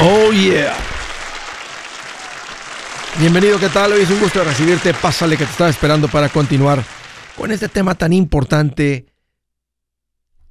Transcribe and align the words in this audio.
Oh 0.00 0.32
yeah. 0.32 0.74
Bienvenido, 3.20 3.58
¿qué 3.60 3.68
tal? 3.68 3.92
Hoy 3.92 4.02
es 4.02 4.10
un 4.10 4.18
gusto 4.18 4.42
recibirte. 4.42 4.92
Pásale 4.92 5.36
que 5.36 5.44
te 5.44 5.50
estaba 5.52 5.70
esperando 5.70 6.08
para 6.08 6.28
continuar 6.28 6.82
con 7.36 7.52
este 7.52 7.68
tema 7.68 7.94
tan 7.94 8.12
importante 8.12 9.06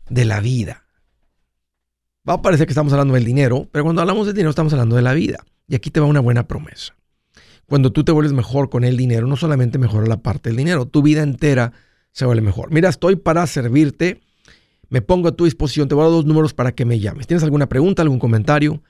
de 0.10 0.26
la 0.26 0.40
vida. 0.40 0.86
Va 2.28 2.36
a 2.36 2.42
parecer 2.42 2.68
que 2.68 2.72
estamos 2.72 2.94
hablando 2.94 3.16
del 3.16 3.26
dinero, 3.26 3.68
pero 3.72 3.84
cuando 3.84 4.02
hablamos 4.02 4.28
del 4.28 4.36
dinero 4.36 4.52
estamos 4.52 4.72
hablando 4.72 4.96
de 4.96 5.02
la 5.02 5.14
vida. 5.14 5.44
Y 5.68 5.76
aquí 5.76 5.90
te 5.90 6.00
va 6.00 6.06
una 6.06 6.22
buena 6.22 6.48
promesa. 6.48 6.96
Cuando 7.66 7.92
tú 7.92 8.06
te 8.06 8.14
vuelves 8.14 8.34
mejor 8.34 8.70
con 8.70 8.86
el 8.86 8.96
dinero, 8.96 9.28
no 9.28 9.36
solamente 9.36 9.78
mejora 9.78 10.08
la 10.08 10.22
parte 10.22 10.50
del 10.50 10.58
dinero, 10.58 10.86
tu 10.86 11.02
vida 11.02 11.22
entera 11.22 11.74
se 12.14 12.26
vuelve 12.26 12.42
mejor. 12.42 12.72
Mira, 12.72 12.88
estoy 12.88 13.18
para 13.18 13.46
servirte. 13.46 14.22
Me 14.88 15.02
pongo 15.02 15.28
a 15.28 15.32
tu 15.34 15.44
disposición. 15.46 15.90
Te 15.90 15.96
voy 15.96 16.04
a 16.04 16.06
dar 16.06 16.14
dos 16.14 16.26
números 16.26 16.54
para 16.54 16.72
que 16.72 16.86
me 16.86 17.00
llames. 17.00 17.28
¿Tienes 17.28 17.44
alguna 17.44 17.68
pregunta, 17.68 18.04
algún 18.04 18.20
comentario? 18.20 18.82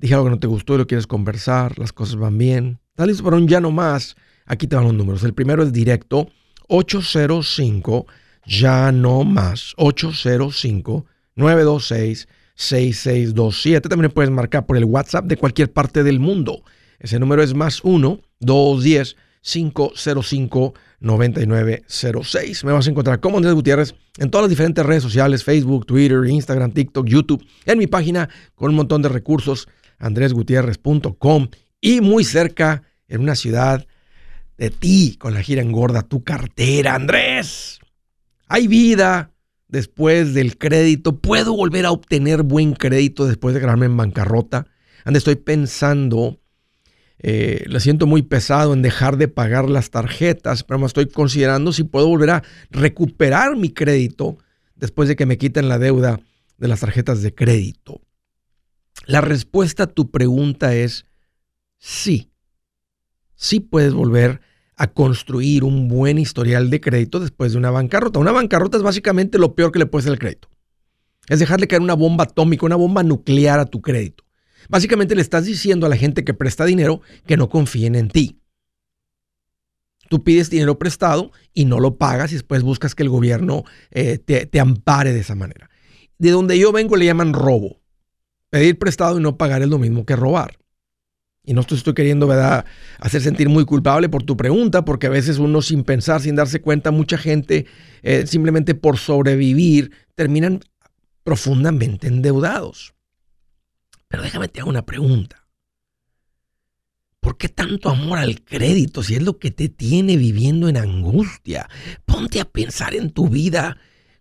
Dije 0.00 0.14
algo 0.14 0.24
que 0.26 0.30
no 0.30 0.38
te 0.38 0.46
gustó 0.46 0.74
y 0.74 0.78
lo 0.78 0.86
quieres 0.86 1.06
conversar. 1.06 1.78
Las 1.78 1.92
cosas 1.92 2.16
van 2.16 2.38
bien. 2.38 2.80
¿Estás 2.90 3.06
listo 3.06 3.22
para 3.22 3.36
un 3.36 3.46
ya 3.46 3.60
no 3.60 3.70
más? 3.70 4.16
Aquí 4.46 4.66
te 4.66 4.74
van 4.74 4.86
los 4.86 4.94
números. 4.94 5.22
El 5.24 5.34
primero 5.34 5.62
es 5.62 5.72
directo 5.72 6.28
805 6.68 8.06
ya 8.46 8.92
no 8.92 9.24
más 9.24 9.74
805 9.76 11.04
926 11.36 12.28
6627. 12.54 13.88
También 13.90 14.10
puedes 14.10 14.30
marcar 14.30 14.64
por 14.64 14.78
el 14.78 14.86
WhatsApp 14.86 15.26
de 15.26 15.36
cualquier 15.36 15.70
parte 15.70 16.02
del 16.02 16.18
mundo. 16.18 16.62
Ese 16.98 17.18
número 17.18 17.42
es 17.42 17.54
más 17.54 17.80
1 17.84 18.20
210 18.40 19.16
505 19.42 20.74
9906. 21.00 22.64
Me 22.64 22.72
vas 22.72 22.86
a 22.86 22.90
encontrar 22.90 23.20
como 23.20 23.36
Andrés 23.36 23.54
Gutiérrez 23.54 23.94
en 24.18 24.30
todas 24.30 24.44
las 24.44 24.50
diferentes 24.50 24.84
redes 24.84 25.02
sociales, 25.02 25.44
Facebook, 25.44 25.86
Twitter, 25.86 26.24
Instagram, 26.26 26.72
TikTok, 26.72 27.06
YouTube, 27.06 27.44
en 27.64 27.78
mi 27.78 27.86
página 27.86 28.28
con 28.54 28.70
un 28.70 28.76
montón 28.76 29.00
de 29.00 29.08
recursos, 29.08 29.68
andresgutierrez.com 30.00 31.48
y 31.80 32.00
muy 32.00 32.24
cerca 32.24 32.82
en 33.06 33.20
una 33.20 33.36
ciudad 33.36 33.86
de 34.58 34.70
ti 34.70 35.16
con 35.18 35.32
la 35.32 35.42
gira 35.42 35.62
engorda 35.62 36.02
tu 36.02 36.24
cartera, 36.24 36.96
Andrés. 36.96 37.78
Hay 38.48 38.66
vida 38.66 39.30
después 39.68 40.34
del 40.34 40.58
crédito. 40.58 41.16
¿Puedo 41.18 41.54
volver 41.54 41.86
a 41.86 41.92
obtener 41.92 42.42
buen 42.42 42.72
crédito 42.72 43.26
después 43.26 43.54
de 43.54 43.60
quedarme 43.60 43.86
en 43.86 43.96
bancarrota? 43.96 44.66
Ande, 45.04 45.18
estoy 45.18 45.36
pensando 45.36 46.40
eh, 47.22 47.64
lo 47.66 47.80
siento 47.80 48.06
muy 48.06 48.22
pesado 48.22 48.72
en 48.72 48.80
dejar 48.80 49.18
de 49.18 49.28
pagar 49.28 49.68
las 49.68 49.90
tarjetas, 49.90 50.64
pero 50.64 50.78
me 50.78 50.86
estoy 50.86 51.06
considerando 51.06 51.72
si 51.72 51.84
puedo 51.84 52.08
volver 52.08 52.30
a 52.30 52.42
recuperar 52.70 53.56
mi 53.56 53.68
crédito 53.70 54.38
después 54.74 55.06
de 55.08 55.16
que 55.16 55.26
me 55.26 55.36
quiten 55.36 55.68
la 55.68 55.78
deuda 55.78 56.18
de 56.56 56.68
las 56.68 56.80
tarjetas 56.80 57.20
de 57.20 57.34
crédito. 57.34 58.00
La 59.06 59.20
respuesta 59.20 59.84
a 59.84 59.86
tu 59.86 60.10
pregunta 60.10 60.74
es 60.74 61.06
sí. 61.78 62.30
Sí 63.34 63.60
puedes 63.60 63.94
volver 63.94 64.40
a 64.76 64.92
construir 64.92 65.64
un 65.64 65.88
buen 65.88 66.18
historial 66.18 66.70
de 66.70 66.80
crédito 66.80 67.20
después 67.20 67.52
de 67.52 67.58
una 67.58 67.70
bancarrota. 67.70 68.18
Una 68.18 68.32
bancarrota 68.32 68.76
es 68.78 68.82
básicamente 68.82 69.38
lo 69.38 69.54
peor 69.54 69.72
que 69.72 69.78
le 69.78 69.86
puede 69.86 70.02
hacer 70.02 70.12
el 70.12 70.18
crédito. 70.18 70.48
Es 71.28 71.38
dejarle 71.38 71.68
caer 71.68 71.82
una 71.82 71.94
bomba 71.94 72.24
atómica, 72.24 72.66
una 72.66 72.76
bomba 72.76 73.02
nuclear 73.02 73.60
a 73.60 73.66
tu 73.66 73.80
crédito. 73.80 74.24
Básicamente 74.68 75.14
le 75.14 75.22
estás 75.22 75.44
diciendo 75.44 75.86
a 75.86 75.88
la 75.88 75.96
gente 75.96 76.24
que 76.24 76.34
presta 76.34 76.64
dinero 76.64 77.00
que 77.26 77.36
no 77.36 77.48
confíen 77.48 77.94
en 77.94 78.08
ti. 78.08 78.40
Tú 80.08 80.24
pides 80.24 80.50
dinero 80.50 80.78
prestado 80.78 81.30
y 81.54 81.66
no 81.66 81.78
lo 81.78 81.96
pagas 81.96 82.32
y 82.32 82.34
después 82.34 82.62
buscas 82.62 82.94
que 82.94 83.04
el 83.04 83.08
gobierno 83.08 83.64
eh, 83.90 84.18
te, 84.18 84.60
ampare 84.60 85.12
de 85.12 85.20
esa 85.20 85.36
manera. 85.36 85.70
De 86.18 86.30
donde 86.30 86.58
yo 86.58 86.72
vengo 86.72 86.96
le 86.96 87.04
llaman 87.04 87.32
robo. 87.32 87.79
Pedir 88.50 88.78
prestado 88.78 89.18
y 89.18 89.22
no 89.22 89.36
pagar 89.36 89.62
es 89.62 89.68
lo 89.68 89.78
mismo 89.78 90.04
que 90.04 90.16
robar. 90.16 90.58
Y 91.44 91.54
no 91.54 91.64
te 91.64 91.74
estoy 91.74 91.94
queriendo 91.94 92.26
¿verdad? 92.26 92.66
hacer 92.98 93.22
sentir 93.22 93.48
muy 93.48 93.64
culpable 93.64 94.08
por 94.08 94.22
tu 94.22 94.36
pregunta, 94.36 94.84
porque 94.84 95.06
a 95.06 95.10
veces 95.10 95.38
uno 95.38 95.62
sin 95.62 95.84
pensar, 95.84 96.20
sin 96.20 96.36
darse 96.36 96.60
cuenta, 96.60 96.90
mucha 96.90 97.16
gente 97.16 97.66
eh, 98.02 98.26
simplemente 98.26 98.74
por 98.74 98.98
sobrevivir 98.98 99.92
terminan 100.14 100.60
profundamente 101.22 102.08
endeudados. 102.08 102.94
Pero 104.08 104.22
déjame 104.22 104.48
te 104.48 104.60
hago 104.60 104.70
una 104.70 104.84
pregunta. 104.84 105.46
¿Por 107.20 107.36
qué 107.36 107.48
tanto 107.48 107.90
amor 107.90 108.18
al 108.18 108.42
crédito 108.42 109.02
si 109.02 109.14
es 109.14 109.22
lo 109.22 109.38
que 109.38 109.50
te 109.50 109.68
tiene 109.68 110.16
viviendo 110.16 110.68
en 110.68 110.76
angustia? 110.76 111.68
Ponte 112.06 112.40
a 112.40 112.46
pensar 112.46 112.94
en 112.94 113.10
tu 113.10 113.28
vida 113.28 113.76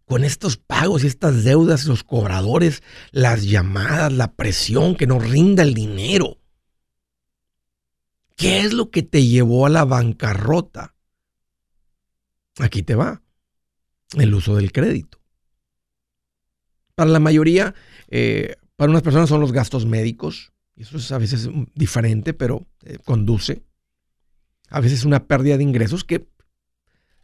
con 0.09 0.23
estos 0.23 0.57
pagos 0.57 1.03
y 1.03 1.07
estas 1.07 1.43
deudas, 1.43 1.85
los 1.85 2.03
cobradores, 2.03 2.81
las 3.11 3.43
llamadas, 3.43 4.11
la 4.11 4.33
presión 4.33 4.95
que 4.95 5.05
nos 5.05 5.23
rinda 5.29 5.61
el 5.61 5.75
dinero. 5.75 6.39
¿Qué 8.35 8.61
es 8.61 8.73
lo 8.73 8.89
que 8.89 9.03
te 9.03 9.27
llevó 9.27 9.67
a 9.67 9.69
la 9.69 9.85
bancarrota? 9.85 10.95
Aquí 12.57 12.81
te 12.81 12.95
va. 12.95 13.21
El 14.17 14.33
uso 14.33 14.55
del 14.55 14.71
crédito. 14.71 15.21
Para 16.95 17.11
la 17.11 17.19
mayoría, 17.19 17.75
eh, 18.07 18.55
para 18.77 18.89
unas 18.89 19.03
personas 19.03 19.29
son 19.29 19.41
los 19.41 19.51
gastos 19.51 19.85
médicos, 19.85 20.53
eso 20.75 20.97
es 20.97 21.11
a 21.11 21.19
veces 21.19 21.51
diferente, 21.75 22.33
pero 22.33 22.65
eh, 22.83 22.97
conduce. 23.05 23.61
A 24.69 24.79
veces 24.79 25.05
una 25.05 25.27
pérdida 25.27 25.57
de 25.57 25.63
ingresos 25.63 26.03
que 26.03 26.27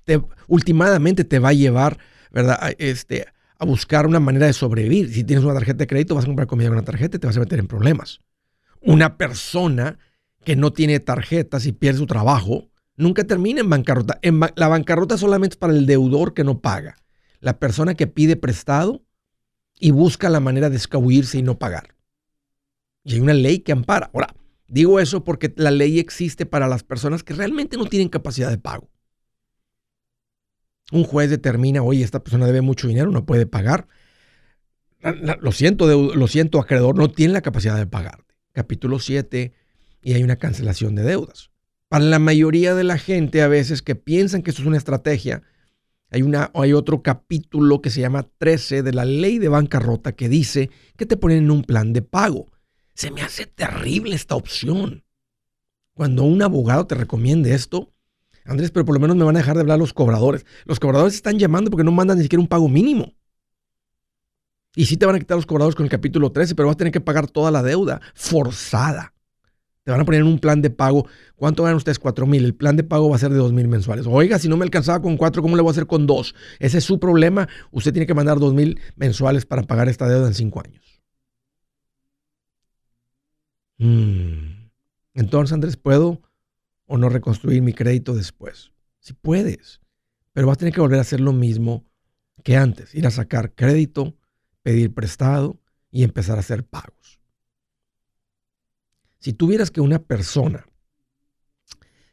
te, 0.03 0.21
te 0.21 1.39
va 1.39 1.49
a 1.49 1.53
llevar, 1.53 1.97
¿verdad? 2.35 2.59
Este, 2.77 3.25
a 3.57 3.65
buscar 3.65 4.05
una 4.05 4.19
manera 4.19 4.45
de 4.45 4.53
sobrevivir. 4.53 5.11
Si 5.11 5.23
tienes 5.23 5.45
una 5.45 5.53
tarjeta 5.53 5.79
de 5.79 5.87
crédito, 5.87 6.15
vas 6.15 6.25
a 6.25 6.27
comprar 6.27 6.47
comida 6.47 6.67
con 6.67 6.77
una 6.77 6.85
tarjeta 6.85 7.15
y 7.15 7.19
te 7.19 7.27
vas 7.27 7.37
a 7.37 7.39
meter 7.39 7.59
en 7.59 7.67
problemas. 7.67 8.19
Una 8.81 9.17
persona 9.17 9.97
que 10.43 10.57
no 10.57 10.73
tiene 10.73 10.99
tarjetas 10.99 11.65
y 11.65 11.71
pierde 11.71 11.99
su 11.99 12.05
trabajo, 12.05 12.69
nunca 12.97 13.23
termina 13.23 13.61
en 13.61 13.69
bancarrota. 13.69 14.19
En 14.21 14.41
la 14.55 14.67
bancarrota 14.67 15.17
solamente 15.17 15.53
es 15.53 15.57
para 15.57 15.71
el 15.71 15.85
deudor 15.85 16.33
que 16.33 16.43
no 16.43 16.59
paga. 16.59 16.97
La 17.39 17.57
persona 17.57 17.95
que 17.95 18.05
pide 18.05 18.35
prestado 18.35 19.05
y 19.79 19.91
busca 19.91 20.29
la 20.29 20.41
manera 20.41 20.69
de 20.69 20.75
escabullirse 20.75 21.37
y 21.37 21.41
no 21.41 21.57
pagar. 21.57 21.95
Y 23.05 23.13
hay 23.13 23.21
una 23.21 23.33
ley 23.33 23.59
que 23.59 23.71
ampara. 23.71 24.11
Ahora, 24.13 24.35
digo 24.67 24.99
eso 24.99 25.23
porque 25.23 25.53
la 25.55 25.71
ley 25.71 25.99
existe 25.99 26.45
para 26.45 26.67
las 26.67 26.83
personas 26.83 27.23
que 27.23 27.33
realmente 27.33 27.77
no 27.77 27.85
tienen 27.85 28.09
capacidad 28.09 28.49
de 28.49 28.57
pago. 28.57 28.89
Un 30.91 31.03
juez 31.03 31.29
determina, 31.29 31.81
oye, 31.81 32.03
esta 32.03 32.23
persona 32.23 32.45
debe 32.45 32.61
mucho 32.61 32.87
dinero, 32.87 33.11
no 33.11 33.25
puede 33.25 33.45
pagar. 33.45 33.87
Lo 35.39 35.51
siento, 35.51 36.15
lo 36.15 36.27
siento, 36.27 36.59
acreedor, 36.59 36.97
no 36.97 37.09
tiene 37.09 37.33
la 37.33 37.41
capacidad 37.41 37.77
de 37.77 37.87
pagarte. 37.87 38.35
Capítulo 38.53 38.99
7, 38.99 39.53
y 40.01 40.13
hay 40.13 40.23
una 40.23 40.37
cancelación 40.37 40.95
de 40.95 41.03
deudas. 41.03 41.51
Para 41.89 42.05
la 42.05 42.19
mayoría 42.19 42.73
de 42.75 42.83
la 42.83 42.97
gente, 42.97 43.41
a 43.41 43.47
veces 43.47 43.81
que 43.81 43.95
piensan 43.95 44.41
que 44.41 44.51
eso 44.51 44.61
es 44.61 44.67
una 44.67 44.77
estrategia, 44.77 45.43
hay, 46.09 46.21
una, 46.21 46.51
hay 46.53 46.73
otro 46.73 47.01
capítulo 47.01 47.81
que 47.81 47.89
se 47.89 48.01
llama 48.01 48.29
13 48.37 48.83
de 48.83 48.93
la 48.93 49.05
ley 49.05 49.39
de 49.39 49.49
bancarrota 49.49 50.13
que 50.13 50.29
dice 50.29 50.69
que 50.97 51.05
te 51.05 51.17
ponen 51.17 51.39
en 51.39 51.51
un 51.51 51.63
plan 51.63 51.93
de 51.93 52.01
pago. 52.01 52.51
Se 52.93 53.11
me 53.11 53.21
hace 53.21 53.45
terrible 53.45 54.15
esta 54.15 54.35
opción. 54.35 55.03
Cuando 55.93 56.23
un 56.23 56.41
abogado 56.41 56.87
te 56.87 56.95
recomiende 56.95 57.53
esto, 57.53 57.93
Andrés, 58.45 58.71
pero 58.71 58.85
por 58.85 58.95
lo 58.95 59.01
menos 59.01 59.17
me 59.17 59.23
van 59.23 59.35
a 59.35 59.39
dejar 59.39 59.55
de 59.55 59.61
hablar 59.61 59.79
los 59.79 59.93
cobradores. 59.93 60.45
Los 60.65 60.79
cobradores 60.79 61.15
están 61.15 61.39
llamando 61.39 61.71
porque 61.71 61.83
no 61.83 61.91
mandan 61.91 62.17
ni 62.17 62.23
siquiera 62.23 62.41
un 62.41 62.47
pago 62.47 62.69
mínimo. 62.69 63.13
Y 64.75 64.85
sí 64.85 64.97
te 64.97 65.05
van 65.05 65.15
a 65.15 65.19
quitar 65.19 65.37
los 65.37 65.45
cobradores 65.45 65.75
con 65.75 65.85
el 65.85 65.89
capítulo 65.89 66.31
13, 66.31 66.53
pero 66.53 66.67
vas 66.67 66.75
a 66.75 66.77
tener 66.77 66.93
que 66.93 67.01
pagar 67.01 67.27
toda 67.27 67.49
la 67.49 67.63
deuda 67.63 68.01
forzada. 68.13 69.13
Te 69.83 69.91
van 69.91 70.01
a 70.01 70.05
poner 70.05 70.21
en 70.21 70.27
un 70.27 70.39
plan 70.39 70.61
de 70.61 70.69
pago. 70.69 71.07
¿Cuánto 71.35 71.63
ganan 71.63 71.77
ustedes? 71.77 71.99
Cuatro 71.99 72.25
mil. 72.25 72.43
El 72.43 72.55
plan 72.55 72.75
de 72.75 72.83
pago 72.83 73.09
va 73.09 73.15
a 73.15 73.19
ser 73.19 73.31
de 73.31 73.37
dos 73.37 73.53
mil 73.53 73.67
mensuales. 73.67 74.05
Oiga, 74.07 74.39
si 74.39 74.49
no 74.49 74.57
me 74.57 74.63
alcanzaba 74.63 75.01
con 75.01 75.15
cuatro, 75.15 75.41
¿cómo 75.41 75.55
le 75.55 75.61
voy 75.61 75.69
a 75.69 75.71
hacer 75.71 75.85
con 75.85 76.07
dos? 76.07 76.33
Ese 76.59 76.79
es 76.79 76.83
su 76.83 76.99
problema. 76.99 77.47
Usted 77.71 77.93
tiene 77.93 78.07
que 78.07 78.15
mandar 78.15 78.39
dos 78.39 78.53
mil 78.53 78.79
mensuales 78.95 79.45
para 79.45 79.63
pagar 79.63 79.87
esta 79.87 80.07
deuda 80.07 80.27
en 80.27 80.33
cinco 80.33 80.61
años. 80.65 80.83
Mm. 83.77 84.69
Entonces, 85.13 85.53
Andrés, 85.53 85.77
¿puedo 85.77 86.21
o 86.85 86.97
no 86.97 87.09
reconstruir 87.09 87.61
mi 87.61 87.73
crédito 87.73 88.13
después? 88.13 88.71
Si 88.99 89.13
puedes, 89.13 89.81
pero 90.33 90.47
vas 90.47 90.55
a 90.55 90.59
tener 90.59 90.73
que 90.73 90.81
volver 90.81 90.99
a 90.99 91.03
hacer 91.03 91.21
lo 91.21 91.33
mismo 91.33 91.85
que 92.43 92.57
antes. 92.57 92.93
Ir 92.93 93.07
a 93.07 93.11
sacar 93.11 93.53
crédito, 93.53 94.17
pedir 94.63 94.93
prestado 94.93 95.59
y 95.91 96.03
empezar 96.03 96.37
a 96.37 96.41
hacer 96.41 96.65
pagos. 96.65 97.19
Si 99.19 99.33
tuvieras 99.33 99.71
que 99.71 99.81
una 99.81 99.99
persona 99.99 100.67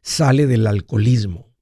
sale 0.00 0.46
del 0.46 0.66
alcoholismo 0.66 1.52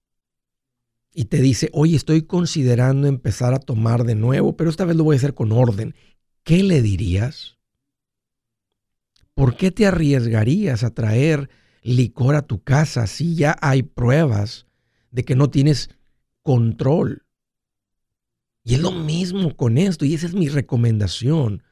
y 1.13 1.25
te 1.25 1.41
dice, 1.41 1.71
oye, 1.73 1.97
estoy 1.97 2.23
considerando 2.23 3.09
empezar 3.09 3.55
a 3.55 3.59
tomar 3.59 4.05
de 4.05 4.15
nuevo, 4.15 4.57
pero 4.57 4.71
esta 4.71 4.85
vez 4.85 4.97
lo 4.97 5.05
voy 5.05 5.17
a 5.17 5.19
hacer 5.19 5.35
con 5.35 5.53
orden, 5.53 5.95
¿qué 6.45 6.63
le 6.63 6.83
dirías? 6.83 7.59
¿Por 9.35 9.57
qué 9.57 9.71
te 9.71 9.87
arriesgarías 9.87 10.85
a 10.85 10.95
traer 10.95 11.51
licor 11.83 12.35
a 12.35 12.43
tu 12.43 12.63
casa 12.63 13.07
si 13.07 13.35
ya 13.35 13.57
hay 13.61 13.83
pruebas 13.83 14.67
de 15.11 15.25
que 15.25 15.35
no 15.35 15.51
tienes 15.51 15.91
control? 16.43 17.25
Y 18.63 18.75
es 18.75 18.81
lo 18.81 18.93
mismo 18.93 19.57
con 19.57 19.79
esto, 19.79 20.05
y 20.05 20.15
esa 20.15 20.27
es 20.27 20.35
mi 20.35 20.49
recomendación. 20.49 21.63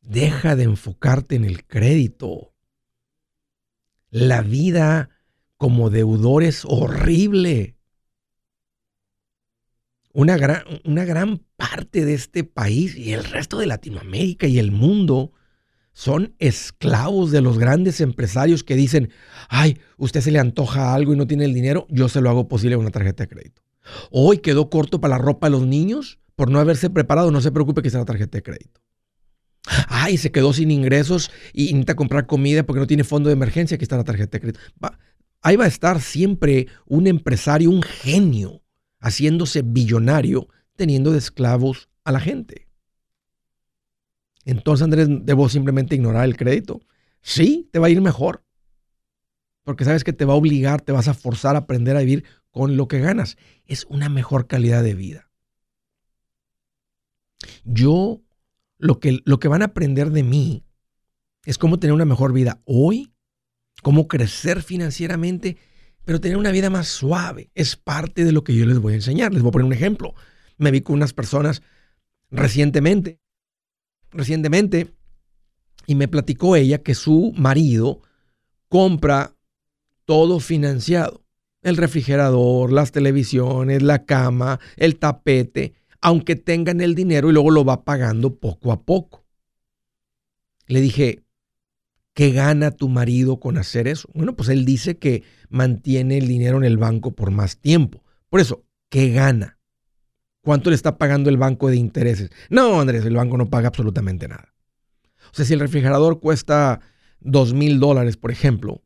Deja 0.00 0.56
de 0.56 0.64
enfocarte 0.64 1.36
en 1.36 1.44
el 1.44 1.66
crédito. 1.66 2.52
La 4.10 4.42
vida 4.42 5.10
como 5.56 5.90
deudor 5.90 6.42
es 6.42 6.64
horrible. 6.64 7.76
Una 10.12 10.36
gran, 10.36 10.64
una 10.84 11.04
gran 11.04 11.38
parte 11.56 12.04
de 12.04 12.14
este 12.14 12.44
país 12.44 12.96
y 12.96 13.12
el 13.12 13.24
resto 13.24 13.58
de 13.58 13.66
Latinoamérica 13.66 14.46
y 14.46 14.58
el 14.58 14.70
mundo 14.70 15.32
son 15.92 16.34
esclavos 16.38 17.30
de 17.30 17.40
los 17.40 17.58
grandes 17.58 18.00
empresarios 18.00 18.64
que 18.64 18.76
dicen, 18.76 19.10
ay, 19.48 19.78
usted 19.98 20.20
se 20.20 20.30
le 20.30 20.38
antoja 20.38 20.94
algo 20.94 21.12
y 21.12 21.16
no 21.16 21.26
tiene 21.26 21.44
el 21.44 21.54
dinero, 21.54 21.86
yo 21.90 22.08
se 22.08 22.20
lo 22.20 22.30
hago 22.30 22.48
posible 22.48 22.76
con 22.76 22.84
una 22.84 22.92
tarjeta 22.92 23.24
de 23.24 23.28
crédito. 23.28 23.62
Hoy 24.10 24.38
quedó 24.38 24.70
corto 24.70 25.00
para 25.00 25.16
la 25.16 25.22
ropa 25.22 25.48
de 25.48 25.52
los 25.52 25.66
niños 25.66 26.18
por 26.36 26.50
no 26.50 26.60
haberse 26.60 26.88
preparado, 26.90 27.30
no 27.30 27.40
se 27.40 27.52
preocupe 27.52 27.82
que 27.82 27.90
sea 27.90 28.00
la 28.00 28.06
tarjeta 28.06 28.38
de 28.38 28.42
crédito. 28.42 28.80
Ay, 29.88 30.16
se 30.16 30.32
quedó 30.32 30.52
sin 30.52 30.70
ingresos 30.70 31.30
y 31.52 31.66
necesita 31.66 31.94
comprar 31.94 32.26
comida 32.26 32.64
porque 32.64 32.80
no 32.80 32.86
tiene 32.86 33.04
fondo 33.04 33.28
de 33.28 33.34
emergencia, 33.34 33.74
aquí 33.74 33.84
está 33.84 33.96
la 33.96 34.04
tarjeta 34.04 34.38
de 34.38 34.40
crédito. 34.40 34.60
ahí 35.42 35.56
va 35.56 35.64
a 35.64 35.68
estar 35.68 36.00
siempre 36.00 36.68
un 36.86 37.06
empresario, 37.06 37.70
un 37.70 37.82
genio, 37.82 38.62
haciéndose 39.00 39.62
billonario, 39.62 40.48
teniendo 40.76 41.12
de 41.12 41.18
esclavos 41.18 41.88
a 42.04 42.12
la 42.12 42.20
gente. 42.20 42.68
Entonces, 44.44 44.82
Andrés, 44.82 45.08
¿debo 45.08 45.48
simplemente 45.48 45.94
ignorar 45.94 46.24
el 46.24 46.36
crédito? 46.36 46.80
Sí, 47.20 47.68
te 47.72 47.78
va 47.78 47.86
a 47.86 47.90
ir 47.90 48.00
mejor. 48.00 48.44
Porque 49.64 49.84
sabes 49.84 50.02
que 50.02 50.12
te 50.12 50.24
va 50.24 50.32
a 50.32 50.36
obligar, 50.36 50.80
te 50.80 50.92
vas 50.92 51.08
a 51.08 51.14
forzar 51.14 51.54
a 51.54 51.60
aprender 51.60 51.96
a 51.96 52.00
vivir 52.00 52.24
con 52.50 52.76
lo 52.76 52.88
que 52.88 52.98
ganas. 52.98 53.36
Es 53.64 53.84
una 53.88 54.08
mejor 54.08 54.48
calidad 54.48 54.82
de 54.82 54.94
vida. 54.94 55.30
Yo, 57.64 58.22
lo 58.78 58.98
que, 58.98 59.20
lo 59.24 59.38
que 59.38 59.48
van 59.48 59.62
a 59.62 59.66
aprender 59.66 60.10
de 60.10 60.24
mí 60.24 60.64
es 61.44 61.58
cómo 61.58 61.78
tener 61.78 61.94
una 61.94 62.04
mejor 62.04 62.32
vida 62.32 62.60
hoy, 62.64 63.14
cómo 63.82 64.08
crecer 64.08 64.62
financieramente, 64.62 65.56
pero 66.04 66.20
tener 66.20 66.36
una 66.36 66.50
vida 66.50 66.70
más 66.70 66.88
suave. 66.88 67.50
Es 67.54 67.76
parte 67.76 68.24
de 68.24 68.32
lo 68.32 68.42
que 68.42 68.56
yo 68.56 68.66
les 68.66 68.80
voy 68.80 68.94
a 68.94 68.96
enseñar. 68.96 69.32
Les 69.32 69.42
voy 69.42 69.50
a 69.50 69.52
poner 69.52 69.66
un 69.66 69.72
ejemplo. 69.72 70.14
Me 70.58 70.72
vi 70.72 70.80
con 70.80 70.96
unas 70.96 71.12
personas 71.12 71.62
recientemente 72.30 73.21
recientemente 74.12 74.88
y 75.86 75.94
me 75.94 76.08
platicó 76.08 76.56
ella 76.56 76.82
que 76.82 76.94
su 76.94 77.32
marido 77.36 78.00
compra 78.68 79.34
todo 80.04 80.40
financiado. 80.40 81.22
El 81.62 81.76
refrigerador, 81.76 82.72
las 82.72 82.92
televisiones, 82.92 83.82
la 83.82 84.04
cama, 84.04 84.58
el 84.76 84.98
tapete, 84.98 85.74
aunque 86.00 86.34
tengan 86.34 86.80
el 86.80 86.94
dinero 86.94 87.30
y 87.30 87.32
luego 87.32 87.50
lo 87.50 87.64
va 87.64 87.84
pagando 87.84 88.36
poco 88.36 88.72
a 88.72 88.82
poco. 88.82 89.24
Le 90.66 90.80
dije, 90.80 91.22
¿qué 92.14 92.32
gana 92.32 92.72
tu 92.72 92.88
marido 92.88 93.38
con 93.38 93.58
hacer 93.58 93.86
eso? 93.86 94.08
Bueno, 94.12 94.34
pues 94.34 94.48
él 94.48 94.64
dice 94.64 94.98
que 94.98 95.22
mantiene 95.48 96.18
el 96.18 96.26
dinero 96.26 96.56
en 96.56 96.64
el 96.64 96.78
banco 96.78 97.12
por 97.12 97.30
más 97.30 97.58
tiempo. 97.58 98.02
Por 98.28 98.40
eso, 98.40 98.64
¿qué 98.88 99.10
gana? 99.10 99.58
¿Cuánto 100.42 100.70
le 100.70 100.76
está 100.76 100.98
pagando 100.98 101.30
el 101.30 101.36
banco 101.36 101.68
de 101.68 101.76
intereses? 101.76 102.30
No, 102.50 102.80
Andrés, 102.80 103.04
el 103.04 103.14
banco 103.14 103.38
no 103.38 103.48
paga 103.48 103.68
absolutamente 103.68 104.26
nada. 104.26 104.52
O 105.30 105.34
sea, 105.34 105.44
si 105.44 105.54
el 105.54 105.60
refrigerador 105.60 106.18
cuesta 106.18 106.80
dos 107.20 107.54
mil 107.54 107.78
dólares, 107.78 108.16
por 108.16 108.32
ejemplo, 108.32 108.82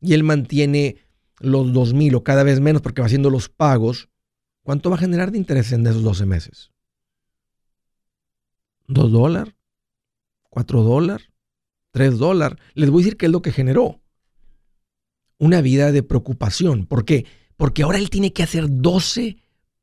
y 0.00 0.14
él 0.14 0.22
mantiene 0.22 0.96
los 1.40 1.74
dos 1.74 1.92
mil 1.92 2.14
o 2.14 2.24
cada 2.24 2.42
vez 2.42 2.60
menos 2.60 2.80
porque 2.80 3.02
va 3.02 3.06
haciendo 3.06 3.28
los 3.28 3.50
pagos, 3.50 4.08
¿cuánto 4.62 4.88
va 4.88 4.96
a 4.96 5.00
generar 5.00 5.30
de 5.30 5.38
interés 5.38 5.72
en 5.72 5.86
esos 5.86 6.02
12 6.02 6.24
meses? 6.24 6.70
¿Dos 8.86 9.12
dólares? 9.12 9.54
¿Cuatro 10.48 10.82
dólares? 10.82 11.28
¿Tres 11.90 12.16
dólares? 12.16 12.58
Les 12.72 12.88
voy 12.88 13.02
a 13.02 13.04
decir 13.04 13.16
qué 13.18 13.26
es 13.26 13.32
lo 13.32 13.42
que 13.42 13.52
generó. 13.52 14.00
Una 15.38 15.60
vida 15.60 15.92
de 15.92 16.02
preocupación. 16.02 16.86
¿Por 16.86 17.04
qué? 17.04 17.26
Porque 17.56 17.82
ahora 17.82 17.98
él 17.98 18.08
tiene 18.08 18.32
que 18.32 18.42
hacer 18.42 18.66
12 18.68 19.36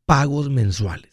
pagos 0.06 0.50
mensuales 0.50 1.11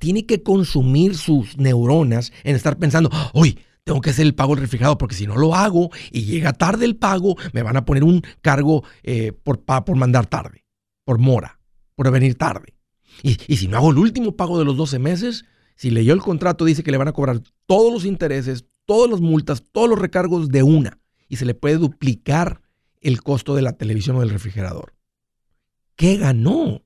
tiene 0.00 0.24
que 0.24 0.42
consumir 0.42 1.14
sus 1.14 1.58
neuronas 1.58 2.32
en 2.42 2.56
estar 2.56 2.78
pensando, 2.78 3.10
hoy 3.34 3.58
tengo 3.84 4.00
que 4.00 4.10
hacer 4.10 4.26
el 4.26 4.34
pago 4.34 4.54
del 4.54 4.62
refrigerador 4.62 4.96
porque 4.96 5.14
si 5.14 5.26
no 5.26 5.36
lo 5.36 5.54
hago 5.54 5.90
y 6.10 6.22
llega 6.22 6.54
tarde 6.54 6.86
el 6.86 6.96
pago, 6.96 7.36
me 7.52 7.62
van 7.62 7.76
a 7.76 7.84
poner 7.84 8.02
un 8.02 8.22
cargo 8.40 8.82
eh, 9.02 9.32
por, 9.32 9.60
por 9.62 9.96
mandar 9.96 10.26
tarde, 10.26 10.64
por 11.04 11.18
mora, 11.18 11.60
por 11.94 12.10
venir 12.10 12.34
tarde. 12.36 12.74
Y, 13.22 13.36
y 13.46 13.58
si 13.58 13.68
no 13.68 13.76
hago 13.76 13.90
el 13.90 13.98
último 13.98 14.36
pago 14.36 14.58
de 14.58 14.64
los 14.64 14.76
12 14.76 14.98
meses, 14.98 15.44
si 15.76 15.90
leyó 15.90 16.14
el 16.14 16.20
contrato, 16.20 16.64
dice 16.64 16.82
que 16.82 16.90
le 16.90 16.96
van 16.96 17.08
a 17.08 17.12
cobrar 17.12 17.42
todos 17.66 17.92
los 17.92 18.06
intereses, 18.06 18.64
todas 18.86 19.10
las 19.10 19.20
multas, 19.20 19.64
todos 19.70 19.88
los 19.88 19.98
recargos 19.98 20.48
de 20.48 20.62
una 20.62 20.98
y 21.28 21.36
se 21.36 21.44
le 21.44 21.54
puede 21.54 21.76
duplicar 21.76 22.62
el 23.02 23.22
costo 23.22 23.54
de 23.54 23.62
la 23.62 23.74
televisión 23.74 24.16
o 24.16 24.20
del 24.20 24.30
refrigerador. 24.30 24.94
¿Qué 25.94 26.16
ganó? 26.16 26.82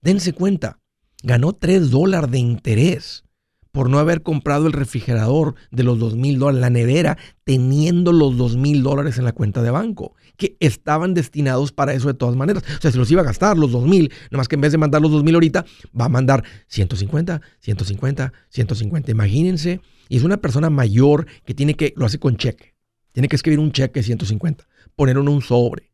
Dense 0.00 0.32
cuenta 0.32 0.80
ganó 1.22 1.52
3 1.52 1.90
dólares 1.90 2.30
de 2.30 2.38
interés 2.38 3.24
por 3.72 3.90
no 3.90 3.98
haber 3.98 4.22
comprado 4.22 4.66
el 4.66 4.72
refrigerador 4.72 5.54
de 5.70 5.84
los 5.84 5.98
2 5.98 6.16
mil 6.16 6.38
dólares, 6.38 6.60
la 6.60 6.70
nevera, 6.70 7.18
teniendo 7.44 8.12
los 8.12 8.36
2 8.36 8.56
mil 8.56 8.82
dólares 8.82 9.18
en 9.18 9.24
la 9.24 9.32
cuenta 9.32 9.62
de 9.62 9.70
banco, 9.70 10.14
que 10.36 10.56
estaban 10.58 11.14
destinados 11.14 11.70
para 11.70 11.92
eso 11.92 12.08
de 12.08 12.14
todas 12.14 12.34
maneras. 12.34 12.64
O 12.78 12.80
sea, 12.80 12.90
se 12.90 12.98
los 12.98 13.10
iba 13.10 13.20
a 13.20 13.24
gastar 13.24 13.56
los 13.56 13.70
2 13.70 13.86
mil, 13.86 14.10
más 14.30 14.48
que 14.48 14.56
en 14.56 14.62
vez 14.62 14.72
de 14.72 14.78
mandar 14.78 15.02
los 15.02 15.12
2 15.12 15.22
mil 15.22 15.34
ahorita, 15.34 15.64
va 15.98 16.06
a 16.06 16.08
mandar 16.08 16.42
150, 16.68 17.40
150, 17.60 18.32
150. 18.48 19.10
Imagínense, 19.10 19.80
y 20.08 20.16
es 20.16 20.24
una 20.24 20.38
persona 20.38 20.70
mayor 20.70 21.26
que 21.44 21.54
tiene 21.54 21.74
que, 21.74 21.92
lo 21.96 22.06
hace 22.06 22.18
con 22.18 22.36
cheque, 22.36 22.74
tiene 23.12 23.28
que 23.28 23.36
escribir 23.36 23.60
un 23.60 23.72
cheque 23.72 24.00
de 24.00 24.04
150, 24.04 24.66
ponerlo 24.96 25.22
en 25.22 25.28
un 25.28 25.42
sobre, 25.42 25.92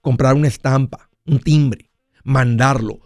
comprar 0.00 0.34
una 0.34 0.48
estampa, 0.48 1.10
un 1.24 1.38
timbre, 1.38 1.90
mandarlo 2.24 3.03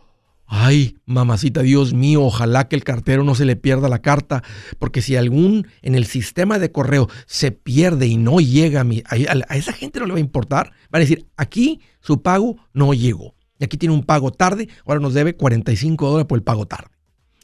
Ay, 0.50 0.96
mamacita, 1.04 1.60
Dios 1.60 1.92
mío, 1.92 2.22
ojalá 2.22 2.68
que 2.68 2.76
el 2.76 2.82
cartero 2.82 3.22
no 3.22 3.34
se 3.34 3.44
le 3.44 3.54
pierda 3.54 3.90
la 3.90 4.00
carta, 4.00 4.42
porque 4.78 5.02
si 5.02 5.14
algún 5.14 5.66
en 5.82 5.94
el 5.94 6.06
sistema 6.06 6.58
de 6.58 6.72
correo 6.72 7.06
se 7.26 7.52
pierde 7.52 8.06
y 8.06 8.16
no 8.16 8.40
llega 8.40 8.80
a, 8.80 8.84
mi, 8.84 9.02
a, 9.04 9.54
esa 9.54 9.74
gente 9.74 10.00
no 10.00 10.06
le 10.06 10.12
va 10.12 10.16
a 10.16 10.20
importar, 10.20 10.72
van 10.90 11.00
a 11.00 11.04
decir, 11.04 11.28
aquí 11.36 11.80
su 12.00 12.22
pago 12.22 12.56
no 12.72 12.94
llegó. 12.94 13.34
Y 13.58 13.64
aquí 13.64 13.76
tiene 13.76 13.94
un 13.94 14.04
pago 14.04 14.30
tarde, 14.32 14.70
ahora 14.86 15.00
nos 15.00 15.12
debe 15.12 15.36
45 15.36 16.06
dólares 16.08 16.26
por 16.26 16.38
el 16.38 16.44
pago 16.44 16.66
tarde. 16.66 16.96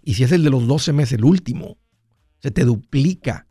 Y 0.03 0.15
si 0.15 0.25
es 0.25 0.33
el 0.33 0.43
de 0.43 0.49
los 0.49 0.67
12 0.67 0.95
meses, 0.95 1.19
el 1.19 1.27
último, 1.27 1.77
se 2.39 2.51
te 2.51 2.65
duplica 2.65 3.47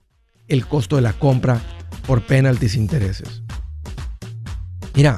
el 0.48 0.66
costo 0.66 0.96
de 0.96 1.04
la 1.04 1.14
compra 1.14 1.62
por 2.08 2.26
penalties 2.26 2.74
e 2.74 2.80
intereses. 2.80 3.44
Mira, 4.96 5.18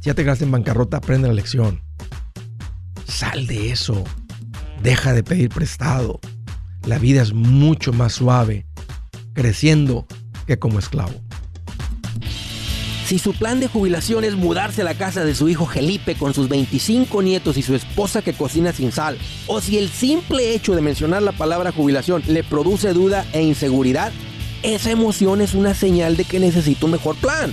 si 0.00 0.06
ya 0.06 0.14
te 0.14 0.22
quedaste 0.22 0.44
en 0.44 0.50
bancarrota, 0.50 0.98
aprende 0.98 1.28
la 1.28 1.34
lección. 1.34 1.80
Sal 3.10 3.46
de 3.46 3.72
eso. 3.72 4.04
Deja 4.82 5.12
de 5.12 5.22
pedir 5.22 5.48
prestado. 5.48 6.20
La 6.86 6.98
vida 6.98 7.22
es 7.22 7.32
mucho 7.32 7.92
más 7.92 8.14
suave 8.14 8.66
creciendo 9.34 10.06
que 10.46 10.58
como 10.58 10.78
esclavo. 10.78 11.12
Si 13.04 13.18
su 13.18 13.34
plan 13.34 13.58
de 13.58 13.66
jubilación 13.66 14.22
es 14.22 14.36
mudarse 14.36 14.82
a 14.82 14.84
la 14.84 14.94
casa 14.94 15.24
de 15.24 15.34
su 15.34 15.48
hijo 15.48 15.66
Felipe 15.66 16.14
con 16.14 16.32
sus 16.32 16.48
25 16.48 17.22
nietos 17.22 17.56
y 17.56 17.62
su 17.62 17.74
esposa 17.74 18.22
que 18.22 18.34
cocina 18.34 18.72
sin 18.72 18.92
sal, 18.92 19.18
o 19.48 19.60
si 19.60 19.78
el 19.78 19.88
simple 19.88 20.54
hecho 20.54 20.76
de 20.76 20.80
mencionar 20.80 21.20
la 21.22 21.32
palabra 21.32 21.72
jubilación 21.72 22.22
le 22.28 22.44
produce 22.44 22.92
duda 22.92 23.26
e 23.32 23.42
inseguridad, 23.42 24.12
esa 24.62 24.92
emoción 24.92 25.40
es 25.40 25.54
una 25.54 25.74
señal 25.74 26.16
de 26.16 26.24
que 26.24 26.38
necesita 26.38 26.86
un 26.86 26.92
mejor 26.92 27.16
plan. 27.16 27.52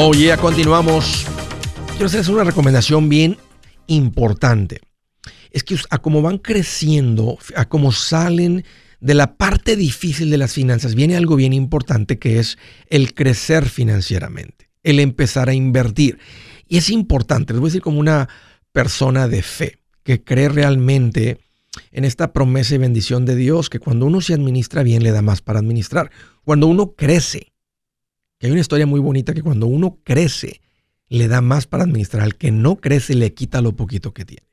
Oye, 0.00 0.26
ya 0.26 0.36
continuamos. 0.36 1.26
Quiero 1.90 2.06
hacerles 2.06 2.28
una 2.28 2.44
recomendación 2.44 3.08
bien 3.08 3.36
importante. 3.88 4.80
Es 5.50 5.64
que 5.64 5.76
a 5.90 5.98
como 5.98 6.22
van 6.22 6.38
creciendo, 6.38 7.36
a 7.56 7.68
como 7.68 7.90
salen 7.90 8.64
de 9.00 9.14
la 9.14 9.36
parte 9.36 9.74
difícil 9.74 10.30
de 10.30 10.38
las 10.38 10.52
finanzas, 10.52 10.94
viene 10.94 11.16
algo 11.16 11.34
bien 11.34 11.52
importante 11.52 12.20
que 12.20 12.38
es 12.38 12.58
el 12.90 13.12
crecer 13.12 13.68
financieramente, 13.68 14.70
el 14.84 15.00
empezar 15.00 15.48
a 15.48 15.54
invertir. 15.54 16.20
Y 16.68 16.76
es 16.76 16.90
importante, 16.90 17.52
les 17.52 17.58
voy 17.58 17.66
a 17.66 17.70
decir 17.70 17.82
como 17.82 17.98
una 17.98 18.28
persona 18.70 19.26
de 19.26 19.42
fe, 19.42 19.80
que 20.04 20.22
cree 20.22 20.48
realmente 20.48 21.38
en 21.90 22.04
esta 22.04 22.32
promesa 22.32 22.76
y 22.76 22.78
bendición 22.78 23.24
de 23.24 23.34
Dios, 23.34 23.68
que 23.68 23.80
cuando 23.80 24.06
uno 24.06 24.20
se 24.20 24.34
administra 24.34 24.84
bien 24.84 25.02
le 25.02 25.10
da 25.10 25.22
más 25.22 25.42
para 25.42 25.58
administrar. 25.58 26.12
Cuando 26.44 26.68
uno 26.68 26.92
crece, 26.92 27.47
que 28.38 28.46
hay 28.46 28.52
una 28.52 28.60
historia 28.60 28.86
muy 28.86 29.00
bonita 29.00 29.34
que 29.34 29.42
cuando 29.42 29.66
uno 29.66 29.98
crece, 30.04 30.60
le 31.08 31.28
da 31.28 31.40
más 31.40 31.66
para 31.66 31.84
administrar. 31.84 32.22
Al 32.22 32.36
que 32.36 32.50
no 32.50 32.76
crece, 32.76 33.14
le 33.14 33.34
quita 33.34 33.60
lo 33.60 33.74
poquito 33.74 34.14
que 34.14 34.24
tiene. 34.24 34.46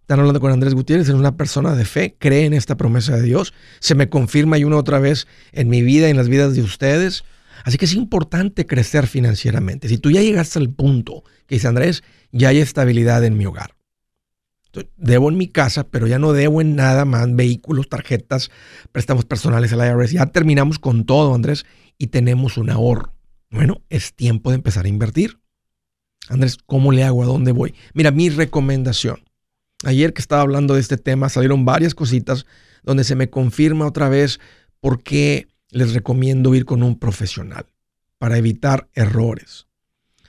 Están 0.00 0.18
hablando 0.18 0.40
con 0.40 0.50
Andrés 0.50 0.74
Gutiérrez, 0.74 1.08
es 1.08 1.14
una 1.14 1.36
persona 1.36 1.74
de 1.76 1.84
fe, 1.84 2.16
cree 2.18 2.44
en 2.44 2.54
esta 2.54 2.76
promesa 2.76 3.16
de 3.16 3.22
Dios. 3.22 3.54
Se 3.78 3.94
me 3.94 4.08
confirma 4.08 4.58
y 4.58 4.64
una 4.64 4.76
otra 4.76 4.98
vez 4.98 5.28
en 5.52 5.68
mi 5.68 5.82
vida 5.82 6.08
y 6.08 6.10
en 6.10 6.16
las 6.16 6.28
vidas 6.28 6.56
de 6.56 6.62
ustedes. 6.62 7.24
Así 7.64 7.78
que 7.78 7.84
es 7.84 7.94
importante 7.94 8.66
crecer 8.66 9.06
financieramente. 9.06 9.88
Si 9.88 9.98
tú 9.98 10.10
ya 10.10 10.20
llegaste 10.20 10.58
al 10.58 10.70
punto 10.70 11.22
que 11.46 11.54
dice 11.54 11.68
Andrés, 11.68 12.02
ya 12.32 12.48
hay 12.48 12.58
estabilidad 12.58 13.24
en 13.24 13.36
mi 13.36 13.46
hogar. 13.46 13.76
Debo 14.96 15.28
en 15.28 15.36
mi 15.36 15.48
casa, 15.48 15.88
pero 15.88 16.06
ya 16.06 16.18
no 16.18 16.32
debo 16.32 16.60
en 16.60 16.76
nada 16.76 17.04
más, 17.04 17.34
vehículos, 17.34 17.88
tarjetas, 17.88 18.50
préstamos 18.90 19.24
personales 19.24 19.72
al 19.72 19.86
IRS. 19.86 20.12
Ya 20.12 20.26
terminamos 20.26 20.78
con 20.78 21.04
todo, 21.04 21.34
Andrés, 21.34 21.66
y 21.98 22.06
tenemos 22.08 22.56
un 22.56 22.70
ahorro. 22.70 23.12
Bueno, 23.50 23.82
es 23.90 24.14
tiempo 24.14 24.50
de 24.50 24.56
empezar 24.56 24.86
a 24.86 24.88
invertir. 24.88 25.38
Andrés, 26.28 26.56
¿cómo 26.64 26.92
le 26.92 27.04
hago? 27.04 27.22
¿A 27.22 27.26
dónde 27.26 27.52
voy? 27.52 27.74
Mira, 27.92 28.10
mi 28.10 28.30
recomendación. 28.30 29.22
Ayer 29.84 30.14
que 30.14 30.22
estaba 30.22 30.42
hablando 30.42 30.74
de 30.74 30.80
este 30.80 30.96
tema, 30.96 31.28
salieron 31.28 31.64
varias 31.64 31.94
cositas 31.94 32.46
donde 32.82 33.04
se 33.04 33.14
me 33.14 33.28
confirma 33.28 33.86
otra 33.86 34.08
vez 34.08 34.40
por 34.80 35.02
qué 35.02 35.48
les 35.70 35.92
recomiendo 35.92 36.54
ir 36.54 36.64
con 36.64 36.82
un 36.82 36.98
profesional 36.98 37.66
para 38.18 38.38
evitar 38.38 38.88
errores, 38.94 39.66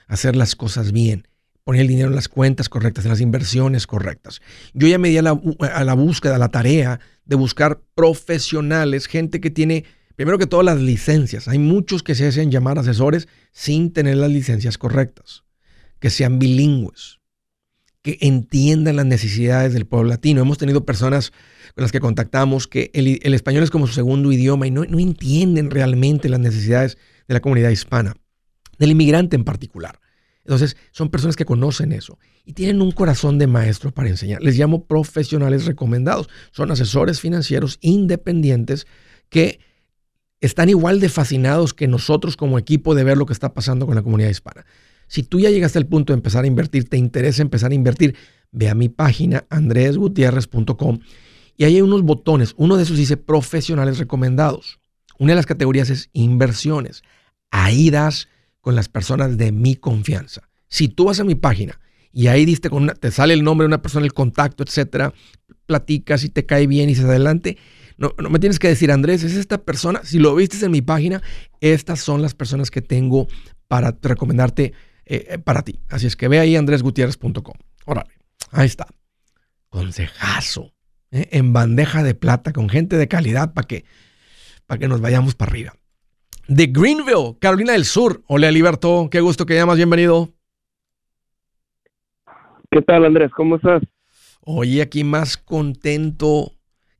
hacer 0.06 0.36
las 0.36 0.56
cosas 0.56 0.92
bien 0.92 1.28
poner 1.64 1.80
el 1.80 1.88
dinero 1.88 2.08
en 2.08 2.14
las 2.14 2.28
cuentas 2.28 2.68
correctas, 2.68 3.04
en 3.04 3.10
las 3.10 3.20
inversiones 3.20 3.86
correctas. 3.86 4.40
Yo 4.74 4.86
ya 4.86 4.98
me 4.98 5.08
di 5.08 5.18
a 5.18 5.22
la, 5.22 5.32
búsqueda, 5.32 6.36
a 6.36 6.38
la 6.38 6.50
tarea 6.50 7.00
de 7.24 7.36
buscar 7.36 7.80
profesionales, 7.94 9.06
gente 9.06 9.40
que 9.40 9.50
tiene, 9.50 9.84
primero 10.14 10.38
que 10.38 10.46
todas 10.46 10.66
las 10.66 10.78
licencias. 10.78 11.48
Hay 11.48 11.58
muchos 11.58 12.02
que 12.02 12.14
se 12.14 12.26
hacen 12.26 12.50
llamar 12.50 12.78
asesores 12.78 13.28
sin 13.50 13.92
tener 13.92 14.18
las 14.18 14.30
licencias 14.30 14.76
correctas, 14.76 15.44
que 16.00 16.10
sean 16.10 16.38
bilingües, 16.38 17.20
que 18.02 18.18
entiendan 18.20 18.96
las 18.96 19.06
necesidades 19.06 19.72
del 19.72 19.86
pueblo 19.86 20.10
latino. 20.10 20.42
Hemos 20.42 20.58
tenido 20.58 20.84
personas 20.84 21.30
con 21.74 21.82
las 21.82 21.92
que 21.92 22.00
contactamos 22.00 22.68
que 22.68 22.90
el, 22.92 23.32
español 23.32 23.62
es 23.62 23.70
como 23.70 23.86
su 23.86 23.94
segundo 23.94 24.30
idioma 24.30 24.66
y 24.66 24.70
no, 24.70 24.84
no 24.84 24.98
entienden 24.98 25.70
realmente 25.70 26.28
las 26.28 26.40
necesidades 26.40 26.98
de 27.26 27.32
la 27.32 27.40
comunidad 27.40 27.70
hispana, 27.70 28.14
del 28.78 28.90
inmigrante 28.90 29.34
en 29.34 29.44
particular. 29.44 29.98
Entonces, 30.44 30.76
son 30.92 31.08
personas 31.08 31.36
que 31.36 31.44
conocen 31.44 31.92
eso 31.92 32.18
y 32.44 32.52
tienen 32.52 32.82
un 32.82 32.92
corazón 32.92 33.38
de 33.38 33.46
maestro 33.46 33.92
para 33.92 34.10
enseñar. 34.10 34.42
Les 34.42 34.58
llamo 34.58 34.84
profesionales 34.84 35.64
recomendados. 35.64 36.28
Son 36.52 36.70
asesores 36.70 37.20
financieros 37.20 37.78
independientes 37.80 38.86
que 39.30 39.60
están 40.40 40.68
igual 40.68 41.00
de 41.00 41.08
fascinados 41.08 41.72
que 41.72 41.88
nosotros 41.88 42.36
como 42.36 42.58
equipo 42.58 42.94
de 42.94 43.04
ver 43.04 43.16
lo 43.16 43.24
que 43.24 43.32
está 43.32 43.54
pasando 43.54 43.86
con 43.86 43.94
la 43.94 44.02
comunidad 44.02 44.28
hispana. 44.28 44.66
Si 45.06 45.22
tú 45.22 45.40
ya 45.40 45.50
llegaste 45.50 45.78
al 45.78 45.86
punto 45.86 46.12
de 46.12 46.18
empezar 46.18 46.44
a 46.44 46.46
invertir, 46.46 46.88
te 46.88 46.98
interesa 46.98 47.40
empezar 47.40 47.70
a 47.70 47.74
invertir, 47.74 48.14
ve 48.52 48.68
a 48.68 48.74
mi 48.74 48.90
página 48.90 49.46
andresgutierrez.com 49.48 50.98
y 51.56 51.64
ahí 51.64 51.76
hay 51.76 51.82
unos 51.82 52.02
botones. 52.02 52.54
Uno 52.58 52.76
de 52.76 52.82
esos 52.82 52.98
dice 52.98 53.16
profesionales 53.16 53.98
recomendados. 53.98 54.80
Una 55.18 55.32
de 55.32 55.36
las 55.36 55.46
categorías 55.46 55.88
es 55.88 56.10
inversiones. 56.12 57.02
Ahí 57.50 57.90
das 57.90 58.28
con 58.64 58.74
las 58.74 58.88
personas 58.88 59.36
de 59.36 59.52
mi 59.52 59.76
confianza. 59.76 60.48
Si 60.68 60.88
tú 60.88 61.04
vas 61.04 61.20
a 61.20 61.24
mi 61.24 61.34
página 61.34 61.78
y 62.10 62.28
ahí 62.28 62.46
diste 62.46 62.70
con 62.70 62.86
te 62.98 63.10
sale 63.10 63.34
el 63.34 63.44
nombre 63.44 63.64
de 63.64 63.66
una 63.66 63.82
persona, 63.82 64.06
el 64.06 64.14
contacto, 64.14 64.64
etcétera, 64.64 65.12
platicas 65.66 66.24
y 66.24 66.30
te 66.30 66.46
cae 66.46 66.66
bien 66.66 66.88
y 66.88 66.94
se 66.94 67.02
adelante, 67.02 67.58
no, 67.98 68.14
no 68.16 68.30
me 68.30 68.38
tienes 68.38 68.58
que 68.58 68.68
decir, 68.68 68.90
Andrés, 68.90 69.22
es 69.22 69.34
esta 69.34 69.58
persona. 69.58 70.00
Si 70.02 70.18
lo 70.18 70.34
viste 70.34 70.64
en 70.64 70.72
mi 70.72 70.80
página, 70.80 71.22
estas 71.60 72.00
son 72.00 72.22
las 72.22 72.34
personas 72.34 72.70
que 72.70 72.80
tengo 72.80 73.28
para 73.68 73.94
recomendarte 74.00 74.72
eh, 75.04 75.26
eh, 75.28 75.38
para 75.38 75.60
ti. 75.60 75.80
Así 75.90 76.06
es 76.06 76.16
que 76.16 76.28
ve 76.28 76.38
ahí 76.38 76.56
andresgutierrez.com. 76.56 77.54
Órale, 77.84 78.14
ahí 78.50 78.66
está. 78.66 78.86
Consejazo. 79.68 80.72
¿eh? 81.10 81.28
En 81.32 81.52
bandeja 81.52 82.02
de 82.02 82.14
plata 82.14 82.54
con 82.54 82.70
gente 82.70 82.96
de 82.96 83.08
calidad 83.08 83.52
para 83.52 83.66
que, 83.66 83.84
para 84.64 84.78
que 84.78 84.88
nos 84.88 85.02
vayamos 85.02 85.34
para 85.34 85.50
arriba 85.50 85.74
de 86.48 86.66
Greenville, 86.66 87.36
Carolina 87.40 87.72
del 87.72 87.84
Sur. 87.84 88.22
Hola, 88.26 88.50
Liberto, 88.50 89.08
qué 89.10 89.20
gusto 89.20 89.46
que 89.46 89.54
llamas, 89.54 89.76
bienvenido. 89.76 90.28
¿Qué 92.70 92.82
tal, 92.82 93.04
Andrés? 93.04 93.30
¿Cómo 93.36 93.56
estás? 93.56 93.82
Oye, 94.40 94.82
aquí 94.82 95.04
más 95.04 95.36
contento 95.36 96.52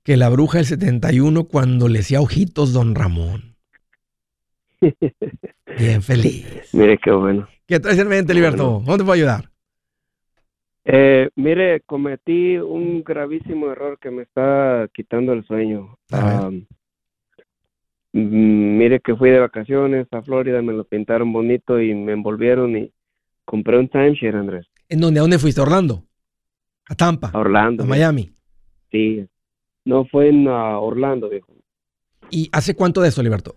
que 0.03 0.17
la 0.17 0.29
bruja 0.29 0.59
del 0.59 0.67
71 0.67 1.45
cuando 1.45 1.89
le 1.89 2.01
hacía 2.01 2.21
ojitos 2.21 2.73
don 2.73 2.95
Ramón. 2.95 3.57
Bien 5.79 6.03
feliz. 6.03 6.71
Mire, 6.73 6.99
qué 6.99 7.11
bueno. 7.11 7.49
¿Qué 7.67 7.81
traes 7.81 7.99
en 7.99 8.09
mente, 8.09 8.35
Liberto? 8.35 8.83
¿Dónde 8.85 8.99
te 8.99 9.05
puedo 9.05 9.13
ayudar? 9.13 9.51
Eh, 10.85 11.31
mire, 11.35 11.81
cometí 11.81 12.59
un 12.59 13.03
gravísimo 13.03 13.71
error 13.71 13.99
que 13.99 14.11
me 14.11 14.23
está 14.23 14.87
quitando 14.93 15.33
el 15.33 15.45
sueño. 15.47 15.97
Mm, 16.11 16.59
mire 18.15 19.01
que 19.01 19.17
fui 19.17 19.31
de 19.31 19.41
vacaciones 19.41 20.07
a 20.13 20.23
Florida, 20.23 20.63
me 20.63 20.73
lo 20.73 20.85
pintaron 20.85 21.33
bonito 21.33 21.81
y 21.81 21.95
me 21.95 22.13
envolvieron 22.13 22.77
y 22.77 22.93
compré 23.45 23.79
un 23.79 23.89
timeshare, 23.89 24.37
Andrés. 24.37 24.67
¿En 24.89 25.01
dónde? 25.01 25.19
¿A 25.19 25.23
dónde 25.23 25.39
fuiste? 25.39 25.61
¿A 25.61 25.65
Orlando? 25.65 26.05
¿A 26.89 26.95
Tampa? 26.95 27.31
A 27.33 27.39
Orlando. 27.39 27.83
¿A 27.83 27.87
Miami? 27.87 28.31
Sí. 28.93 29.27
No, 29.85 30.05
fue 30.07 30.29
en 30.29 30.47
Orlando, 30.47 31.29
viejo. 31.29 31.53
¿Y 32.31 32.49
hace 32.53 32.75
cuánto 32.75 33.01
de 33.01 33.09
eso, 33.09 33.23
Liberto? 33.23 33.57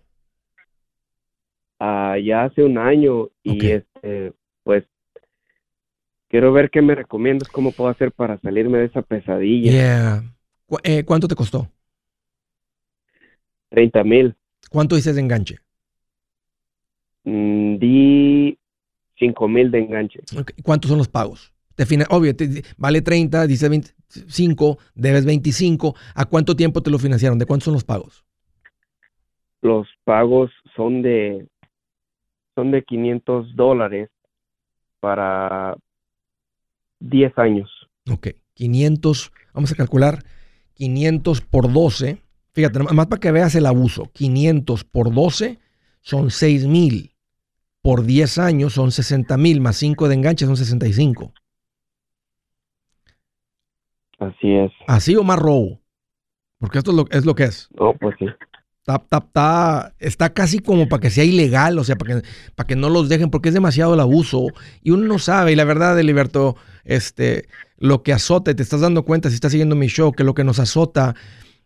Ah, 1.80 2.18
ya 2.18 2.46
hace 2.46 2.64
un 2.64 2.80
año 2.80 3.30
y 3.44 3.64
este, 3.68 4.34
pues, 4.64 4.84
quiero 6.28 6.52
ver 6.52 6.72
qué 6.72 6.82
me 6.82 6.96
recomiendas, 6.96 7.48
cómo 7.50 7.72
puedo 7.72 7.92
hacer 7.92 8.12
para 8.12 8.40
salirme 8.40 8.80
de 8.80 8.86
esa 8.86 9.04
pesadilla. 9.04 9.72
Yeah. 9.72 10.24
Eh, 10.84 11.04
¿Cuánto 11.06 11.28
te 11.28 11.36
costó? 11.36 11.70
30 13.70 14.04
mil. 14.04 14.36
¿Cuánto 14.70 14.96
dices 14.96 15.16
de 15.16 15.22
enganche? 15.22 15.60
Mm, 17.24 17.78
di 17.78 18.58
5 19.20 19.48
mil 19.48 19.72
de 19.72 19.80
enganche. 19.80 20.20
Ok, 20.38 20.52
¿Cuántos 20.64 20.90
son 20.90 20.98
los 20.98 21.08
pagos? 21.08 21.54
Te 21.76 21.84
obvio, 22.10 22.36
te- 22.36 22.64
vale 22.78 23.02
30, 23.02 23.46
dice 23.46 23.70
25, 23.70 24.80
debes 24.96 25.26
25. 25.26 25.96
¿A 26.16 26.26
cuánto 26.26 26.56
tiempo 26.56 26.82
te 26.82 26.90
lo 26.90 26.98
financiaron? 26.98 27.38
¿De 27.38 27.46
cuántos 27.46 27.66
son 27.66 27.74
los 27.76 27.84
pagos? 27.84 28.26
Los 29.62 29.88
pagos 30.04 30.52
son 30.76 31.02
de 31.02 31.48
son 32.56 32.72
de 32.72 32.84
500 32.84 33.56
dólares 33.56 34.10
para 35.00 35.76
10 37.00 37.38
años. 37.38 37.70
Ok, 38.12 38.30
500, 38.56 39.32
vamos 39.54 39.72
a 39.72 39.76
calcular 39.76 40.24
500 40.74 41.42
por 41.42 41.72
12. 41.72 42.24
Fíjate, 42.58 42.80
nomás 42.80 43.06
para 43.06 43.20
que 43.20 43.32
veas 43.32 43.54
el 43.54 43.68
abuso. 43.68 44.10
500 44.14 44.84
por 44.84 45.14
12 45.14 45.60
son 46.02 46.32
6 46.32 46.66
mil. 46.66 47.14
Por 47.84 48.04
10 48.04 48.40
años 48.40 48.74
son 48.74 48.92
60 48.92 49.38
mil, 49.38 49.62
más 49.62 49.76
5 49.76 50.08
de 50.08 50.16
enganche 50.16 50.48
son 50.48 50.58
65. 50.58 51.34
Así 54.18 54.52
es. 54.56 54.72
¿Así 54.88 55.16
o 55.16 55.22
más 55.24 55.38
robo? 55.38 55.80
Porque 56.58 56.80
esto 56.80 56.90
es 56.90 56.98
lo, 56.98 57.06
es 57.12 57.26
lo 57.26 57.36
que 57.36 57.44
es. 57.44 57.70
No, 57.80 57.94
pues 57.94 58.16
sí. 58.18 58.26
Está, 58.80 58.96
está- 58.96 59.18
está- 59.20 59.94
está 60.00 60.34
casi 60.34 60.58
como 60.58 60.90
para 60.90 61.02
que 61.02 61.12
sea 61.12 61.26
ilegal, 61.26 61.78
o 61.78 61.84
sea, 61.84 61.96
para 61.96 62.22
que, 62.22 62.28
para 62.56 62.66
que 62.66 62.76
no 62.76 62.90
los 62.90 63.08
dejen, 63.08 63.30
porque 63.30 63.50
es 63.50 63.54
demasiado 63.54 63.94
el 63.94 64.00
abuso. 64.00 64.48
Y 64.82 64.90
uno 64.90 65.06
no 65.06 65.20
sabe, 65.20 65.52
y 65.52 65.56
la 65.56 65.64
verdad, 65.64 66.00
Eliberto, 66.00 66.56
este, 66.86 67.48
lo 67.78 68.02
que 68.02 68.14
azota, 68.14 68.50
y 68.50 68.56
te 68.56 68.64
estás 68.64 68.82
dando 68.82 69.06
cuenta 69.06 69.30
si 69.30 69.36
estás 69.36 69.52
siguiendo 69.52 69.76
mi 69.76 69.90
show, 69.90 70.12
que 70.12 70.24
lo 70.24 70.34
que 70.34 70.44
nos 70.44 70.58
azota 70.58 71.14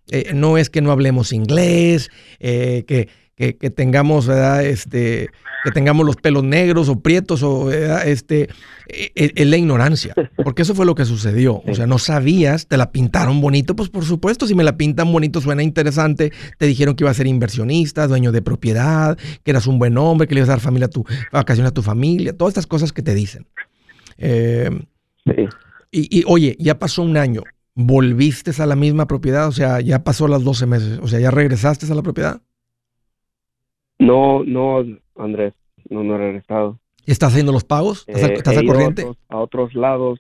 eh, 0.09 0.31
no 0.33 0.57
es 0.57 0.69
que 0.69 0.81
no 0.81 0.91
hablemos 0.91 1.31
inglés, 1.33 2.09
eh, 2.39 2.83
que, 2.87 3.07
que- 3.35 3.57
que 3.57 3.69
tengamos, 3.69 4.27
¿verdad? 4.27 4.63
Este, 4.65 5.29
que 5.63 5.71
tengamos 5.71 6.05
los 6.05 6.15
pelos 6.15 6.43
negros 6.43 6.89
o 6.89 6.99
prietos, 6.99 7.43
o 7.43 7.65
¿verdad? 7.65 8.07
este, 8.07 8.43
eh, 8.87 9.11
eh, 9.15 9.31
es 9.35 9.47
la 9.47 9.57
ignorancia. 9.57 10.13
Porque 10.43 10.63
eso 10.63 10.73
fue 10.75 10.85
lo 10.85 10.95
que 10.95 11.05
sucedió. 11.05 11.61
O 11.67 11.73
sea, 11.75 11.85
no 11.87 11.97
sabías, 11.99 12.67
te 12.67 12.77
la 12.77 12.91
pintaron 12.91 13.41
bonito, 13.41 13.75
pues 13.75 13.89
por 13.89 14.03
supuesto, 14.05 14.47
si 14.47 14.55
me 14.55 14.63
la 14.63 14.75
pintan 14.77 15.11
bonito 15.11 15.39
suena 15.41 15.61
interesante. 15.63 16.31
Te 16.57 16.65
dijeron 16.65 16.95
que 16.95 17.03
iba 17.03 17.11
a 17.11 17.15
ser 17.15 17.27
inversionista, 17.27 18.07
dueño 18.07 18.31
de 18.31 18.41
propiedad, 18.41 19.17
que 19.43 19.51
eras 19.51 19.65
un 19.67 19.77
buen 19.79 19.97
hombre, 19.97 20.27
que 20.27 20.33
le 20.35 20.39
ibas 20.39 20.49
a 20.49 20.53
dar 20.53 20.59
familia 20.61 20.87
a 20.87 20.89
tu, 20.89 21.05
vacaciones 21.31 21.69
a 21.71 21.73
tu 21.73 21.81
familia, 21.83 22.35
todas 22.35 22.51
estas 22.51 22.67
cosas 22.67 22.91
que 22.91 23.01
te 23.03 23.13
dicen. 23.13 23.45
Eh, 24.17 24.69
Sí. 25.25 25.47
y, 25.91 26.19
y, 26.19 26.23
oye, 26.27 26.55
ya 26.59 26.79
pasó 26.79 27.03
un 27.03 27.15
año. 27.15 27.43
¿Volviste 27.85 28.51
a 28.61 28.65
la 28.65 28.75
misma 28.75 29.07
propiedad? 29.07 29.47
O 29.47 29.51
sea, 29.51 29.81
ya 29.81 30.03
pasó 30.03 30.27
las 30.27 30.43
12 30.43 30.65
meses. 30.65 30.99
O 31.01 31.07
sea, 31.07 31.19
¿ya 31.19 31.31
regresaste 31.31 31.91
a 31.91 31.95
la 31.95 32.01
propiedad? 32.01 32.41
No, 33.99 34.43
no, 34.43 34.83
Andrés, 35.15 35.53
no, 35.89 36.03
no 36.03 36.15
he 36.15 36.17
regresado. 36.17 36.79
¿Estás 37.05 37.31
haciendo 37.31 37.51
los 37.51 37.63
pagos? 37.63 38.03
¿Estás, 38.07 38.29
Eh, 38.31 38.33
estás 38.33 38.55
he 38.55 38.59
al 38.59 38.63
ido 38.65 38.71
a 38.73 38.75
corriente? 38.75 39.01
otros- 39.03 39.17
A 39.29 39.37
otros 39.37 39.73
lados 39.75 40.19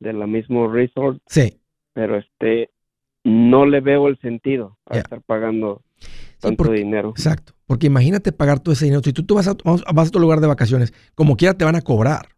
de 0.00 0.12
la 0.12 0.26
mismo 0.26 0.68
resort, 0.68 1.20
Sí. 1.26 1.58
pero 1.92 2.16
este 2.18 2.70
no 3.24 3.66
le 3.66 3.80
veo 3.80 4.08
el 4.08 4.18
sentido 4.20 4.78
a 4.86 4.98
estar 4.98 5.20
pagando 5.22 5.82
Sí, 5.98 6.08
tanto 6.40 6.56
porque- 6.64 6.78
dinero. 6.78 7.10
Exacto. 7.10 7.54
Porque 7.66 7.88
imagínate 7.88 8.30
pagar 8.30 8.60
todo 8.60 8.72
ese 8.72 8.84
dinero. 8.84 9.02
Si 9.02 9.12
tú, 9.12 9.24
tú 9.24 9.34
vas, 9.34 9.48
a, 9.48 9.56
vas 9.92 10.08
a 10.08 10.10
tu 10.12 10.20
lugar 10.20 10.40
de 10.40 10.46
vacaciones, 10.46 10.92
como 11.16 11.36
quiera 11.36 11.54
te 11.54 11.64
van 11.64 11.74
a 11.74 11.82
cobrar. 11.82 12.28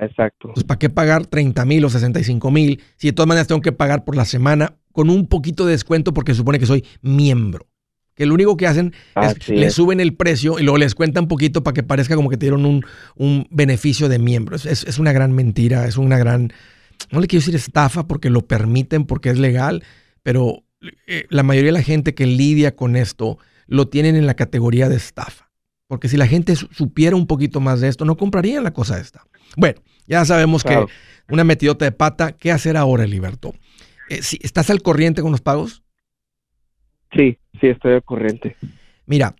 Exacto. 0.00 0.50
Pues, 0.54 0.64
¿para 0.64 0.78
qué 0.78 0.88
pagar 0.90 1.26
30 1.26 1.64
mil 1.64 1.84
o 1.84 1.90
65 1.90 2.50
mil 2.50 2.80
si 2.96 3.08
de 3.08 3.12
todas 3.12 3.28
maneras 3.28 3.46
tengo 3.48 3.60
que 3.60 3.72
pagar 3.72 4.04
por 4.04 4.16
la 4.16 4.24
semana 4.24 4.74
con 4.92 5.10
un 5.10 5.26
poquito 5.26 5.66
de 5.66 5.72
descuento 5.72 6.14
porque 6.14 6.32
se 6.32 6.38
supone 6.38 6.58
que 6.58 6.66
soy 6.66 6.84
miembro? 7.02 7.66
Que 8.14 8.26
lo 8.26 8.34
único 8.34 8.56
que 8.56 8.66
hacen 8.66 8.92
es 9.26 9.38
le 9.56 9.70
suben 9.70 10.00
el 10.00 10.14
precio 10.14 10.58
y 10.58 10.62
luego 10.62 10.78
les 10.78 10.94
cuentan 10.94 11.28
poquito 11.28 11.62
para 11.62 11.74
que 11.74 11.82
parezca 11.84 12.16
como 12.16 12.28
que 12.30 12.36
te 12.36 12.46
dieron 12.46 12.64
un, 12.66 12.84
un 13.16 13.46
beneficio 13.50 14.08
de 14.08 14.18
miembro. 14.18 14.56
Es, 14.56 14.66
es- 14.66 14.84
es 14.84 14.98
una 14.98 15.12
gran 15.12 15.32
mentira, 15.32 15.86
es 15.86 15.96
una 15.96 16.18
gran, 16.18 16.52
no 17.12 17.20
le 17.20 17.26
quiero 17.28 17.40
decir 17.42 17.54
estafa 17.54 18.08
porque 18.08 18.28
lo 18.30 18.46
permiten, 18.46 19.04
porque 19.04 19.30
es 19.30 19.38
legal, 19.38 19.84
pero 20.24 20.64
eh, 21.06 21.26
la 21.30 21.42
mayoría 21.44 21.68
de 21.68 21.78
la 21.78 21.82
gente 21.82 22.14
que 22.14 22.26
lidia 22.26 22.74
con 22.74 22.96
esto 22.96 23.38
lo 23.66 23.88
tienen 23.88 24.16
en 24.16 24.26
la 24.26 24.34
categoría 24.34 24.88
de 24.88 24.96
estafa. 24.96 25.48
Porque 25.86 26.08
si 26.08 26.16
la 26.16 26.26
gente 26.26 26.54
su- 26.56 26.68
supiera 26.72 27.14
un 27.16 27.26
poquito 27.26 27.60
más 27.60 27.80
de 27.80 27.88
esto, 27.88 28.04
no 28.04 28.16
comprarían 28.16 28.64
la 28.64 28.72
cosa 28.72 28.98
esta. 29.00 29.24
Bueno, 29.56 29.80
ya 30.06 30.24
sabemos 30.24 30.62
Claro. 30.62 30.86
que 30.86 31.34
una 31.34 31.44
metidota 31.44 31.84
de 31.84 31.92
pata, 31.92 32.32
¿qué 32.32 32.50
hacer 32.52 32.76
ahora, 32.76 33.06
Liberto? 33.06 33.54
Eh, 34.08 34.22
si, 34.22 34.38
¿Estás 34.42 34.70
al 34.70 34.82
corriente 34.82 35.20
con 35.22 35.30
los 35.32 35.40
pagos? 35.40 35.82
Sí, 37.14 37.38
sí, 37.60 37.68
estoy 37.68 37.94
al 37.94 38.02
corriente. 38.02 38.56
Mira, 39.06 39.34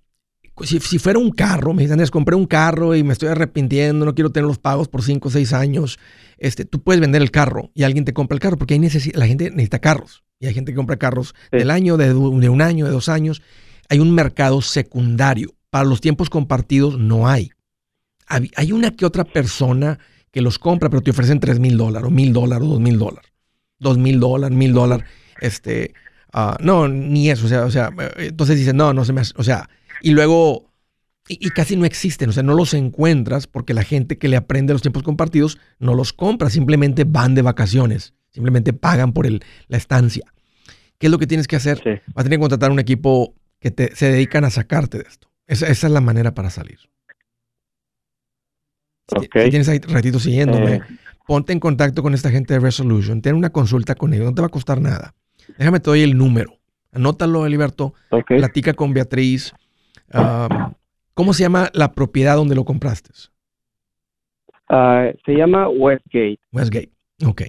si, 0.63 0.81
si 0.81 0.99
fuera 0.99 1.19
un 1.19 1.31
carro, 1.31 1.73
me 1.75 1.83
dicen, 1.83 1.93
Andrés, 1.95 2.11
compré 2.11 2.35
un 2.35 2.47
carro 2.47 2.95
y 2.97 3.03
me 3.03 3.13
estoy 3.13 3.29
arrepintiendo, 3.29 4.05
no 4.05 4.15
quiero 4.15 4.31
tener 4.31 4.47
los 4.47 4.59
pagos 4.59 4.89
por 4.89 5.03
5 5.03 5.29
o 5.29 5.31
6 5.31 5.53
años, 5.53 5.99
este, 6.39 6.65
tú 6.65 6.83
puedes 6.83 7.01
vender 7.01 7.23
el 7.23 7.31
carro 7.31 7.71
y 7.75 7.83
alguien 7.85 8.05
te 8.05 8.13
compra 8.13 8.35
el 8.35 8.41
carro 8.41 8.57
porque 8.57 8.75
hay 8.75 8.81
necesi- 8.81 9.15
la 9.15 9.27
gente 9.27 9.51
necesita 9.51 9.79
carros 9.81 10.25
y 10.41 10.47
hay 10.47 10.55
gente 10.55 10.73
que 10.73 10.77
compra 10.77 10.97
carros 10.97 11.35
Sí. 11.51 11.59
del 11.59 11.71
año, 11.71 11.97
de 11.97 12.15
un 12.15 12.63
año, 12.63 12.87
de 12.87 12.91
dos 12.91 13.09
años. 13.09 13.43
Hay 13.89 14.01
un 14.01 14.15
mercado 14.15 14.61
secundario. 14.63 15.55
Para 15.71 15.85
los 15.85 16.01
tiempos 16.01 16.31
compartidos 16.31 16.99
no 16.99 17.29
hay. 17.29 17.51
Hay 18.29 18.73
una 18.73 18.91
que 18.91 19.07
otra 19.07 19.25
persona 19.25 19.99
que 20.31 20.41
los 20.41 20.59
compra, 20.59 20.91
pero 20.91 21.03
te 21.03 21.11
ofrecen 21.11 21.41
3 21.41 21.59
mil 21.59 21.77
dólares, 21.77 22.07
o 22.07 22.11
mil 22.11 22.33
dólares, 22.33 22.67
o 22.67 22.71
dos 22.71 22.81
mil 22.81 22.99
dólares. 22.99 23.31
Dos 23.79 23.99
mil 23.99 24.21
dólares, 24.21 24.57
mil 24.57 24.73
dólares. 24.73 25.07
Este, 25.41 25.95
ah, 26.33 26.57
no, 26.61 26.89
ni 26.89 27.31
eso. 27.31 27.47
O 27.47 27.49
sea, 27.49 27.65
o 27.65 27.71
sea, 27.71 27.91
eh, 27.99 28.29
entonces 28.29 28.59
dicen, 28.59 28.77
no, 28.77 28.93
no 28.93 29.05
se 29.05 29.13
me 29.13 29.21
hace. 29.21 29.33
O 29.37 29.45
sea, 29.45 29.69
y 30.03 30.11
luego, 30.11 30.71
y, 31.29 31.47
y 31.47 31.51
casi 31.51 31.77
no 31.77 31.85
existen. 31.85 32.29
O 32.29 32.33
sea, 32.33 32.43
no 32.43 32.55
los 32.55 32.75
encuentras 32.75 33.47
porque 33.47 33.75
la 33.75 33.85
gente 33.85 34.19
que 34.19 34.29
le 34.29 34.37
aprende 34.37 34.73
los 34.73 34.83
tiempos 34.83 35.03
compartidos 35.03 35.59
no 35.79 35.95
los 35.95 36.13
compra. 36.13 36.51
Simplemente 36.51 37.05
van 37.05 37.35
de 37.35 37.43
vacaciones. 37.43 38.15
Simplemente 38.31 38.73
pagan 38.73 39.13
por 39.13 39.27
el, 39.27 39.43
la 39.69 39.79
estancia. 39.79 40.33
¿Qué 40.99 41.07
es 41.07 41.11
lo 41.11 41.19
que 41.19 41.27
tienes 41.27 41.47
que 41.47 41.57
hacer? 41.57 41.79
Sí. 41.83 41.91
Vas 42.15 42.23
a 42.23 42.25
tener 42.25 42.39
que 42.39 42.43
contratar 42.43 42.71
un 42.71 42.81
equipo 42.81 43.35
que 43.61 43.71
te, 43.71 43.95
se 43.95 44.11
dedican 44.11 44.45
a 44.45 44.51
sacarte 44.51 44.99
de 44.99 45.05
esto. 45.09 45.31
Esa, 45.47 45.69
esa 45.69 45.87
es 45.87 45.93
la 45.93 46.01
manera 46.01 46.35
para 46.35 46.51
salir. 46.51 46.79
Si, 49.09 49.29
tienes 49.29 49.69
ahí 49.69 49.79
ratito 49.79 50.19
siguiéndome, 50.19 50.75
Eh, 50.75 50.81
ponte 51.27 51.53
en 51.53 51.61
contacto 51.61 52.03
con 52.03 52.15
esta 52.15 52.31
gente 52.31 52.55
de 52.55 52.61
Resolution. 52.61 53.23
Ten 53.23 53.35
una 53.35 53.51
consulta 53.51 53.95
con 53.95 54.13
ellos. 54.13 54.27
No 54.27 54.35
te 54.35 54.43
va 54.43 54.47
a 54.47 54.51
costar 54.51 54.81
nada. 54.81 55.15
Déjame 55.57 55.81
te 55.81 55.91
doy 55.91 56.03
el 56.03 56.17
número. 56.17 56.59
Anótalo, 56.93 57.47
Eliberto. 57.47 57.95
ok. 58.11 58.27
Platica 58.37 58.75
con 58.75 58.93
Beatriz. 58.93 59.53
Um, 60.13 60.73
¿Cómo 61.15 61.33
se 61.33 61.43
llama 61.43 61.71
la 61.73 61.93
propiedad 61.93 62.37
donde 62.37 62.55
lo 62.55 62.65
compraste? 62.65 63.11
Ah, 64.69 65.07
se 65.25 65.33
llama 65.33 65.69
Westgate. 65.69 66.39
Westgate. 66.53 66.93
Ok. 67.25 67.43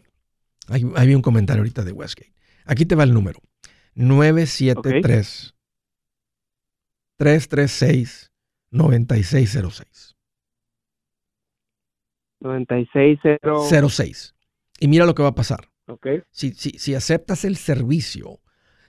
Ahí, 0.69 0.83
ahí 0.95 1.07
vi 1.07 1.15
un 1.15 1.21
comentario 1.21 1.61
ahorita 1.61 1.83
de 1.83 1.91
Westgate. 1.91 2.33
Aquí 2.65 2.85
te 2.85 2.95
va 2.95 3.03
el 3.03 3.13
número. 3.13 3.39
973 3.95 5.53
336 7.17 8.31
9606. 8.71 10.08
960. 12.39 13.89
06. 13.89 14.35
Y 14.79 14.87
mira 14.87 15.05
lo 15.05 15.15
que 15.15 15.23
va 15.23 15.29
a 15.29 15.35
pasar. 15.35 15.69
Si, 16.31 16.51
si, 16.51 16.71
si 16.71 16.93
aceptas 16.93 17.45
el 17.45 17.55
servicio, 17.55 18.39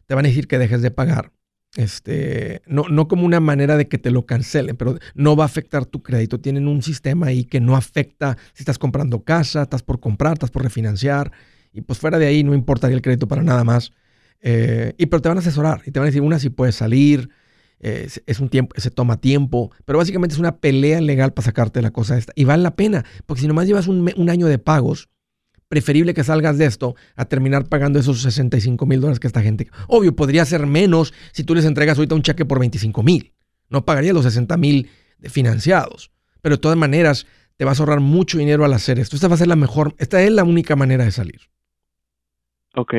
te 0.06 0.14
van 0.14 0.26
a 0.26 0.28
decir 0.28 0.46
que 0.46 0.58
dejes 0.58 0.82
de 0.82 0.90
pagar. 0.90 1.32
Este, 1.76 2.62
no, 2.66 2.84
no 2.90 3.06
como 3.06 3.24
una 3.24 3.38
manera 3.38 3.76
de 3.76 3.86
que 3.88 3.96
te 3.96 4.10
lo 4.10 4.26
cancelen, 4.26 4.76
pero 4.76 4.98
no 5.14 5.36
va 5.36 5.44
a 5.44 5.46
afectar 5.46 5.86
tu 5.86 6.02
crédito. 6.02 6.40
Tienen 6.40 6.68
un 6.68 6.82
sistema 6.82 7.26
ahí 7.26 7.44
que 7.44 7.60
no 7.60 7.76
afecta 7.76 8.36
si 8.52 8.62
estás 8.62 8.78
comprando 8.78 9.22
casa, 9.22 9.62
estás 9.62 9.82
por 9.82 10.00
comprar, 10.00 10.34
estás 10.34 10.50
por 10.50 10.62
refinanciar. 10.62 11.32
Y 11.72 11.82
pues 11.82 11.98
fuera 11.98 12.18
de 12.18 12.26
ahí 12.26 12.42
no 12.42 12.54
importaría 12.54 12.96
el 12.96 13.02
crédito 13.02 13.28
para 13.28 13.42
nada 13.42 13.64
más. 13.64 13.92
Eh, 14.42 14.94
y 14.98 15.06
pero 15.06 15.22
te 15.22 15.28
van 15.28 15.38
a 15.38 15.40
asesorar 15.40 15.82
y 15.86 15.90
te 15.90 16.00
van 16.00 16.06
a 16.06 16.10
decir 16.10 16.22
una 16.22 16.38
si 16.38 16.50
puedes 16.50 16.74
salir, 16.74 17.30
eh, 17.80 18.04
es- 18.06 18.22
es 18.26 18.40
un 18.40 18.48
tiempo, 18.48 18.74
se 18.78 18.90
toma 18.90 19.20
tiempo, 19.20 19.70
pero 19.84 19.98
básicamente 19.98 20.34
es 20.34 20.38
una 20.38 20.56
pelea 20.58 21.00
legal 21.00 21.32
para 21.32 21.46
sacarte 21.46 21.82
la 21.82 21.90
cosa 21.90 22.16
esta. 22.18 22.32
Y 22.36 22.44
vale 22.44 22.62
la 22.62 22.76
pena, 22.76 23.04
porque 23.26 23.40
si 23.42 23.48
nomás 23.48 23.66
llevas 23.66 23.88
un 23.88 24.30
año 24.30 24.46
de 24.46 24.58
pagos, 24.58 25.08
preferible 25.68 26.14
que 26.14 26.24
salgas 26.24 26.58
de 26.58 26.64
esto 26.66 26.96
a 27.14 27.26
terminar 27.26 27.68
pagando 27.68 28.00
esos 28.00 28.22
65 28.22 28.86
mil 28.86 29.00
dólares 29.00 29.20
que 29.20 29.28
esta 29.28 29.40
gente. 29.40 29.68
Obvio, 29.86 30.16
podría 30.16 30.44
ser 30.44 30.66
menos 30.66 31.14
si 31.32 31.44
tú 31.44 31.54
les 31.54 31.64
entregas 31.64 31.96
ahorita 31.96 32.16
un 32.16 32.22
cheque 32.22 32.44
por 32.44 32.58
25 32.58 33.04
mil. 33.04 33.32
No 33.68 33.84
pagaría 33.84 34.12
los 34.12 34.24
60 34.24 34.56
mil 34.56 34.88
financiados. 35.22 36.10
Pero 36.42 36.56
de 36.56 36.60
todas 36.60 36.76
maneras, 36.76 37.26
te 37.56 37.64
vas 37.64 37.78
a 37.78 37.82
ahorrar 37.84 38.00
mucho 38.00 38.38
dinero 38.38 38.64
al 38.64 38.72
hacer 38.72 38.98
esto. 38.98 39.14
Esta 39.14 39.28
va 39.28 39.36
a 39.36 39.38
ser 39.38 39.46
la 39.46 39.54
mejor, 39.54 39.94
esta 39.98 40.20
es 40.22 40.32
la 40.32 40.42
única 40.42 40.74
manera 40.74 41.04
de 41.04 41.12
salir. 41.12 41.40
Ok. 42.74 42.94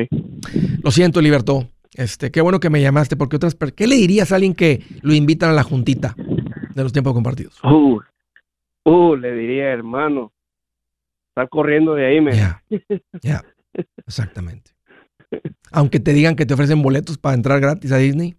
Lo 0.82 0.90
siento, 0.90 1.20
Liberto. 1.20 1.68
Este, 1.94 2.30
qué 2.30 2.40
bueno 2.40 2.58
que 2.60 2.70
me 2.70 2.80
llamaste, 2.80 3.16
porque 3.16 3.36
otras 3.36 3.54
¿Qué 3.76 3.86
le 3.86 3.96
dirías 3.96 4.32
a 4.32 4.36
alguien 4.36 4.54
que 4.54 4.82
lo 5.02 5.14
invitan 5.14 5.50
a 5.50 5.52
la 5.52 5.62
juntita 5.62 6.14
de 6.16 6.82
los 6.82 6.92
tiempos 6.92 7.12
compartidos? 7.12 7.60
Uh, 7.62 8.00
uh, 8.84 9.16
le 9.16 9.32
diría, 9.34 9.66
hermano. 9.66 10.32
Está 11.28 11.46
corriendo 11.46 11.94
de 11.94 12.06
ahí, 12.06 12.20
me. 12.20 12.36
Ya, 12.36 12.62
ya, 13.22 13.42
exactamente. 14.06 14.72
Aunque 15.70 15.98
te 15.98 16.12
digan 16.12 16.36
que 16.36 16.44
te 16.44 16.54
ofrecen 16.54 16.82
boletos 16.82 17.16
para 17.16 17.34
entrar 17.34 17.60
gratis 17.60 17.92
a 17.92 17.96
Disney. 17.96 18.36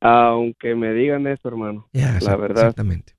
Aunque 0.00 0.74
me 0.74 0.92
digan 0.92 1.26
eso, 1.26 1.48
hermano. 1.48 1.88
la 1.92 2.36
verdad. 2.36 2.64
Exactamente. 2.64 3.14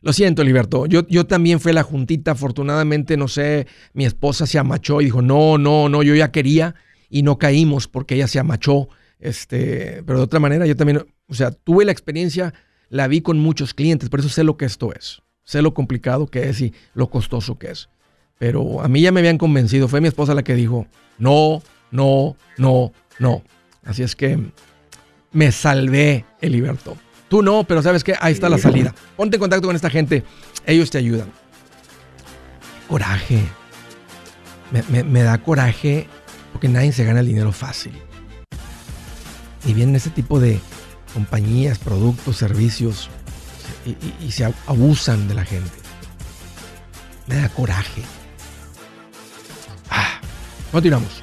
Lo 0.00 0.12
siento, 0.12 0.42
Liberto. 0.42 0.86
Yo, 0.86 1.06
yo 1.08 1.26
también 1.26 1.60
fui 1.60 1.70
a 1.70 1.74
la 1.74 1.82
juntita. 1.82 2.32
Afortunadamente, 2.32 3.16
no 3.16 3.28
sé, 3.28 3.66
mi 3.92 4.04
esposa 4.04 4.46
se 4.46 4.58
amachó 4.58 5.00
y 5.00 5.06
dijo, 5.06 5.22
no, 5.22 5.58
no, 5.58 5.88
no, 5.88 6.02
yo 6.02 6.14
ya 6.14 6.32
quería 6.32 6.74
y 7.12 7.22
no 7.22 7.38
caímos 7.38 7.86
porque 7.86 8.14
ella 8.14 8.26
se 8.26 8.38
amachó. 8.38 8.88
Este, 9.20 10.02
pero 10.04 10.18
de 10.18 10.24
otra 10.24 10.40
manera, 10.40 10.66
yo 10.66 10.74
también, 10.74 11.06
o 11.28 11.34
sea, 11.34 11.50
tuve 11.52 11.84
la 11.84 11.92
experiencia, 11.92 12.54
la 12.88 13.06
vi 13.06 13.20
con 13.20 13.38
muchos 13.38 13.74
clientes, 13.74 14.08
por 14.08 14.20
eso 14.20 14.30
sé 14.30 14.42
lo 14.42 14.56
que 14.56 14.64
esto 14.64 14.92
es. 14.94 15.20
Sé 15.44 15.60
lo 15.60 15.74
complicado 15.74 16.26
que 16.26 16.48
es 16.48 16.60
y 16.62 16.72
lo 16.94 17.10
costoso 17.10 17.58
que 17.58 17.70
es. 17.70 17.90
Pero 18.38 18.80
a 18.80 18.88
mí 18.88 19.02
ya 19.02 19.12
me 19.12 19.20
habían 19.20 19.38
convencido. 19.38 19.88
Fue 19.88 20.00
mi 20.00 20.08
esposa 20.08 20.34
la 20.34 20.42
que 20.42 20.54
dijo, 20.54 20.86
no, 21.18 21.62
no, 21.90 22.36
no, 22.56 22.92
no. 23.18 23.42
Así 23.84 24.02
es 24.02 24.16
que 24.16 24.38
me 25.32 25.52
salvé, 25.52 26.24
el 26.40 26.52
Liberto. 26.52 26.96
Tú 27.28 27.42
no, 27.42 27.64
pero 27.64 27.82
sabes 27.82 28.02
que 28.04 28.14
ahí 28.20 28.32
está 28.32 28.48
la 28.48 28.58
salida. 28.58 28.94
Ponte 29.16 29.36
en 29.36 29.40
contacto 29.40 29.66
con 29.66 29.76
esta 29.76 29.90
gente. 29.90 30.22
Ellos 30.66 30.90
te 30.90 30.98
ayudan. 30.98 31.30
Coraje. 32.88 33.42
Me, 34.90 35.22
da 35.22 35.36
coraje 35.38 36.08
porque 36.52 36.68
nadie 36.68 36.92
se 36.92 37.04
gana 37.04 37.20
el 37.20 37.26
dinero 37.26 37.52
fácil. 37.52 37.92
Y 39.64 39.74
vienen 39.74 39.96
ese 39.96 40.10
tipo 40.10 40.40
de 40.40 40.60
compañías, 41.14 41.78
productos, 41.78 42.36
servicios 42.36 43.10
y, 44.20 44.30
se 44.32 44.52
abusan 44.66 45.28
de 45.28 45.34
la 45.34 45.44
gente. 45.44 45.70
Me 47.26 47.36
da 47.36 47.48
coraje. 47.48 48.02
Ah, 49.90 50.20
continuamos. 50.70 51.22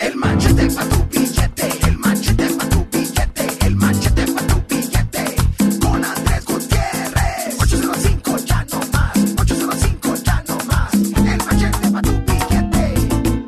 El 0.00 0.14
manchete 0.14 0.68
pa' 0.70 0.84
tu 0.84 1.04
billete, 1.10 1.68
el 1.88 1.98
manchete 1.98 2.46
pa' 2.56 2.68
tu 2.68 2.86
billete, 2.92 3.66
el 3.66 3.74
manchete 3.74 4.26
pa' 4.32 4.42
tu 4.42 4.62
billete. 4.68 5.24
Con 5.80 6.04
Andrés 6.04 6.44
Gutiérrez. 6.44 7.56
805 7.58 8.36
ya 8.46 8.64
no 8.70 8.80
más, 8.92 9.16
805 9.40 10.14
ya 10.24 10.44
no 10.46 10.56
más. 10.66 10.94
El 10.94 11.38
manchete 11.44 11.90
pa' 11.90 12.02
tu 12.02 12.12
billete, 12.12 12.94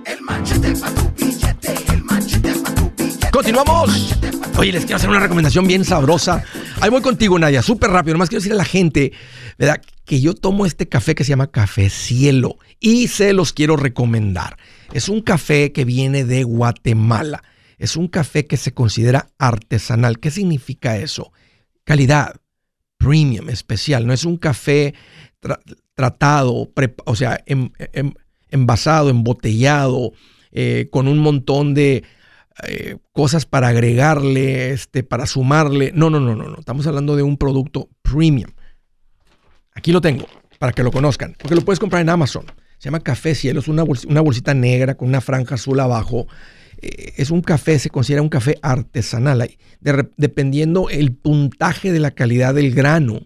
el 0.07 0.23
manchete 0.23 0.73
pa' 0.75 0.91
tu 0.91 1.11
billete, 1.17 1.75
el 1.93 2.03
manchete 2.03 2.53
pa' 2.55 2.75
tu 2.75 2.91
billete. 2.97 3.31
Continuamos. 3.31 4.17
Oye, 4.57 4.73
les 4.73 4.83
quiero 4.83 4.97
hacer 4.97 5.09
una 5.09 5.21
recomendación 5.21 5.69
bien 5.69 5.85
sabrosa. 5.85 6.43
Ahí 6.81 6.91
voy 6.91 7.01
contigo, 7.01 7.39
Nadia, 7.39 7.63
súper 7.63 7.91
rápido. 7.91 8.15
Nomás 8.15 8.29
quiero 8.29 8.41
decirle 8.41 8.57
a 8.57 8.65
la 8.65 8.65
gente, 8.65 9.13
¿verdad? 9.57 9.81
Que 10.11 10.21
yo 10.21 10.35
tomo 10.35 10.67
este 10.67 10.89
café 10.89 11.15
que 11.15 11.23
se 11.23 11.29
llama 11.29 11.53
Café 11.53 11.89
Cielo 11.89 12.59
y 12.81 13.07
se 13.07 13.33
los 13.33 13.53
quiero 13.53 13.77
recomendar. 13.77 14.57
Es 14.93 15.09
un 15.09 15.21
café 15.21 15.71
que 15.71 15.85
viene 15.85 16.25
de 16.25 16.43
Guatemala. 16.43 17.45
Es 17.79 17.95
un 17.95 18.09
café 18.09 18.45
que 18.45 18.57
se 18.57 18.75
considera 18.75 19.29
artesanal. 19.39 20.19
¿Qué 20.19 20.33
significa 20.33 20.97
eso? 20.97 21.31
Calidad, 21.85 22.41
premium, 22.99 23.51
especial. 23.51 24.05
No 24.05 24.13
es 24.13 24.25
un 24.25 24.37
café 24.37 24.95
tratado, 25.95 26.73
o 27.05 27.15
sea, 27.15 27.45
em, 27.47 27.71
em, 27.93 28.13
envasado, 28.49 29.11
embotellado, 29.11 30.11
eh, 30.51 30.89
con 30.91 31.07
un 31.07 31.19
montón 31.19 31.73
de 31.73 32.03
eh, 32.67 32.97
cosas 33.13 33.47
para 33.47 33.69
agregarle, 33.69 34.73
este, 34.73 35.05
para 35.05 35.27
sumarle. 35.27 35.93
No, 35.95 36.11
no, 36.11 36.19
no, 36.19 36.35
no, 36.35 36.49
no. 36.49 36.59
Estamos 36.59 36.85
hablando 36.89 37.15
de 37.15 37.23
un 37.23 37.37
producto 37.37 37.89
premium. 38.03 38.51
Aquí 39.81 39.93
lo 39.93 40.03
tengo, 40.03 40.27
para 40.59 40.73
que 40.73 40.83
lo 40.83 40.93
conozcan, 40.93 41.35
porque 41.39 41.55
lo 41.55 41.63
puedes 41.63 41.81
comprar 41.81 42.03
en 42.03 42.11
Amazon. 42.11 42.45
Se 42.77 42.85
llama 42.85 43.01
Café 43.01 43.35
Cielo, 43.35 43.61
es 43.61 43.69
una, 43.69 43.83
bolsita, 43.83 44.53
negra 44.53 44.95
con 44.95 45.09
una 45.09 45.23
franja 45.23 45.55
azul 45.55 45.81
abajo. 45.81 46.27
Eh, 46.83 47.15
es 47.17 47.31
un 47.31 47.41
café, 47.41 47.79
se 47.79 47.89
considera 47.89 48.21
un 48.21 48.29
café 48.29 48.59
artesanal. 48.61 49.49
dependiendo 50.19 50.91
el 50.91 51.15
puntaje 51.15 51.93
de 51.93 51.99
la 51.99 52.11
calidad 52.11 52.53
del 52.53 52.75
grano, 52.75 53.21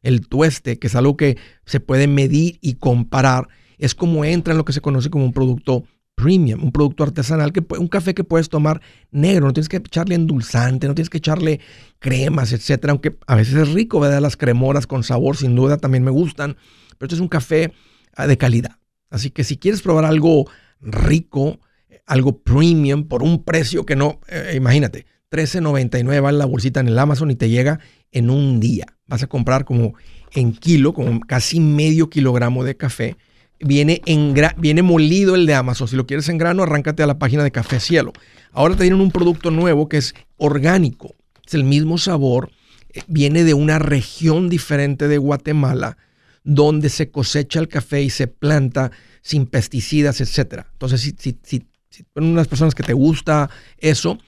el 0.00 0.26
tueste, 0.26 0.78
que 0.78 0.86
es 0.86 0.94
algo 0.94 1.18
que 1.18 1.36
se 1.66 1.78
puede 1.78 2.08
medir 2.08 2.56
y 2.62 2.76
comparar, 2.76 3.48
es 3.76 3.94
como 3.94 4.24
entra 4.24 4.52
en 4.52 4.58
lo 4.58 4.64
que 4.64 4.72
se 4.72 4.80
conoce 4.80 5.10
como 5.10 5.26
un 5.26 5.34
producto 5.34 5.84
premium, 6.18 6.64
un 6.64 6.72
producto 6.72 7.04
artesanal, 7.04 7.52
que, 7.52 7.64
un 7.78 7.86
café 7.86 8.12
que 8.12 8.24
puedes 8.24 8.48
tomar 8.48 8.80
negro, 9.12 9.46
no 9.46 9.52
tienes 9.52 9.68
que 9.68 9.76
echarle 9.76 10.16
endulzante, 10.16 10.88
no 10.88 10.94
tienes 10.96 11.08
que 11.08 11.18
echarle 11.18 11.60
cremas, 12.00 12.52
etcétera, 12.52 12.90
aunque 12.90 13.16
a 13.28 13.36
veces 13.36 13.54
es 13.54 13.72
rico, 13.72 14.00
¿verdad? 14.00 14.20
Las 14.20 14.36
cremoras 14.36 14.88
con 14.88 15.04
sabor, 15.04 15.36
sin 15.36 15.54
duda, 15.54 15.76
también 15.78 16.02
me 16.02 16.10
gustan, 16.10 16.56
pero 16.98 17.06
este 17.06 17.14
es 17.14 17.20
un 17.20 17.28
café 17.28 17.72
ah, 18.16 18.26
de 18.26 18.36
calidad. 18.36 18.78
Así 19.10 19.30
que 19.30 19.44
si 19.44 19.58
quieres 19.58 19.80
probar 19.80 20.04
algo 20.04 20.50
rico, 20.80 21.60
algo 22.04 22.42
premium 22.42 23.04
por 23.04 23.22
un 23.22 23.44
precio 23.44 23.86
que 23.86 23.94
no, 23.94 24.20
eh, 24.28 24.54
imagínate, 24.56 25.06
13.99 25.30 26.20
vale 26.20 26.38
la 26.38 26.46
bolsita 26.46 26.80
en 26.80 26.88
el 26.88 26.98
Amazon 26.98 27.30
y 27.30 27.36
te 27.36 27.48
llega 27.48 27.78
en 28.10 28.28
un 28.28 28.58
día. 28.58 28.86
Vas 29.06 29.22
a 29.22 29.28
comprar 29.28 29.64
como 29.64 29.94
en 30.34 30.52
kilo, 30.52 30.92
como 30.92 31.20
casi 31.20 31.60
medio 31.60 32.10
kilogramo 32.10 32.64
de 32.64 32.76
café. 32.76 33.16
Viene, 33.60 34.02
en 34.06 34.34
viene 34.56 34.82
molido 34.82 35.34
el 35.34 35.46
de 35.46 35.54
Amazon. 35.54 35.88
Si 35.88 35.96
lo 35.96 36.06
quieres 36.06 36.28
en 36.28 36.38
grano, 36.38 36.62
arráncate 36.62 37.02
a 37.02 37.06
la 37.06 37.18
página 37.18 37.42
de 37.42 37.50
Café 37.50 37.80
Cielo. 37.80 38.12
Ahora 38.52 38.76
te 38.76 38.82
tienen 38.82 39.00
un 39.00 39.10
producto 39.10 39.50
nuevo 39.50 39.88
que 39.88 39.96
es 39.96 40.14
orgánico. 40.36 41.16
Es 41.46 41.54
el 41.54 41.64
mismo 41.64 41.98
sabor. 41.98 42.50
Eh, 42.90 43.02
viene 43.08 43.44
de 43.44 43.54
una 43.54 43.78
región 43.78 44.48
diferente 44.48 45.08
de 45.08 45.18
Guatemala 45.18 45.96
donde 46.44 46.88
se 46.88 47.10
cosecha 47.10 47.60
el 47.60 47.68
café 47.68 48.02
y 48.02 48.10
se 48.10 48.26
planta 48.26 48.90
sin 49.22 49.46
pesticidas, 49.46 50.20
etc. 50.20 50.64
Entonces, 50.72 51.00
si, 51.00 51.14
si, 51.18 51.38
si 51.42 51.66
unas 52.14 52.48
personas 52.48 52.74
que 52.74 52.82
te 52.82 52.94
gusta 52.94 53.50
eso, 53.76 54.18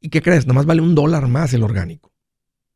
¿y 0.00 0.08
qué 0.10 0.22
crees? 0.22 0.46
Nomás 0.46 0.66
vale 0.66 0.82
un 0.82 0.94
dólar 0.94 1.26
más 1.26 1.52
el 1.54 1.64
orgánico. 1.64 2.12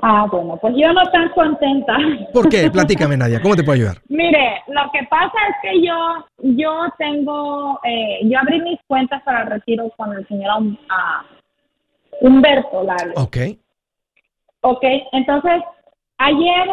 Ah, 0.05 0.27
bueno, 0.29 0.57
pues 0.57 0.73
yo 0.75 0.91
no 0.91 1.01
tan 1.11 1.29
contenta. 1.29 1.95
¿Por 2.33 2.49
qué? 2.49 2.69
Platícame, 2.73 3.15
Nadia, 3.15 3.41
¿cómo 3.41 3.55
te 3.55 3.63
puedo 3.63 3.77
ayudar? 3.77 4.01
Mire, 4.09 4.61
lo 4.67 4.91
que 4.91 5.07
pasa 5.09 5.31
es 5.47 5.55
que 5.61 5.81
yo, 5.81 5.95
yo 6.39 6.89
tengo, 6.97 7.79
eh, 7.85 8.19
yo 8.23 8.37
abrí 8.37 8.59
mis 8.61 8.81
cuentas 8.85 9.23
para 9.23 9.43
el 9.43 9.51
retiro 9.51 9.89
con 9.95 10.11
el 10.11 10.27
señor 10.27 10.51
ah, 10.89 11.23
Humberto 12.19 12.83
Lalo. 12.83 13.13
Ok. 13.15 13.37
Ok, 14.59 14.83
entonces, 15.13 15.61
ayer 16.17 16.69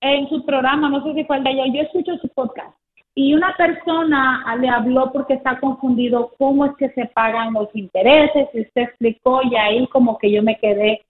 en 0.00 0.26
su 0.30 0.42
programa, 0.46 0.88
no 0.88 1.04
sé 1.04 1.12
si 1.12 1.24
fue 1.24 1.36
el 1.36 1.44
de 1.44 1.50
ayer, 1.50 1.72
yo 1.74 1.82
escucho 1.82 2.16
su 2.16 2.28
podcast 2.28 2.74
y 3.14 3.34
una 3.34 3.54
persona 3.58 4.42
le 4.58 4.70
habló 4.70 5.12
porque 5.12 5.34
está 5.34 5.60
confundido 5.60 6.32
cómo 6.38 6.64
es 6.64 6.72
que 6.78 6.88
se 6.92 7.04
pagan 7.06 7.52
los 7.52 7.68
intereses 7.74 8.48
y 8.54 8.62
usted 8.62 8.82
explicó 8.82 9.42
y 9.42 9.54
ahí 9.56 9.86
como 9.88 10.16
que 10.16 10.30
yo 10.30 10.42
me 10.42 10.56
quedé 10.58 11.02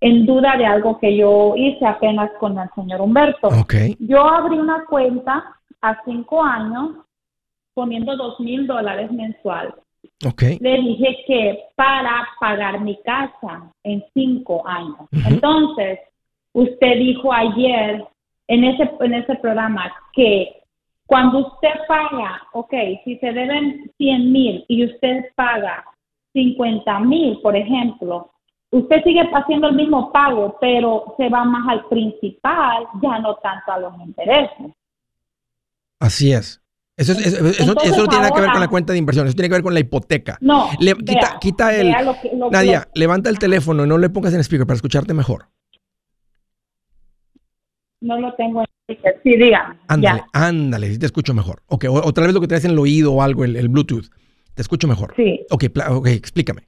en 0.00 0.26
duda 0.26 0.56
de 0.56 0.66
algo 0.66 0.98
que 0.98 1.16
yo 1.16 1.54
hice 1.56 1.86
apenas 1.86 2.30
con 2.38 2.58
el 2.58 2.68
señor 2.74 3.00
Humberto. 3.00 3.48
Yo 3.98 4.26
abrí 4.26 4.58
una 4.58 4.84
cuenta 4.86 5.56
a 5.80 6.04
cinco 6.04 6.42
años 6.42 6.96
poniendo 7.74 8.16
dos 8.16 8.40
mil 8.40 8.66
dólares 8.66 9.10
mensual. 9.12 9.74
Le 10.60 10.80
dije 10.80 11.16
que 11.26 11.64
para 11.76 12.26
pagar 12.38 12.80
mi 12.80 12.96
casa 13.02 13.70
en 13.82 14.02
cinco 14.14 14.66
años. 14.66 15.08
Entonces, 15.26 15.98
usted 16.52 16.98
dijo 16.98 17.32
ayer 17.32 18.04
en 18.48 18.64
ese, 18.64 18.90
en 19.00 19.14
ese 19.14 19.34
programa 19.36 19.92
que 20.12 20.60
cuando 21.06 21.38
usted 21.38 21.74
paga, 21.88 22.42
ok, 22.52 22.72
si 23.04 23.16
se 23.18 23.32
deben 23.32 23.90
100 23.96 24.32
mil 24.32 24.64
y 24.68 24.84
usted 24.84 25.24
paga 25.34 25.84
50 26.32 27.00
mil, 27.00 27.40
por 27.42 27.56
ejemplo, 27.56 28.30
usted 28.70 29.02
sigue 29.04 29.20
haciendo 29.34 29.68
el 29.68 29.74
mismo 29.74 30.12
pago, 30.12 30.56
pero 30.60 31.14
se 31.16 31.28
va 31.28 31.44
más 31.44 31.68
al 31.68 31.86
principal, 31.88 32.84
ya 33.02 33.18
no 33.18 33.34
tanto 33.36 33.72
a 33.72 33.78
los 33.78 33.92
intereses. 34.06 34.72
Así 35.98 36.32
es. 36.32 36.62
Eso, 36.96 37.12
es- 37.12 37.18
eso, 37.26 37.46
eso- 37.46 37.62
Entonces, 37.62 37.92
eso 37.92 38.02
no 38.02 38.08
tiene 38.08 38.24
nada 38.24 38.34
que 38.34 38.40
ver 38.42 38.50
con 38.50 38.60
la 38.60 38.68
cuenta 38.68 38.92
de 38.92 38.98
inversión, 38.98 39.26
eso 39.26 39.34
tiene 39.34 39.48
que 39.48 39.54
ver 39.54 39.62
con 39.62 39.72
la 39.74 39.80
hipoteca. 39.80 40.36
No, 40.40 40.68
Le- 40.80 40.94
vea, 40.94 41.04
quita, 41.04 41.38
quita 41.40 41.74
el... 41.76 41.86
vea 41.88 42.02
lo 42.02 42.20
que- 42.20 42.30
lo- 42.36 42.50
Nadia, 42.50 42.80
lo- 42.80 42.90
levanta 43.00 43.30
el 43.30 43.38
teléfono 43.38 43.84
y 43.84 43.88
no 43.88 43.96
le 43.98 44.10
pongas 44.10 44.34
en 44.34 44.40
speaker 44.40 44.66
para 44.66 44.76
escucharte 44.76 45.14
mejor. 45.14 45.46
no 48.02 48.18
lo 48.18 48.32
tengo 48.34 48.60
en 48.62 48.66
speaker. 48.96 49.20
Sí, 49.22 49.36
dígame. 49.36 49.78
Ándale, 49.88 50.20
Ya. 50.20 50.26
ándale, 50.32 50.88
sí 50.90 50.98
te 50.98 51.04
escucho 51.06 51.34
mejor. 51.34 51.62
Ok, 51.66 51.84
o, 51.90 51.94
otra 52.06 52.24
vez 52.24 52.32
lo 52.34 52.40
que 52.40 52.48
traes 52.48 52.64
en 52.64 52.70
el 52.70 52.78
oído 52.78 53.12
o 53.12 53.22
algo, 53.22 53.44
el, 53.44 53.56
el 53.56 53.68
Bluetooth. 53.68 54.06
Te 54.54 54.62
escucho 54.62 54.88
mejor. 54.88 55.12
Sí. 55.16 55.44
Ok, 55.50 55.64
ok, 55.90 56.06
explícame. 56.08 56.62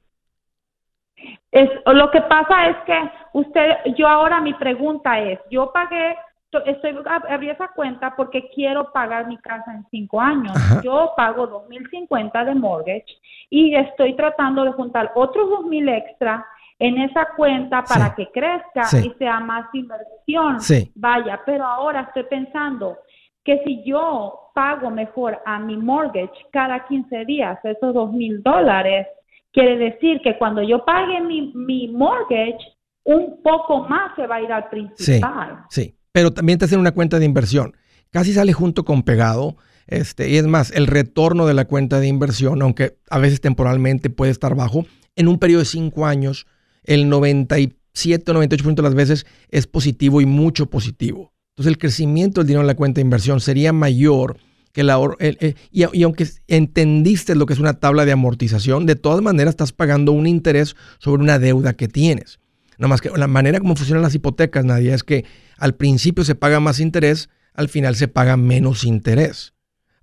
Es, 1.53 1.69
lo 1.85 2.09
que 2.09 2.21
pasa 2.21 2.67
es 2.69 2.77
que 2.85 3.11
usted, 3.33 3.69
yo 3.95 4.07
ahora 4.07 4.41
mi 4.41 4.53
pregunta 4.55 5.19
es, 5.19 5.39
yo 5.51 5.71
pagué, 5.71 6.15
to- 6.49 6.65
estoy 6.65 6.97
abrí 7.29 7.49
esa 7.51 7.67
cuenta 7.69 8.15
porque 8.15 8.49
quiero 8.55 8.91
pagar 8.91 9.27
mi 9.27 9.37
casa 9.37 9.71
en 9.71 9.85
cinco 9.91 10.19
años. 10.19 10.55
Ajá. 10.55 10.81
Yo 10.83 11.13
pago 11.15 11.47
2.050 11.47 12.43
de 12.45 12.55
mortgage 12.55 13.05
y 13.51 13.75
estoy 13.75 14.15
tratando 14.15 14.63
de 14.63 14.71
juntar 14.71 15.11
otros 15.13 15.47
2.000 15.49 15.87
extra 15.89 16.43
en 16.79 16.97
esa 16.97 17.27
cuenta 17.37 17.83
para 17.83 18.07
Sí. 18.09 18.13
que 18.25 18.31
crezca 18.31 18.83
Sí. 18.85 19.07
y 19.07 19.17
sea 19.19 19.39
más 19.39 19.67
inversión. 19.73 20.59
Sí. 20.59 20.91
Vaya, 20.95 21.39
pero 21.45 21.65
ahora 21.65 22.01
estoy 22.01 22.23
pensando 22.23 22.97
que 23.45 23.61
si 23.63 23.83
yo 23.83 24.49
pago 24.55 24.89
mejor 24.89 25.39
a 25.45 25.59
mi 25.59 25.77
mortgage 25.77 26.33
cada 26.51 26.85
15 26.87 27.25
días 27.25 27.59
esos 27.63 27.93
dos 27.93 28.11
mil 28.11 28.41
dólares, 28.41 29.05
quiere 29.53 29.77
decir 29.77 30.19
que 30.23 30.37
cuando 30.37 30.61
yo 30.61 30.83
pague 30.83 31.21
mi, 31.21 31.53
mi 31.55 31.87
mortgage, 31.89 32.57
un 33.05 33.41
poco 33.43 33.87
más 33.87 34.11
se 34.15 34.27
va 34.27 34.35
a 34.35 34.41
ir 34.41 34.51
al 34.51 34.63
Sí, 34.63 34.69
principal. 34.71 35.63
sí. 35.69 35.95
Pero 36.11 36.31
también 36.31 36.59
te 36.59 36.65
hacen 36.65 36.79
una 36.79 36.91
cuenta 36.91 37.17
de 37.19 37.25
inversión. 37.25 37.75
Casi 38.11 38.33
sale 38.33 38.53
junto 38.53 38.85
con 38.85 39.03
pegado. 39.03 39.55
Este, 39.87 40.29
y 40.29 40.37
es 40.37 40.45
más, 40.45 40.71
el 40.71 40.87
retorno 40.87 41.45
de 41.47 41.53
la 41.55 41.65
cuenta 41.65 41.99
de 41.99 42.07
inversión, 42.07 42.61
aunque 42.61 42.97
a 43.09 43.17
veces 43.19 43.41
temporalmente 43.41 44.09
puede 44.09 44.31
estar 44.31 44.55
bajo, 44.55 44.85
en 45.15 45.27
un 45.27 45.39
periodo 45.39 45.59
de 45.59 45.65
cinco 45.65 46.05
años, 46.05 46.45
el 46.83 47.09
97 47.09 48.31
o 48.31 48.35
98% 48.35 48.75
de 48.75 48.81
las 48.81 48.95
veces 48.95 49.25
es 49.49 49.67
positivo 49.67 50.21
y 50.21 50.25
mucho 50.25 50.67
positivo. 50.69 51.33
Entonces 51.55 51.71
el 51.71 51.77
crecimiento 51.77 52.41
del 52.41 52.47
dinero 52.47 52.61
en 52.61 52.67
la 52.67 52.75
cuenta 52.75 52.95
de 52.95 53.01
inversión 53.03 53.39
sería 53.39 53.73
mayor 53.73 54.37
que 54.73 54.81
el- 54.81 55.55
y, 55.71 55.85
y 55.93 56.03
aunque 56.03 56.27
entendiste 56.47 57.35
lo 57.35 57.45
que 57.45 57.53
es 57.53 57.59
una 57.59 57.79
tabla 57.79 58.05
de 58.05 58.11
amortización, 58.11 58.85
de 58.85 58.95
todas 58.95 59.21
maneras 59.21 59.53
estás 59.53 59.71
pagando 59.71 60.11
un 60.11 60.27
interés 60.27 60.75
sobre 60.99 61.23
una 61.23 61.39
deuda 61.39 61.73
que 61.73 61.87
tienes. 61.87 62.39
Nada 62.77 62.89
más 62.89 62.99
que 62.99 63.09
la 63.11 63.27
manera 63.27 63.59
como 63.59 63.75
funcionan 63.75 64.01
las 64.01 64.15
hipotecas, 64.15 64.65
Nadia, 64.65 64.95
es 64.95 65.03
que 65.03 65.25
al 65.57 65.75
principio 65.75 66.23
se 66.25 66.35
paga 66.35 66.59
más 66.59 66.79
interés, 66.79 67.29
al 67.53 67.69
final 67.69 67.95
se 67.95 68.07
paga 68.07 68.35
menos 68.35 68.83
interés. 68.83 69.53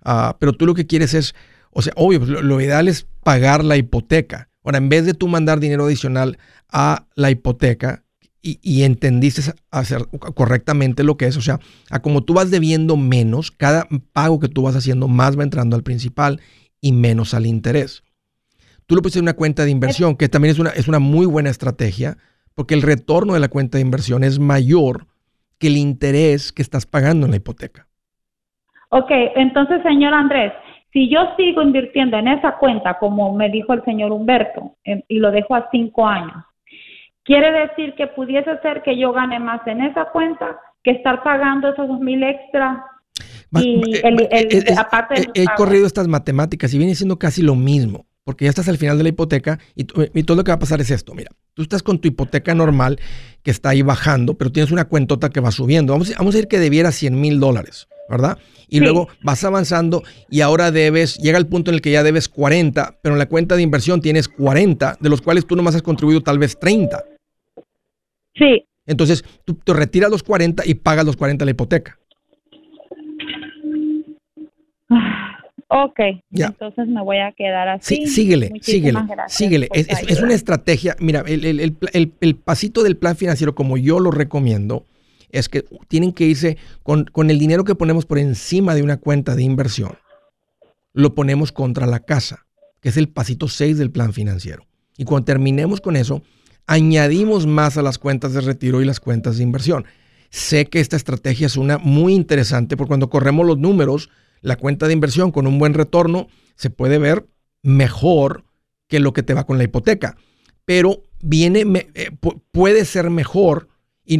Ah, 0.03 0.37
pero 0.39 0.53
tú 0.53 0.65
lo 0.65 0.73
que 0.73 0.87
quieres 0.87 1.13
es, 1.13 1.35
o 1.71 1.81
sea, 1.81 1.93
obvio, 1.97 2.19
pues, 2.19 2.31
lo, 2.31 2.41
lo 2.41 2.61
ideal 2.61 2.87
es 2.87 3.05
pagar 3.23 3.63
la 3.65 3.75
hipoteca. 3.75 4.49
Ahora, 4.63 4.77
en 4.77 4.89
vez 4.89 5.05
de 5.05 5.13
tú 5.13 5.27
mandar 5.27 5.59
dinero 5.59 5.85
adicional 5.85 6.37
a 6.69 7.07
la 7.15 7.29
hipoteca 7.29 8.05
y, 8.41 8.59
y 8.61 8.83
entendiste 8.83 9.53
hacer 9.69 10.07
correctamente 10.35 11.03
lo 11.03 11.17
que 11.17 11.25
es, 11.25 11.37
o 11.37 11.41
sea, 11.41 11.59
a 11.89 12.01
como 12.01 12.23
tú 12.23 12.33
vas 12.33 12.51
debiendo 12.51 12.97
menos, 12.97 13.51
cada 13.51 13.87
pago 14.13 14.39
que 14.39 14.47
tú 14.47 14.63
vas 14.63 14.75
haciendo 14.75 15.07
más 15.07 15.37
va 15.37 15.43
entrando 15.43 15.75
al 15.75 15.83
principal 15.83 16.39
y 16.81 16.91
menos 16.91 17.33
al 17.33 17.45
interés. 17.45 18.03
Tú 18.87 18.95
lo 18.95 19.01
puedes 19.01 19.15
en 19.15 19.23
una 19.23 19.33
cuenta 19.33 19.63
de 19.63 19.71
inversión, 19.71 20.17
que 20.17 20.27
también 20.27 20.51
es 20.51 20.59
una, 20.59 20.71
es 20.71 20.87
una 20.87 20.99
muy 20.99 21.25
buena 21.25 21.49
estrategia, 21.49 22.17
porque 22.55 22.73
el 22.73 22.81
retorno 22.81 23.33
de 23.33 23.39
la 23.39 23.47
cuenta 23.47 23.77
de 23.77 23.83
inversión 23.83 24.23
es 24.23 24.39
mayor 24.39 25.07
que 25.59 25.67
el 25.67 25.77
interés 25.77 26.51
que 26.51 26.61
estás 26.61 26.85
pagando 26.85 27.25
en 27.25 27.31
la 27.31 27.37
hipoteca. 27.37 27.87
Ok, 28.89 29.09
entonces, 29.35 29.81
señor 29.83 30.13
Andrés, 30.13 30.51
si 30.91 31.09
yo 31.09 31.21
sigo 31.37 31.61
invirtiendo 31.61 32.17
en 32.17 32.27
esa 32.27 32.57
cuenta, 32.57 32.97
como 32.99 33.33
me 33.33 33.49
dijo 33.49 33.71
el 33.73 33.83
señor 33.85 34.11
Humberto, 34.11 34.75
em, 34.83 35.01
y 35.07 35.19
lo 35.19 35.31
dejo 35.31 35.55
a 35.55 35.69
cinco 35.71 36.05
años, 36.05 36.43
quiere 37.23 37.51
decir 37.51 37.93
que 37.95 38.07
pudiese 38.07 38.57
ser 38.61 38.81
que 38.83 38.97
yo 38.97 39.11
gane 39.13 39.39
más 39.39 39.61
en 39.67 39.81
esa 39.81 40.05
cuenta 40.11 40.59
que 40.83 40.91
estar 40.91 41.23
pagando 41.23 41.69
esos 41.69 41.87
dos 41.87 41.99
mil 41.99 42.23
extra. 42.23 42.83
Y 43.53 43.81
el, 44.03 44.21
eh, 44.21 44.29
el- 44.31 44.67
es- 44.69 44.77
aparte 44.77 45.15
de 45.15 45.27
he, 45.41 45.45
corrido 45.57 45.85
estas 45.85 46.07
matemáticas 46.07 46.73
y 46.73 46.77
viene 46.77 46.95
siendo 46.95 47.19
casi 47.19 47.41
lo 47.41 47.55
mismo, 47.55 48.05
porque 48.23 48.45
ya 48.45 48.49
estás 48.49 48.69
al 48.69 48.77
final 48.77 48.97
de 48.97 49.03
la 49.03 49.09
hipoteca 49.09 49.59
y, 49.75 49.85
y 50.17 50.23
todo 50.23 50.37
lo 50.37 50.43
que 50.43 50.51
va 50.51 50.55
a 50.55 50.59
pasar 50.59 50.79
es 50.79 50.89
esto, 50.89 51.13
mira, 51.13 51.31
tú 51.53 51.61
estás 51.61 51.83
con 51.83 51.99
tu 51.99 52.07
hipoteca 52.07 52.55
normal 52.55 52.97
que 53.43 53.51
está 53.51 53.69
ahí 53.69 53.81
bajando, 53.81 54.37
pero 54.37 54.51
tienes 54.51 54.71
una 54.71 54.85
cuentota 54.85 55.29
que 55.29 55.41
va 55.41 55.51
subiendo. 55.51 55.91
Vamos, 55.93 56.11
a- 56.11 56.17
vamos 56.19 56.33
a 56.33 56.37
decir 56.37 56.47
que 56.47 56.59
debieras 56.59 56.95
100 56.95 57.19
mil 57.19 57.39
dólares, 57.41 57.87
¿verdad? 58.11 58.37
Y 58.67 58.77
Sí. 58.77 58.83
luego 58.83 59.07
vas 59.23 59.43
avanzando 59.43 60.03
y 60.29 60.41
ahora 60.41 60.69
debes, 60.71 61.17
llega 61.17 61.37
el 61.39 61.47
punto 61.47 61.71
en 61.71 61.75
el 61.75 61.81
que 61.81 61.91
ya 61.91 62.03
debes 62.03 62.29
40, 62.29 62.99
pero 63.01 63.15
en 63.15 63.19
la 63.19 63.25
cuenta 63.27 63.55
de 63.55 63.63
inversión 63.63 64.01
tienes 64.01 64.27
40, 64.27 64.97
de 64.99 65.09
los 65.09 65.21
cuales 65.21 65.47
tú 65.47 65.55
nomás 65.55 65.73
has 65.75 65.81
contribuido 65.81 66.21
tal 66.21 66.37
vez 66.37 66.59
30. 66.59 67.03
Sí, 68.35 68.65
Entonces, 68.85 69.23
tú 69.45 69.53
te 69.55 69.73
retiras 69.73 70.09
los 70.11 70.23
40 70.23 70.63
y 70.65 70.73
pagas 70.75 71.05
los 71.05 71.15
40 71.17 71.45
la 71.45 71.51
hipoteca. 71.51 71.97
ok, 75.67 75.99
Ya. 76.31 76.47
entonces 76.47 76.87
me 76.87 77.01
voy 77.01 77.17
a 77.17 77.31
quedar 77.31 77.67
así. 77.69 77.95
Sí, 77.97 78.07
síguele, 78.07 78.49
Muchísimas 78.49 79.03
síguele, 79.05 79.15
gracias 79.15 79.37
síguele. 79.37 79.69
Es, 79.73 80.21
una 80.21 80.33
estrategia. 80.33 80.95
Mira, 80.99 81.23
el, 81.27 81.45
el- 81.45 82.11
el 82.21 82.35
pasito 82.35 82.83
del 82.83 82.97
plan 82.97 83.15
financiero, 83.15 83.55
como 83.55 83.77
yo 83.77 83.99
lo 83.99 84.11
recomiendo, 84.11 84.85
es 85.33 85.49
que 85.49 85.65
tienen 85.87 86.11
que 86.13 86.25
irse 86.25 86.57
con, 86.83 87.05
con 87.05 87.29
el 87.29 87.39
dinero 87.39 87.63
que 87.63 87.75
ponemos 87.75 88.05
por 88.05 88.19
encima 88.19 88.75
de 88.75 88.83
una 88.83 88.97
cuenta 88.97 89.35
de 89.35 89.43
inversión. 89.43 89.97
Lo 90.93 91.15
ponemos 91.15 91.51
contra 91.51 91.85
la 91.87 91.99
casa, 92.01 92.45
que 92.81 92.89
es 92.89 92.97
el 92.97 93.09
pasito 93.09 93.47
6 93.47 93.77
del 93.77 93.91
plan 93.91 94.13
financiero. 94.13 94.65
Y 94.97 95.05
cuando 95.05 95.25
terminemos 95.25 95.81
con 95.81 95.95
eso, 95.95 96.21
añadimos 96.67 97.47
más 97.47 97.77
a 97.77 97.81
las 97.81 97.97
cuentas 97.97 98.33
de 98.33 98.41
retiro 98.41 98.81
y 98.81 98.85
las 98.85 98.99
cuentas 98.99 99.37
de 99.37 99.43
inversión. 99.43 99.85
Sé 100.29 100.65
que 100.67 100.79
esta 100.79 100.95
estrategia 100.95 101.47
es 101.47 101.57
una 101.57 101.77
muy 101.77 102.13
interesante 102.13 102.77
porque 102.77 102.89
cuando 102.89 103.09
corremos 103.09 103.45
los 103.45 103.57
números, 103.57 104.09
la 104.41 104.55
cuenta 104.55 104.87
de 104.87 104.93
inversión 104.93 105.31
con 105.31 105.47
un 105.47 105.59
buen 105.59 105.73
retorno 105.73 106.27
se 106.55 106.69
puede 106.69 106.97
ver 106.97 107.27
mejor 107.63 108.45
que 108.87 108.99
lo 108.99 109.13
que 109.13 109.23
te 109.23 109.33
va 109.33 109.45
con 109.45 109.57
la 109.57 109.63
hipoteca. 109.63 110.15
Pero 110.65 111.03
viene, 111.21 111.61
eh, 111.93 112.11
pu- 112.19 112.41
puede 112.51 112.85
ser 112.85 113.09
mejor, 113.09 113.67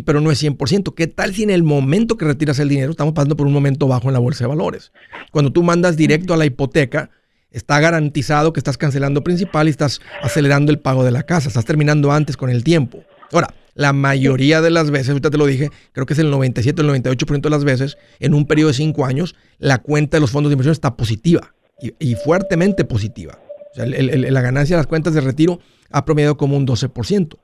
pero 0.06 0.22
no 0.22 0.32
es 0.32 0.42
100%. 0.42 0.94
¿Qué 0.94 1.08
tal 1.08 1.34
si 1.34 1.44
en 1.44 1.50
el 1.50 1.64
momento 1.64 2.18
que 2.18 2.26
retiras 2.26 2.60
el 2.60 2.70
dinero, 2.70 2.92
estamos 2.92 3.14
pasando 3.14 3.36
por 3.36 3.48
un 3.48 3.54
momento 3.54 3.88
bajo 3.88 4.08
en 4.08 4.14
la 4.14 4.20
bolsa 4.20 4.44
de 4.44 4.50
valores? 4.50 4.92
Cuando 5.32 5.52
tú 5.52 5.64
mandas 5.64 5.98
directo 5.98 6.34
a 6.34 6.38
la 6.38 6.46
hipoteca, 6.46 7.10
está 7.52 7.80
garantizado 7.80 8.54
que 8.54 8.60
estás 8.60 8.78
cancelando 8.78 9.24
principal 9.24 9.68
y 9.68 9.72
estás 9.72 10.02
acelerando 10.22 10.72
el 10.72 10.80
pago 10.80 11.04
de 11.04 11.12
la 11.12 11.24
casa, 11.24 11.50
estás 11.50 11.66
terminando 11.66 12.12
antes 12.12 12.38
con 12.38 12.50
el 12.50 12.64
tiempo. 12.64 13.04
Ahora, 13.32 13.54
la 13.74 13.94
mayoría 13.94 14.62
de 14.62 14.70
las 14.70 14.92
veces, 14.92 15.10
ahorita 15.10 15.30
te 15.30 15.38
lo 15.38 15.46
dije, 15.46 15.70
creo 15.94 16.06
que 16.06 16.14
es 16.14 16.20
el 16.20 16.30
97 16.30 16.82
o 16.82 16.86
el 16.94 17.04
98% 17.04 17.42
de 17.42 17.50
las 17.50 17.64
veces, 17.64 17.98
en 18.20 18.34
un 18.34 18.46
periodo 18.46 18.70
de 18.70 18.76
5 18.76 19.06
años, 19.06 19.36
la 19.60 19.80
cuenta 19.80 20.18
de 20.18 20.22
los 20.22 20.32
fondos 20.32 20.50
de 20.50 20.54
inversión 20.54 20.74
está 20.74 20.96
positiva 20.96 21.54
y, 22.00 22.16
fuertemente 22.16 22.86
positiva. 22.86 23.40
La 23.76 24.42
ganancia 24.42 24.76
de 24.76 24.80
las 24.82 24.88
cuentas 24.88 25.14
de 25.14 25.22
retiro 25.22 25.60
ha 25.90 26.06
promediado 26.06 26.38
como 26.38 26.58
un 26.58 26.68
12%. 26.68 27.38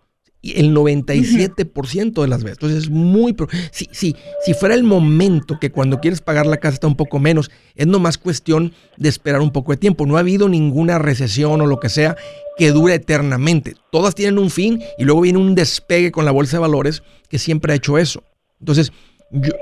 El 0.43 0.73
97% 0.73 2.21
de 2.21 2.27
las 2.27 2.43
veces. 2.43 2.57
Entonces 2.57 2.83
es 2.83 2.89
muy... 2.89 3.35
Si, 3.71 3.87
si, 3.91 4.15
si 4.45 4.53
fuera 4.53 4.75
el 4.75 4.83
momento 4.83 5.59
que 5.59 5.71
cuando 5.71 5.99
quieres 5.99 6.21
pagar 6.21 6.45
la 6.45 6.57
casa 6.57 6.75
está 6.75 6.87
un 6.87 6.95
poco 6.95 7.19
menos, 7.19 7.51
es 7.75 7.87
nomás 7.87 8.17
cuestión 8.17 8.73
de 8.97 9.09
esperar 9.09 9.41
un 9.41 9.51
poco 9.51 9.71
de 9.71 9.77
tiempo. 9.77 10.05
No 10.05 10.17
ha 10.17 10.21
habido 10.21 10.47
ninguna 10.49 10.99
recesión 10.99 11.61
o 11.61 11.65
lo 11.65 11.79
que 11.79 11.89
sea 11.89 12.15
que 12.57 12.71
dure 12.71 12.95
eternamente. 12.95 13.75
Todas 13.91 14.15
tienen 14.15 14.39
un 14.39 14.49
fin 14.49 14.81
y 14.97 15.03
luego 15.03 15.21
viene 15.21 15.39
un 15.39 15.55
despegue 15.55 16.11
con 16.11 16.25
la 16.25 16.31
bolsa 16.31 16.57
de 16.57 16.61
valores 16.61 17.03
que 17.29 17.39
siempre 17.39 17.73
ha 17.73 17.75
hecho 17.75 17.97
eso. 17.97 18.23
Entonces, 18.59 18.91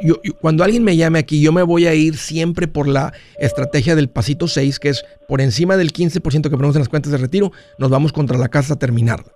yo, 0.02 0.22
cuando 0.42 0.64
alguien 0.64 0.84
me 0.84 0.96
llame 0.96 1.20
aquí, 1.20 1.42
yo 1.42 1.52
me 1.52 1.64
voy 1.64 1.88
a 1.88 1.94
ir 1.94 2.18
siempre 2.18 2.68
por 2.68 2.88
la 2.88 3.14
estrategia 3.40 3.96
del 3.96 4.10
pasito 4.10 4.48
6, 4.48 4.80
que 4.80 4.90
es 4.90 5.04
por 5.28 5.42
encima 5.42 5.76
del 5.76 5.92
15% 5.92 6.44
que 6.44 6.50
ponemos 6.50 6.76
en 6.76 6.82
las 6.82 6.90
cuentas 6.90 7.12
de 7.12 7.18
retiro, 7.18 7.52
nos 7.80 7.90
vamos 7.90 8.14
contra 8.14 8.38
la 8.38 8.50
casa 8.50 8.76
a 8.76 8.80
terminarla. 8.80 9.35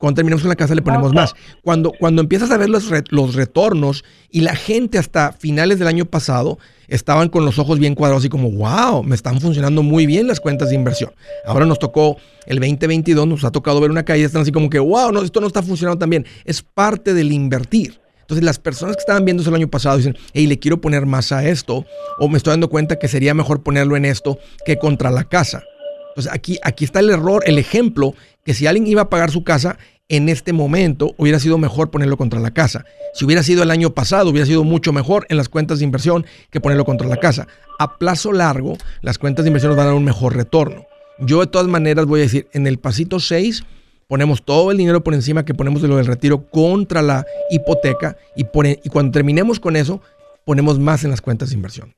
Cuando 0.00 0.16
terminamos 0.16 0.40
con 0.40 0.48
la 0.48 0.56
casa 0.56 0.74
le 0.74 0.80
ponemos 0.80 1.12
más. 1.12 1.34
Cuando, 1.62 1.92
cuando 1.92 2.22
empiezas 2.22 2.50
a 2.50 2.56
ver 2.56 2.70
los, 2.70 2.90
los 3.10 3.34
retornos 3.34 4.02
y 4.30 4.40
la 4.40 4.56
gente 4.56 4.96
hasta 4.96 5.32
finales 5.32 5.78
del 5.78 5.88
año 5.88 6.06
pasado 6.06 6.58
estaban 6.88 7.28
con 7.28 7.44
los 7.44 7.58
ojos 7.58 7.78
bien 7.78 7.94
cuadrados 7.94 8.24
y 8.24 8.30
como, 8.30 8.50
wow, 8.50 9.02
me 9.02 9.14
están 9.14 9.42
funcionando 9.42 9.82
muy 9.82 10.06
bien 10.06 10.26
las 10.26 10.40
cuentas 10.40 10.70
de 10.70 10.76
inversión. 10.76 11.12
Ahora 11.44 11.66
nos 11.66 11.78
tocó 11.78 12.16
el 12.46 12.60
2022, 12.60 13.26
nos 13.26 13.44
ha 13.44 13.50
tocado 13.50 13.78
ver 13.78 13.90
una 13.90 14.02
caída, 14.02 14.24
están 14.24 14.40
así 14.40 14.52
como 14.52 14.70
que, 14.70 14.78
wow, 14.78 15.12
no, 15.12 15.20
esto 15.20 15.38
no 15.38 15.46
está 15.46 15.62
funcionando 15.62 15.98
tan 15.98 16.08
bien. 16.08 16.24
Es 16.46 16.62
parte 16.62 17.12
del 17.12 17.30
invertir. 17.30 18.00
Entonces 18.22 18.42
las 18.42 18.58
personas 18.58 18.96
que 18.96 19.00
estaban 19.00 19.26
viendo 19.26 19.42
eso 19.42 19.50
el 19.50 19.56
año 19.56 19.68
pasado 19.68 19.98
dicen, 19.98 20.16
hey, 20.32 20.46
le 20.46 20.58
quiero 20.58 20.80
poner 20.80 21.04
más 21.04 21.30
a 21.30 21.46
esto, 21.46 21.84
o 22.18 22.26
me 22.26 22.38
estoy 22.38 22.52
dando 22.52 22.70
cuenta 22.70 22.98
que 22.98 23.06
sería 23.06 23.34
mejor 23.34 23.62
ponerlo 23.62 23.98
en 23.98 24.06
esto 24.06 24.38
que 24.64 24.78
contra 24.78 25.10
la 25.10 25.24
casa. 25.24 25.62
Entonces 26.10 26.32
aquí, 26.32 26.58
aquí 26.62 26.84
está 26.84 27.00
el 27.00 27.10
error, 27.10 27.42
el 27.46 27.58
ejemplo, 27.58 28.14
que 28.44 28.54
si 28.54 28.66
alguien 28.66 28.86
iba 28.86 29.02
a 29.02 29.10
pagar 29.10 29.30
su 29.30 29.44
casa 29.44 29.78
en 30.08 30.28
este 30.28 30.52
momento, 30.52 31.14
hubiera 31.18 31.38
sido 31.38 31.56
mejor 31.56 31.90
ponerlo 31.90 32.16
contra 32.16 32.40
la 32.40 32.50
casa. 32.50 32.84
Si 33.14 33.24
hubiera 33.24 33.44
sido 33.44 33.62
el 33.62 33.70
año 33.70 33.90
pasado, 33.90 34.30
hubiera 34.30 34.44
sido 34.44 34.64
mucho 34.64 34.92
mejor 34.92 35.24
en 35.28 35.36
las 35.36 35.48
cuentas 35.48 35.78
de 35.78 35.84
inversión 35.84 36.26
que 36.50 36.60
ponerlo 36.60 36.84
contra 36.84 37.06
la 37.06 37.16
casa. 37.18 37.46
A 37.78 37.96
plazo 37.96 38.32
largo, 38.32 38.76
las 39.02 39.18
cuentas 39.18 39.44
de 39.44 39.50
inversión 39.50 39.70
nos 39.70 39.76
van 39.76 39.86
a 39.86 39.90
dar 39.90 39.96
un 39.96 40.04
mejor 40.04 40.34
retorno. 40.34 40.84
Yo 41.20 41.40
de 41.40 41.46
todas 41.46 41.68
maneras 41.68 42.06
voy 42.06 42.20
a 42.20 42.22
decir, 42.24 42.48
en 42.52 42.66
el 42.66 42.78
pasito 42.78 43.20
6 43.20 43.62
ponemos 44.08 44.44
todo 44.44 44.72
el 44.72 44.78
dinero 44.78 45.04
por 45.04 45.14
encima 45.14 45.44
que 45.44 45.54
ponemos 45.54 45.80
de 45.80 45.86
lo 45.86 45.96
del 45.96 46.06
retiro 46.06 46.50
contra 46.50 47.02
la 47.02 47.24
hipoteca 47.50 48.16
y, 48.34 48.46
y 48.82 48.88
cuando 48.88 49.12
terminemos 49.12 49.60
con 49.60 49.76
eso, 49.76 50.02
ponemos 50.44 50.80
más 50.80 51.04
en 51.04 51.10
las 51.10 51.20
cuentas 51.20 51.50
de 51.50 51.54
inversión. 51.54 51.94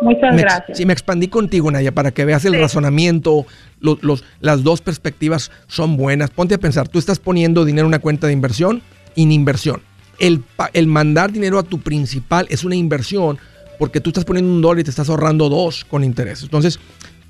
Muchas 0.00 0.36
gracias. 0.36 0.78
Sí, 0.78 0.86
me 0.86 0.92
expandí 0.92 1.28
contigo, 1.28 1.70
Naya, 1.70 1.92
para 1.92 2.10
que 2.10 2.24
veas 2.24 2.44
el 2.44 2.58
razonamiento, 2.58 3.46
los, 3.80 4.24
las 4.40 4.62
dos 4.62 4.80
perspectivas 4.80 5.50
son 5.66 5.96
buenas. 5.96 6.30
Ponte 6.30 6.54
a 6.54 6.58
pensar, 6.58 6.88
tú 6.88 6.98
estás 6.98 7.18
poniendo 7.18 7.64
dinero 7.64 7.86
en 7.86 7.88
una 7.88 7.98
cuenta 7.98 8.26
de 8.26 8.32
inversión, 8.32 8.82
inversión. 9.14 9.82
El, 10.18 10.42
el 10.72 10.86
mandar 10.86 11.32
dinero 11.32 11.58
a 11.58 11.62
tu 11.62 11.80
principal 11.80 12.46
es 12.50 12.64
una 12.64 12.76
inversión 12.76 13.38
porque 13.78 14.00
tú 14.00 14.10
estás 14.10 14.24
poniendo 14.24 14.52
un 14.52 14.60
dólar 14.60 14.80
y 14.80 14.84
te 14.84 14.90
estás 14.90 15.08
ahorrando 15.08 15.48
dos 15.48 15.84
con 15.86 16.04
intereses. 16.04 16.44
Entonces, 16.44 16.78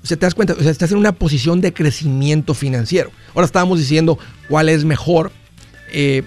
o 0.03 0.05
sea, 0.05 0.17
te 0.17 0.25
das 0.25 0.35
cuenta, 0.35 0.53
o 0.53 0.61
sea, 0.61 0.71
estás 0.71 0.91
en 0.91 0.97
una 0.97 1.13
posición 1.13 1.61
de 1.61 1.73
crecimiento 1.73 2.53
financiero. 2.53 3.11
Ahora 3.33 3.45
estábamos 3.45 3.79
diciendo 3.79 4.19
cuál 4.49 4.67
es 4.67 4.83
mejor. 4.83 5.31
Eh, 5.93 6.23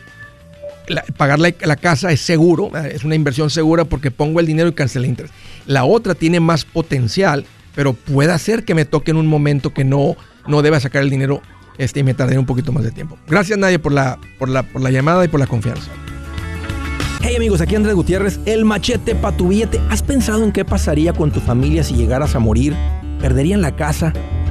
pagar 1.16 1.38
la, 1.38 1.77
casa 1.77 2.12
es 2.12 2.20
seguro, 2.20 2.70
es 2.77 3.05
una 3.05 3.14
inversión 3.14 3.51
segura 3.51 3.85
porque 3.85 4.11
pongo 4.11 4.40
el 4.40 4.47
dinero 4.47 4.68
y 4.68 4.73
cancelo 4.73 5.05
el 5.05 5.11
interés. 5.11 5.33
La 5.66 5.85
otra 5.85 6.14
tiene 6.14 6.40
más 6.40 6.64
potencial, 6.64 7.44
pero 7.75 7.92
puede 7.92 8.38
ser 8.38 8.64
que 8.64 8.75
me 8.75 8.85
toque 8.85 9.11
en 9.11 9.16
un 9.16 9.27
momento 9.27 9.73
que 9.73 9.85
no, 9.85 10.16
no 10.47 10.62
deba 10.62 10.81
sacar 10.81 11.03
el 11.03 11.11
dinero 11.11 11.42
este, 11.79 12.01
y 12.01 12.03
me 12.03 12.14
tarde 12.14 12.38
un 12.38 12.47
poquito 12.47 12.73
más 12.73 12.85
de 12.85 12.92
tiempo. 12.92 13.18
Gracias, 13.27 13.59
Nadia, 13.59 13.81
por 13.81 13.92
la, 13.92 14.18
por, 14.38 14.49
la, 14.49 14.62
por 14.62 14.83
la 14.83 14.90
llamada 14.90 15.25
y 15.25 15.29
por 15.29 15.40
la 15.40 15.47
confianza. 15.47 15.90
Hey 17.23 17.37
amigos, 17.37 17.62
aquí 17.62 17.75
Andrés 17.75 17.94
Gutiérrez, 17.94 18.38
el 18.44 18.66
machete 18.66 19.14
para 19.14 19.35
tu 19.35 19.49
billete. 19.49 19.81
¿Has 19.88 20.03
pensado 20.03 20.44
en 20.44 20.53
qué 20.53 20.64
pasaría 20.64 21.14
con 21.14 21.31
tu 21.31 21.40
familia 21.40 21.83
si 21.83 21.94
llegaras 21.94 22.35
a 22.35 22.38
morir? 22.38 22.75
perderían 23.25 23.62
la 23.62 23.75
casa, 23.75 24.12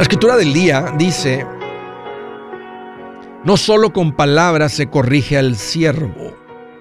La 0.00 0.04
escritura 0.04 0.38
del 0.38 0.54
día 0.54 0.94
dice, 0.98 1.44
no 3.44 3.58
solo 3.58 3.92
con 3.92 4.16
palabras 4.16 4.72
se 4.72 4.88
corrige 4.88 5.36
al 5.36 5.56
siervo, 5.56 6.34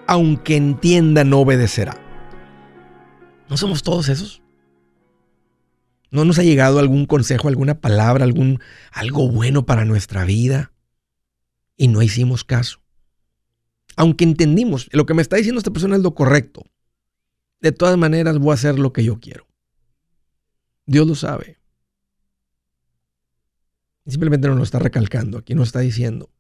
aunque 0.08 0.56
entienda 0.56 1.26
no 1.26 1.40
obedecerá. 1.40 2.02
¿No 3.50 3.58
somos 3.58 3.84
todos 3.84 4.08
esos? 4.08 4.42
¿No 6.12 6.24
nos 6.24 6.40
ha 6.40 6.44
llegado 6.44 6.80
algún 6.80 7.06
consejo, 7.06 7.50
alguna 7.50 7.82
palabra, 7.82 8.24
algún 8.24 8.62
algo 8.90 9.30
bueno 9.30 9.66
para 9.66 9.84
nuestra 9.84 10.24
vida 10.24 10.72
y 11.76 11.90
no 11.90 12.02
hicimos 12.02 12.46
caso? 12.46 12.80
Aunque 13.98 14.24
entendimos, 14.24 14.88
lo 14.94 15.06
que 15.06 15.14
me 15.14 15.22
está 15.22 15.36
diciendo 15.36 15.60
esta 15.60 15.74
persona 15.74 15.98
es 15.98 16.04
lo 16.04 16.16
correcto. 16.16 16.64
De 17.60 17.74
todas 17.74 17.98
maneras 17.98 18.40
voy 18.40 18.52
a 18.52 18.54
hacer 18.54 18.80
lo 18.80 18.94
que 18.94 19.04
yo 19.04 19.20
quiero. 19.20 19.46
Dios 20.86 21.06
lo 21.06 21.16
sabe. 21.16 21.59
Simplemente 24.10 24.48
nos 24.48 24.58
lo 24.58 24.64
está 24.64 24.80
recalcando, 24.80 25.38
aquí 25.38 25.56
nos 25.56 25.70
está 25.70 25.80
diciendo. 25.80 26.32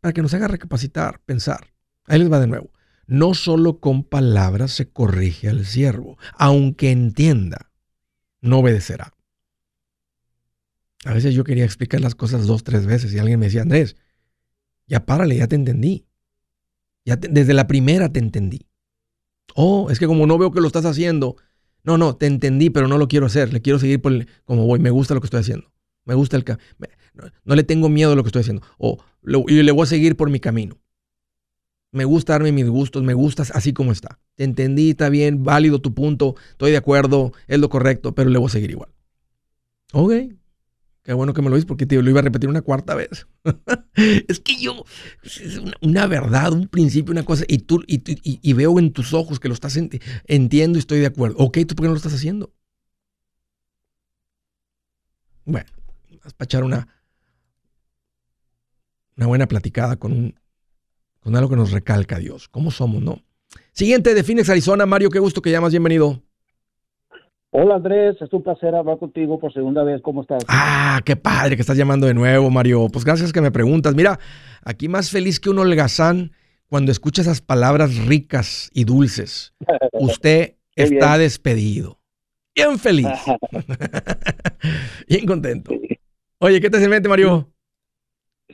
Para 0.00 0.12
que 0.12 0.22
nos 0.22 0.34
haga 0.34 0.48
recapacitar, 0.48 1.20
pensar. 1.24 1.72
Ahí 2.06 2.18
les 2.18 2.32
va 2.32 2.40
de 2.40 2.46
nuevo. 2.46 2.72
No 3.06 3.34
solo 3.34 3.78
con 3.78 4.04
palabras 4.04 4.72
se 4.72 4.90
corrige 4.90 5.48
al 5.48 5.66
siervo, 5.66 6.18
aunque 6.34 6.90
entienda, 6.90 7.70
no 8.40 8.58
obedecerá. 8.58 9.14
A 11.04 11.12
veces 11.12 11.34
yo 11.34 11.44
quería 11.44 11.64
explicar 11.64 12.00
las 12.00 12.14
cosas 12.14 12.46
dos, 12.46 12.64
tres 12.64 12.86
veces 12.86 13.12
y 13.12 13.18
alguien 13.18 13.38
me 13.38 13.46
decía, 13.46 13.62
Andrés, 13.62 13.96
ya 14.86 15.04
párale, 15.04 15.36
ya 15.36 15.48
te 15.48 15.56
entendí. 15.56 16.06
Ya 17.04 17.16
desde 17.16 17.54
la 17.54 17.66
primera 17.66 18.12
te 18.12 18.20
entendí. 18.20 18.66
Oh, 19.54 19.90
es 19.90 19.98
que 19.98 20.06
como 20.06 20.26
no 20.26 20.38
veo 20.38 20.52
que 20.52 20.60
lo 20.60 20.66
estás 20.66 20.84
haciendo, 20.84 21.36
no, 21.84 21.98
no, 21.98 22.16
te 22.16 22.26
entendí, 22.26 22.70
pero 22.70 22.86
no 22.88 22.98
lo 22.98 23.08
quiero 23.08 23.26
hacer. 23.26 23.52
Le 23.52 23.60
quiero 23.60 23.78
seguir 23.78 24.00
por 24.00 24.26
como 24.44 24.66
voy. 24.66 24.78
Me 24.78 24.90
gusta 24.90 25.14
lo 25.14 25.20
que 25.20 25.26
estoy 25.26 25.40
haciendo. 25.40 25.72
Me 26.04 26.14
gusta 26.14 26.36
el 26.36 26.44
camino. 26.44 26.64
No, 27.44 27.54
le 27.54 27.62
tengo 27.62 27.88
miedo 27.88 28.12
a 28.12 28.16
lo 28.16 28.22
que 28.22 28.28
estoy 28.28 28.40
haciendo. 28.40 28.62
O 28.78 28.98
y 29.48 29.62
le 29.62 29.72
voy 29.72 29.82
a 29.84 29.86
seguir 29.86 30.16
por 30.16 30.30
mi 30.30 30.40
camino. 30.40 30.78
Me 31.92 32.04
gusta 32.06 32.32
darme 32.32 32.52
mis 32.52 32.68
gustos, 32.68 33.02
me 33.02 33.12
gustas 33.12 33.50
así 33.50 33.72
como 33.72 33.92
está. 33.92 34.18
Te 34.34 34.44
entendí, 34.44 34.90
está 34.90 35.10
bien, 35.10 35.44
válido 35.44 35.80
tu 35.80 35.94
punto, 35.94 36.36
estoy 36.50 36.70
de 36.70 36.78
acuerdo, 36.78 37.32
es 37.46 37.58
lo 37.58 37.68
correcto, 37.68 38.14
pero 38.14 38.30
le 38.30 38.38
voy 38.38 38.46
a 38.46 38.50
seguir 38.50 38.70
igual. 38.70 38.90
Ok, 39.92 40.12
Qué 41.02 41.12
bueno 41.14 41.34
que 41.34 41.42
me 41.42 41.50
lo 41.50 41.56
dices 41.56 41.66
porque 41.66 41.84
te 41.84 42.00
lo 42.00 42.08
iba 42.08 42.20
a 42.20 42.22
repetir 42.22 42.48
una 42.48 42.62
cuarta 42.62 42.94
vez. 42.94 43.26
es 44.28 44.38
que 44.38 44.54
yo, 44.60 44.84
es 45.24 45.60
una, 45.80 46.06
verdad, 46.06 46.52
un 46.52 46.68
principio, 46.68 47.10
una 47.10 47.24
cosa, 47.24 47.44
y 47.48 47.58
tú, 47.58 47.82
y, 47.88 48.52
veo 48.52 48.78
en 48.78 48.92
tus 48.92 49.12
ojos 49.12 49.40
que 49.40 49.48
lo 49.48 49.54
estás 49.54 49.76
entiendo 50.26 50.78
y 50.78 50.80
estoy 50.80 51.00
de 51.00 51.06
acuerdo. 51.06 51.36
Ok, 51.38 51.58
¿tú 51.66 51.74
por 51.74 51.82
qué 51.84 51.88
no 51.88 51.94
lo 51.94 51.96
estás 51.96 52.14
haciendo? 52.14 52.54
Bueno, 55.44 55.68
vas 56.24 56.34
a 56.38 56.44
echar 56.44 56.64
una, 56.64 56.88
una 59.16 59.26
buena 59.26 59.46
platicada 59.46 59.96
con, 59.96 60.12
un, 60.12 60.34
con 61.20 61.36
algo 61.36 61.50
que 61.50 61.56
nos 61.56 61.72
recalca 61.72 62.18
Dios. 62.18 62.48
¿Cómo 62.48 62.70
somos, 62.70 63.02
no? 63.02 63.22
Siguiente 63.72 64.14
de 64.14 64.22
Phoenix, 64.22 64.48
Arizona. 64.48 64.86
Mario, 64.86 65.10
qué 65.10 65.18
gusto 65.18 65.42
que 65.42 65.50
llamas. 65.50 65.72
Bienvenido. 65.72 66.22
Hola 67.54 67.74
Andrés, 67.74 68.16
es 68.18 68.32
un 68.32 68.42
placer 68.42 68.74
hablar 68.74 68.98
contigo 68.98 69.38
por 69.38 69.52
segunda 69.52 69.84
vez. 69.84 70.00
¿Cómo 70.00 70.22
estás? 70.22 70.42
Ah, 70.48 71.02
qué 71.04 71.16
padre 71.16 71.54
que 71.54 71.60
estás 71.60 71.76
llamando 71.76 72.06
de 72.06 72.14
nuevo, 72.14 72.48
Mario. 72.48 72.88
Pues 72.90 73.04
gracias 73.04 73.30
que 73.30 73.42
me 73.42 73.50
preguntas. 73.50 73.94
Mira, 73.94 74.18
aquí 74.64 74.88
más 74.88 75.10
feliz 75.10 75.38
que 75.38 75.50
un 75.50 75.58
holgazán 75.58 76.32
cuando 76.66 76.90
escucha 76.90 77.20
esas 77.20 77.42
palabras 77.42 78.06
ricas 78.06 78.70
y 78.72 78.84
dulces. 78.84 79.52
Usted 79.92 80.54
está 80.74 81.18
despedido. 81.18 81.98
Bien 82.54 82.78
feliz. 82.78 83.08
bien 85.08 85.26
contento. 85.26 85.72
Oye, 86.44 86.60
¿qué 86.60 86.68
te 86.68 86.76
hace 86.76 86.88
mente, 86.88 87.08
Mario? 87.08 87.46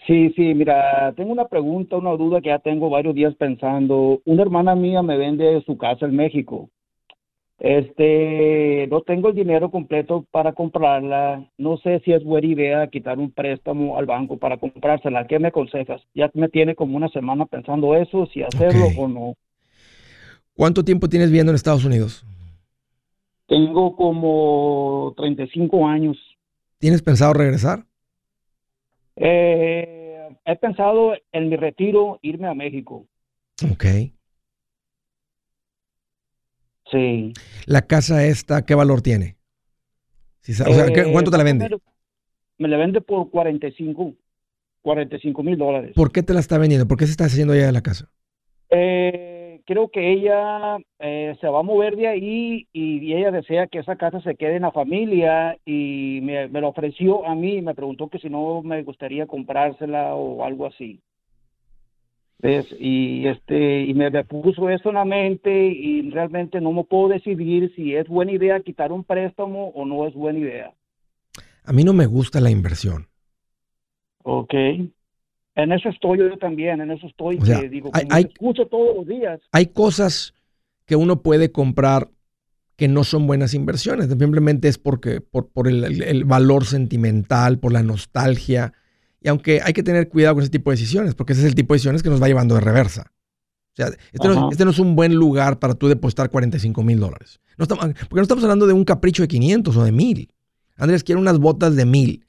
Sí, 0.07 0.30
sí, 0.36 0.53
mira, 0.53 1.14
tengo 1.16 1.32
una 1.32 1.49
pregunta, 1.49 1.97
una 1.97 2.11
duda 2.11 2.43
que 2.43 2.51
ya 2.51 2.59
tengo 2.59 2.91
varios 2.91 3.14
días 3.14 3.34
pensando. 3.36 4.20
Una 4.26 4.43
hermana 4.43 4.74
mía 4.74 5.01
me 5.01 5.16
vende 5.16 5.62
su 5.64 5.78
casa 5.78 6.05
en 6.05 6.14
México. 6.14 6.68
Este, 7.59 8.86
no 8.91 9.01
tengo 9.01 9.30
el 9.30 9.36
dinero 9.36 9.70
completo 9.70 10.26
para 10.30 10.53
comprarla. 10.53 11.51
No 11.57 11.78
sé 11.78 12.03
si 12.05 12.12
es 12.12 12.22
buena 12.22 12.47
idea 12.47 12.86
quitar 12.89 13.18
un 13.18 13.30
préstamo 13.30 13.97
al 13.97 14.05
banco 14.05 14.36
para 14.36 14.59
comprársela. 14.59 15.26
¿Qué 15.26 15.39
me 15.39 15.49
aconsejas? 15.49 16.03
Ya 16.14 16.30
me 16.34 16.51
tiene 16.51 16.74
como 16.74 16.95
una 16.95 17.09
semana 17.09 17.47
pensando 17.47 17.95
eso, 17.95 18.26
si 18.26 18.43
hacerlo 18.43 18.93
o 18.99 19.09
no. 19.09 19.34
¿Cuánto 20.55 20.84
tiempo 20.84 21.09
tienes 21.09 21.30
viviendo 21.30 21.53
en 21.53 21.57
Estados 21.57 21.86
Unidos? 21.86 22.22
Tengo 23.47 23.97
como 23.97 25.14
35 25.16 25.86
años. 25.86 26.18
¿Tienes 26.79 27.03
pensado 27.03 27.33
regresar? 27.33 27.87
Eh, 29.16 30.29
he 30.45 30.57
pensado 30.57 31.14
en 31.33 31.49
mi 31.49 31.57
retiro 31.57 32.18
irme 32.22 32.49
a 32.49 32.55
México. 32.55 33.07
Ok. 33.72 33.85
Sí. 36.91 37.33
¿La 37.66 37.83
casa 37.87 38.24
esta 38.24 38.64
qué 38.64 38.74
valor 38.74 39.03
tiene? 39.03 39.37
Si 40.41 40.55
sa- 40.55 40.68
o 40.68 40.72
sea, 40.72 40.87
¿qué- 40.87 41.01
Eh, 41.03 41.12
¿cuánto 41.12 41.31
te 41.31 41.37
la 41.39 41.45
vende? 41.45 41.68
Me 42.57 42.68
la 42.68 42.76
vende 42.76 43.01
por 43.01 43.29
45, 43.31 44.14
45 44.83 45.43
mil 45.43 45.59
dólares. 45.59 45.93
¿Por 45.95 46.11
qué 46.12 46.22
te 46.22 46.33
la 46.33 46.41
está 46.41 46.57
vendiendo? 46.59 46.89
¿Por 46.89 46.97
qué 46.97 47.05
se 47.07 47.11
está 47.12 47.24
haciendo 47.24 47.53
ella 47.55 47.66
de 47.66 47.72
la 47.72 47.83
casa? 47.83 48.11
Eh, 48.70 49.38
creo 49.69 49.91
que 49.91 50.12
ella 50.14 50.79
eh, 50.99 51.37
se 51.43 51.47
va 51.47 51.61
a 51.61 51.62
mover 51.62 51.95
de 51.95 52.09
ahí 52.09 52.66
y, 52.73 53.05
y 53.05 53.12
ella 53.12 53.31
desea 53.31 53.66
que 53.66 53.81
esa 53.81 53.97
casa 53.97 54.19
se 54.23 54.35
quede 54.35 54.57
en 54.57 54.62
la 54.62 54.73
familia 54.73 55.59
y 55.66 56.21
me, 56.23 56.49
me 56.49 56.62
lo 56.62 56.69
ofreció 56.69 57.27
a 57.27 57.35
mí 57.35 57.57
y 57.57 57.61
me 57.61 57.75
preguntó 57.75 58.09
que 58.09 58.19
si 58.19 58.31
no 58.31 58.62
me 58.62 58.83
gustaría 58.83 59.27
comprársela 59.27 60.14
o 60.14 60.43
algo 60.43 60.64
así. 60.64 61.03
¿Ves? 62.39 62.66
Y 62.81 63.27
este 63.27 63.83
y 63.83 63.93
me, 63.93 64.09
me 64.09 64.25
puso 64.25 64.71
eso 64.71 64.89
en 64.89 64.95
la 64.95 65.05
mente 65.05 65.66
y 65.66 66.09
realmente 66.12 66.62
no 66.62 66.73
me 66.73 66.85
puedo 66.85 67.09
decidir 67.09 67.71
si 67.77 67.95
es 67.95 68.09
buena 68.09 68.33
idea 68.33 68.61
quitar 68.61 68.91
un 68.91 69.05
préstamo 69.05 69.69
o 69.75 69.85
no 69.85 70.07
es 70.07 70.14
buena 70.14 70.39
idea. 70.39 70.73
A 71.64 71.75
mí 71.75 71.85
no 71.85 71.93
me 71.93 72.07
gusta 72.07 72.41
la 72.41 72.51
inversión. 72.51 73.09
Ok. 74.23 74.55
En 75.59 75.73
eso 75.73 75.89
estoy 75.89 76.19
yo 76.19 76.39
también, 76.39 76.81
en 76.81 76.91
eso 76.93 77.07
estoy, 77.07 77.37
O 77.41 77.45
sea, 77.45 77.61
que 77.61 77.69
digo, 77.69 77.91
hay- 77.93 78.07
hay- 78.11 78.25
escucho 78.25 78.67
todos 78.67 78.97
los 78.97 79.07
días. 79.07 79.41
Hay 79.53 79.67
cosas 79.67 80.33
que 80.87 80.95
uno 80.97 81.21
puede 81.23 81.51
comprar 81.53 82.09
que 82.77 82.87
no 82.87 83.03
son 83.03 83.27
buenas 83.27 83.55
inversiones. 83.55 84.07
Simplemente 84.09 84.69
es 84.69 84.79
porque, 84.79 85.21
por, 85.21 85.49
por 85.49 85.67
el, 85.67 85.83
el- 85.85 86.03
el 86.03 86.25
valor 86.25 86.65
sentimental, 86.65 87.59
por 87.59 87.73
la 87.73 87.83
nostalgia. 87.83 88.73
Y 89.21 89.29
aunque 89.29 89.61
hay 89.65 89.73
que 89.73 89.83
tener 89.83 90.09
cuidado 90.09 90.37
con 90.37 90.43
ese 90.43 90.51
tipo 90.53 90.71
de 90.71 90.77
decisiones, 90.77 91.17
porque 91.17 91.33
ese 91.33 91.43
es 91.43 91.49
el 91.49 91.55
tipo 91.57 91.75
de 91.75 91.79
decisiones 91.79 92.05
que 92.05 92.09
nos 92.11 92.23
va 92.23 92.29
llevando 92.29 92.55
de 92.55 92.61
reversa. 92.61 93.11
O 93.73 93.75
sea, 93.75 93.87
este, 94.13 94.29
no, 94.29 94.35
este 94.53 94.65
no 94.65 94.71
es 94.71 94.79
un 94.79 94.95
buen 94.95 95.15
lugar 95.15 95.59
para 95.59 95.75
tú 95.75 95.89
depositar 95.89 96.31
45 96.31 96.83
mil 96.85 97.01
dólares. 97.01 97.41
No 97.57 97.65
estamos, 97.65 97.85
porque 97.85 98.15
no 98.17 98.23
estamos 98.23 98.45
hablando 98.45 98.67
de 98.69 98.73
un 98.75 98.85
capricho 98.85 99.23
de 99.23 99.29
500 99.29 99.77
o 99.77 99.83
de 99.85 99.91
mil. 99.93 100.31
Andrés, 100.77 101.03
quiero 101.03 101.21
unas 101.21 101.41
botas 101.41 101.75
de 101.75 101.85
mil. 101.85 102.25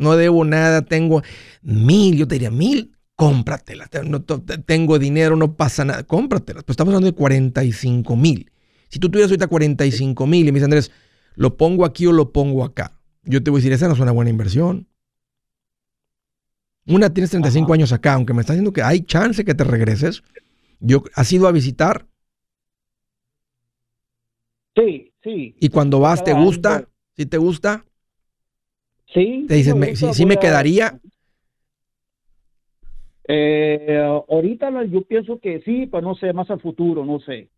No 0.00 0.16
debo 0.16 0.46
nada, 0.46 0.80
tengo 0.80 1.22
mil. 1.60 2.16
Yo 2.16 2.26
te 2.26 2.36
diría, 2.36 2.50
mil, 2.50 2.96
cómpratelas. 3.16 3.90
Te- 3.90 4.02
no 4.02 4.22
tengo 4.22 4.98
dinero, 4.98 5.36
no 5.36 5.56
pasa 5.56 5.84
nada. 5.84 6.04
Cómpratelas. 6.04 6.64
Pues 6.64 6.72
estamos 6.72 6.94
hablando 6.94 7.10
de 7.10 7.14
45 7.14 8.16
mil. 8.16 8.50
Si 8.88 8.98
tú 8.98 9.10
tuvieras 9.10 9.30
ahorita 9.30 9.46
45 9.46 10.26
mil 10.26 10.48
y 10.48 10.52
me 10.52 10.56
dices, 10.56 10.64
Andrés, 10.64 10.90
¿lo 11.34 11.58
pongo 11.58 11.84
aquí 11.84 12.06
o 12.06 12.12
lo 12.12 12.32
pongo 12.32 12.64
acá? 12.64 12.98
Yo 13.24 13.42
te 13.42 13.50
voy 13.50 13.58
a 13.58 13.60
decir, 13.60 13.74
esa 13.74 13.88
no 13.88 13.94
es 13.94 14.00
una 14.00 14.10
buena 14.12 14.30
inversión. 14.30 14.88
Una, 16.86 17.12
tienes 17.12 17.28
35 17.30 17.66
Ajá. 17.66 17.74
años 17.74 17.92
acá, 17.92 18.14
aunque 18.14 18.32
me 18.32 18.40
estás 18.40 18.54
diciendo 18.56 18.72
que 18.72 18.82
hay 18.82 19.02
chance 19.02 19.44
que 19.44 19.54
te 19.54 19.64
regreses. 19.64 20.22
Yo, 20.80 21.04
¿Has 21.14 21.30
ido 21.30 21.46
a 21.46 21.52
visitar? 21.52 22.06
Sí, 24.74 25.12
sí. 25.22 25.54
Y 25.60 25.68
cuando 25.68 26.00
vas, 26.00 26.24
¿te 26.24 26.32
gusta? 26.32 26.88
¿Sí 27.18 27.26
te 27.26 27.36
gusta? 27.36 27.84
Sí. 29.12 29.44
Te 29.48 29.54
dices, 29.54 29.74
me 29.74 29.96
sí, 29.96 30.12
sí 30.14 30.26
me 30.26 30.36
quedaría. 30.36 31.00
Eh, 33.32 33.96
ahorita 34.28 34.70
yo 34.86 35.02
pienso 35.02 35.38
que 35.38 35.60
sí, 35.60 35.86
pero 35.86 36.02
no 36.02 36.14
sé, 36.16 36.32
más 36.32 36.50
al 36.50 36.60
futuro, 36.60 37.04
no 37.04 37.20
sé. 37.20 37.48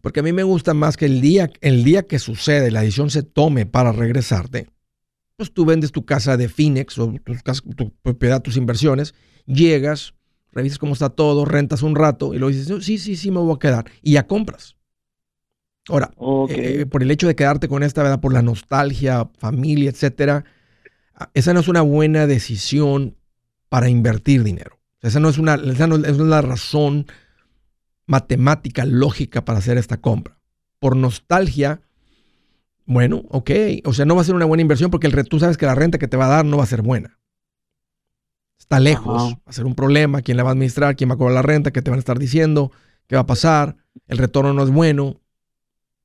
Porque 0.00 0.20
a 0.20 0.22
mí 0.22 0.32
me 0.32 0.42
gusta 0.42 0.74
más 0.74 0.96
que 0.96 1.06
el 1.06 1.20
día, 1.20 1.50
el 1.60 1.84
día 1.84 2.02
que 2.02 2.18
sucede, 2.18 2.70
la 2.70 2.80
decisión 2.80 3.10
se 3.10 3.22
tome 3.22 3.66
para 3.66 3.92
regresarte, 3.92 4.66
pues 5.36 5.52
tú 5.52 5.64
vendes 5.64 5.92
tu 5.92 6.04
casa 6.04 6.36
de 6.36 6.48
Phoenix 6.48 6.98
o 6.98 7.14
tu, 7.76 7.92
propiedad, 8.02 8.42
tus 8.42 8.56
inversiones, 8.56 9.14
llegas, 9.46 10.14
revisas 10.52 10.78
cómo 10.78 10.92
está 10.92 11.10
todo, 11.10 11.44
rentas 11.44 11.82
un 11.82 11.94
rato 11.94 12.34
y 12.34 12.38
luego 12.38 12.50
dices, 12.52 12.68
"No, 12.68 12.80
sí, 12.80 12.98
sí, 12.98 13.16
sí, 13.16 13.30
me 13.30 13.38
voy 13.38 13.54
a 13.54 13.58
quedar. 13.58 13.84
Y 14.02 14.12
ya 14.12 14.26
compras. 14.26 14.76
Ahora, 15.88 16.10
eh, 16.48 16.84
por 16.86 17.02
el 17.02 17.10
hecho 17.12 17.28
de 17.28 17.36
quedarte 17.36 17.68
con 17.68 17.84
esta, 17.84 18.02
¿verdad? 18.02 18.20
Por 18.20 18.32
la 18.32 18.42
nostalgia, 18.42 19.28
familia, 19.38 19.90
etcétera, 19.90 20.44
esa 21.34 21.54
no 21.54 21.60
es 21.60 21.68
una 21.68 21.82
buena 21.82 22.26
decisión 22.26 23.16
para 23.68 23.88
invertir 23.88 24.42
dinero. 24.42 24.78
Esa 25.00 25.20
no 25.20 25.28
es 25.28 25.38
una, 25.38 25.54
esa 25.54 25.86
no 25.86 25.96
es 25.96 26.18
la 26.18 26.42
razón 26.42 27.06
matemática, 28.06 28.84
lógica 28.84 29.44
para 29.44 29.58
hacer 29.58 29.78
esta 29.78 30.00
compra. 30.00 30.38
Por 30.78 30.96
nostalgia, 30.96 31.80
bueno, 32.84 33.24
ok, 33.30 33.50
o 33.84 33.92
sea, 33.92 34.04
no 34.04 34.14
va 34.14 34.22
a 34.22 34.24
ser 34.24 34.34
una 34.34 34.44
buena 34.44 34.62
inversión 34.62 34.90
porque 34.90 35.06
el, 35.06 35.28
tú 35.28 35.38
sabes 35.38 35.56
que 35.56 35.66
la 35.66 35.74
renta 35.74 35.98
que 35.98 36.08
te 36.08 36.16
va 36.16 36.26
a 36.26 36.36
dar 36.36 36.44
no 36.44 36.56
va 36.56 36.64
a 36.64 36.68
ser 36.68 36.82
buena. 36.82 37.18
Está 38.58 38.80
lejos, 38.80 39.22
Ajá. 39.22 39.34
va 39.34 39.42
a 39.46 39.52
ser 39.52 39.66
un 39.66 39.74
problema, 39.74 40.22
quién 40.22 40.36
la 40.36 40.42
va 40.42 40.50
a 40.50 40.52
administrar, 40.52 40.96
quién 40.96 41.10
va 41.10 41.14
a 41.14 41.18
cobrar 41.18 41.34
la 41.34 41.42
renta, 41.42 41.72
qué 41.72 41.82
te 41.82 41.90
van 41.90 41.98
a 41.98 42.00
estar 42.00 42.18
diciendo, 42.18 42.72
qué 43.06 43.16
va 43.16 43.22
a 43.22 43.26
pasar, 43.26 43.76
el 44.06 44.18
retorno 44.18 44.52
no 44.52 44.62
es 44.62 44.70
bueno. 44.70 45.20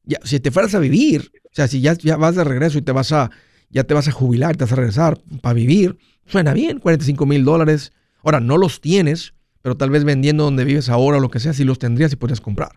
Ya, 0.03 0.20
si 0.24 0.39
te 0.39 0.51
fueras 0.51 0.76
a 0.76 0.80
vivir, 0.80 1.32
o 1.45 1.53
sea, 1.53 1.68
si 1.68 1.82
ya, 1.82 1.93
ya 1.93 2.18
vas 2.18 2.36
de 2.36 2.43
regreso 2.43 2.78
y 2.78 2.82
te 2.82 2.91
vas 2.91 3.12
a, 3.12 3.32
ya 3.72 3.86
te 3.86 3.93
vas 3.93 4.07
a 4.07 4.11
jubilar, 4.11 4.55
te 4.55 4.65
vas 4.65 4.74
a 4.74 4.76
regresar 4.76 5.19
para 5.41 5.53
vivir, 5.53 5.97
suena 6.26 6.53
bien, 6.53 6.80
45 6.80 7.26
mil 7.26 7.43
dólares. 7.43 7.93
Ahora, 8.24 8.39
no 8.39 8.57
los 8.57 8.82
tienes, 8.82 9.34
pero 9.61 9.76
tal 9.76 9.89
vez 9.89 10.03
vendiendo 10.03 10.43
donde 10.43 10.65
vives 10.65 10.89
ahora 10.89 11.17
o 11.17 11.22
lo 11.22 11.30
que 11.30 11.39
sea, 11.39 11.53
si 11.53 11.63
los 11.63 11.80
tendrías 11.80 12.13
y 12.13 12.17
podrías 12.17 12.41
comprar. 12.41 12.72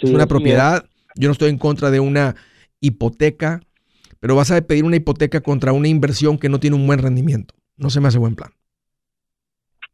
Sí, 0.00 0.06
es 0.06 0.10
una 0.10 0.26
propiedad, 0.26 0.84
yo 1.16 1.28
no 1.28 1.32
estoy 1.32 1.50
en 1.50 1.58
contra 1.58 1.90
de 1.90 2.00
una 2.00 2.36
hipoteca, 2.80 3.60
pero 4.20 4.36
vas 4.36 4.50
a 4.50 4.60
pedir 4.62 4.84
una 4.84 4.96
hipoteca 4.96 5.40
contra 5.40 5.72
una 5.72 5.88
inversión 5.88 6.38
que 6.38 6.48
no 6.48 6.58
tiene 6.60 6.76
un 6.76 6.86
buen 6.86 6.98
rendimiento. 6.98 7.54
No 7.76 7.90
se 7.90 8.00
me 8.00 8.08
hace 8.08 8.18
buen 8.18 8.34
plan. 8.34 8.50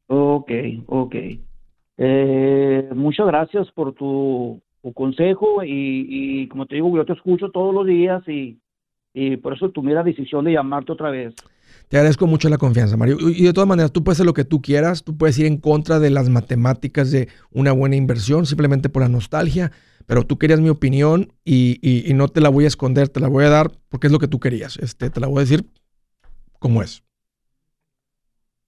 Ok, 0.06 0.50
ok. 0.86 1.14
Eh, 1.96 2.88
muchas 2.94 3.26
gracias 3.26 3.70
por 3.72 3.94
tu, 3.94 4.60
tu 4.82 4.92
consejo 4.92 5.62
y, 5.62 6.06
y 6.08 6.48
como 6.48 6.66
te 6.66 6.76
digo, 6.76 6.94
yo 6.96 7.04
te 7.04 7.12
escucho 7.12 7.50
todos 7.50 7.74
los 7.74 7.86
días 7.86 8.26
y, 8.28 8.58
y 9.14 9.36
por 9.36 9.54
eso 9.54 9.70
tomé 9.70 9.94
la 9.94 10.02
decisión 10.02 10.44
de 10.44 10.52
llamarte 10.52 10.92
otra 10.92 11.10
vez. 11.10 11.34
Te 11.88 11.96
agradezco 11.96 12.26
mucho 12.26 12.48
la 12.48 12.58
confianza, 12.58 12.96
Mario. 12.96 13.16
Y 13.20 13.44
de 13.44 13.52
todas 13.52 13.68
maneras, 13.68 13.92
tú 13.92 14.02
puedes 14.02 14.16
hacer 14.16 14.26
lo 14.26 14.34
que 14.34 14.44
tú 14.44 14.60
quieras, 14.60 15.04
tú 15.04 15.16
puedes 15.16 15.38
ir 15.38 15.46
en 15.46 15.58
contra 15.58 16.00
de 16.00 16.10
las 16.10 16.28
matemáticas 16.28 17.10
de 17.10 17.28
una 17.52 17.72
buena 17.72 17.94
inversión 17.96 18.46
simplemente 18.46 18.88
por 18.88 19.02
la 19.02 19.08
nostalgia, 19.08 19.70
pero 20.06 20.24
tú 20.24 20.36
querías 20.38 20.60
mi 20.60 20.68
opinión 20.70 21.32
y, 21.44 21.78
y- 21.80 22.10
y 22.10 22.14
no 22.14 22.28
te 22.28 22.40
la 22.40 22.48
voy 22.48 22.64
a 22.64 22.68
esconder, 22.68 23.08
te 23.08 23.20
la 23.20 23.28
voy 23.28 23.44
a 23.44 23.50
dar 23.50 23.70
porque 23.88 24.08
es 24.08 24.12
lo 24.12 24.18
que 24.18 24.28
tú 24.28 24.40
querías. 24.40 24.76
Este, 24.78 25.10
te 25.10 25.20
la 25.20 25.28
voy 25.28 25.38
a 25.38 25.40
decir 25.40 25.64
como 26.58 26.82
es. 26.82 27.02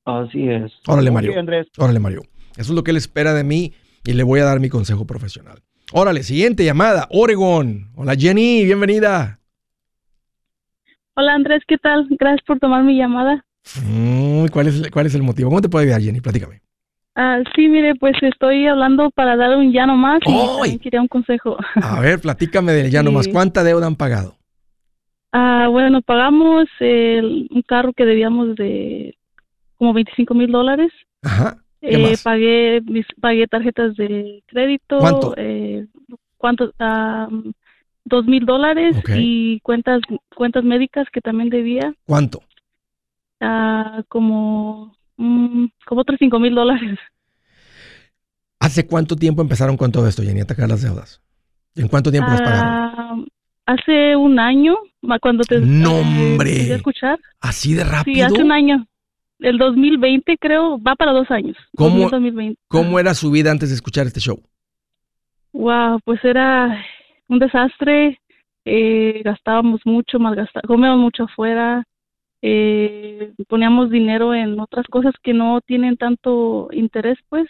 Así 0.05 0.49
es. 0.49 0.72
Órale, 0.86 1.11
Mario. 1.11 1.38
Andrés. 1.38 1.66
Órale, 1.78 1.99
Mario. 1.99 2.22
Eso 2.53 2.72
es 2.72 2.76
lo 2.76 2.84
que 2.84 2.92
él 2.92 2.97
espera 2.97 3.34
de 3.34 3.42
mí 3.44 3.72
y 4.05 4.12
le 4.12 4.22
voy 4.22 4.40
a 4.40 4.44
dar 4.44 4.61
mi 4.61 4.68
consejo 4.68 5.05
profesional. 5.07 5.62
Órale, 5.92 6.22
siguiente 6.22 6.64
llamada, 6.64 7.09
Oregon. 7.11 7.90
Hola 7.97 8.14
Jenny, 8.14 8.64
bienvenida. 8.64 9.40
Hola 11.16 11.34
Andrés, 11.34 11.62
¿qué 11.66 11.78
tal? 11.78 12.06
Gracias 12.10 12.42
por 12.46 12.58
tomar 12.58 12.84
mi 12.84 12.96
llamada. 12.96 13.44
Mm, 13.84 14.46
¿cuál, 14.48 14.68
es, 14.68 14.90
¿Cuál 14.90 15.06
es 15.06 15.14
el 15.14 15.22
motivo? 15.22 15.48
¿Cómo 15.48 15.60
te 15.62 15.68
puede 15.68 15.86
ayudar, 15.86 16.02
Jenny? 16.02 16.20
Platícame. 16.20 16.60
Ah, 17.14 17.40
sí, 17.54 17.68
mire, 17.68 17.94
pues 17.94 18.14
estoy 18.20 18.66
hablando 18.66 19.10
para 19.10 19.36
dar 19.36 19.56
un 19.56 19.72
ya 19.72 19.86
no 19.86 19.96
más 19.96 20.20
y 20.26 20.78
quería 20.78 21.00
un 21.00 21.08
consejo. 21.08 21.56
A 21.74 22.00
ver, 22.00 22.20
platícame 22.20 22.72
de 22.72 22.90
ya 22.90 23.02
nomás. 23.02 23.24
Sí. 23.24 23.32
¿Cuánta 23.32 23.64
deuda 23.64 23.86
han 23.86 23.96
pagado? 23.96 24.36
Ah, 25.32 25.68
bueno, 25.70 26.02
pagamos 26.02 26.66
el- 26.80 27.48
un 27.50 27.62
carro 27.62 27.92
que 27.94 28.04
debíamos 28.04 28.54
de 28.56 29.16
como 29.78 29.92
25 29.92 30.32
mil 30.34 30.50
dólares 30.50 30.90
Ajá. 31.22 31.58
¿Qué 31.80 31.88
Eh, 31.92 31.98
más? 31.98 32.22
pagué, 32.22 32.80
mis, 32.84 33.06
pagué 33.20 33.46
tarjetas 33.46 33.94
de 33.96 34.42
crédito. 34.46 34.98
¿Cuánto? 34.98 35.34
Eh, 35.36 35.86
¿Cuánto? 36.36 36.72
Ah, 36.78 37.28
dos 38.07 38.24
mil 38.24 38.46
dólares 38.46 38.96
y 39.16 39.61
cuentas, 39.61 40.00
cuentas 40.34 40.64
médicas 40.64 41.07
que 41.12 41.20
también 41.20 41.50
debía. 41.50 41.92
¿Cuánto? 42.07 42.40
ah, 43.40 44.02
como, 44.09 44.96
mm, 45.18 45.66
como 45.84 46.00
otros 46.00 46.16
cinco 46.18 46.38
mil 46.38 46.54
dólares. 46.54 46.98
¿Hace 48.59 48.86
cuánto 48.86 49.16
tiempo 49.16 49.42
empezaron 49.42 49.76
con 49.76 49.92
todo 49.92 50.09
esto, 50.09 50.22
Jenny, 50.22 50.40
a 50.40 50.44
atacar 50.44 50.68
las 50.68 50.82
deudas? 50.82 51.20
¿Y 51.74 51.82
en 51.82 51.88
cuánto 51.88 52.11
tiempo 52.11 52.30
las 52.30 52.40
pagaron? 52.40 52.64
Ah, 52.72 53.16
hace 53.66 54.16
un 54.16 54.38
año, 54.38 54.76
cuando 55.20 55.44
te 55.44 55.61
¡No, 55.61 56.00
eh, 56.42 56.74
escuchar. 56.74 57.18
¿Así 57.40 57.74
de 57.74 57.82
Sí, 57.84 57.88
rápido? 57.90 58.26
hace 58.26 58.42
un 58.42 58.52
año. 58.52 58.86
El 59.38 59.59
2020 59.59 60.38
creo, 60.38 60.80
va 60.82 60.94
para 60.96 61.12
dos 61.12 61.30
años. 61.30 61.57
¿Cómo- 61.76 62.09
2020. 62.09 62.59
¿Cómo 62.68 62.98
era 62.98 63.12
su 63.12 63.30
vida 63.30 63.50
antes 63.50 63.68
de 63.68 63.74
escuchar 63.74 64.07
este 64.07 64.20
show? 64.20 64.40
Wow, 65.52 66.00
pues 66.04 66.24
era 66.24 66.82
un 67.28 67.38
desastre. 67.38 68.18
Eh, 68.64 69.22
gastábamos 69.24 69.80
mucho, 69.84 70.18
malgastábamos, 70.18 70.68
comíamos 70.68 70.98
mucho 71.00 71.24
afuera. 71.24 71.84
Eh, 72.42 73.32
poníamos 73.48 73.90
dinero 73.90 74.34
en 74.34 74.58
otras 74.60 74.86
cosas 74.88 75.14
que 75.22 75.32
no 75.32 75.60
tienen 75.60 75.96
tanto 75.96 76.68
interés, 76.72 77.18
pues. 77.28 77.48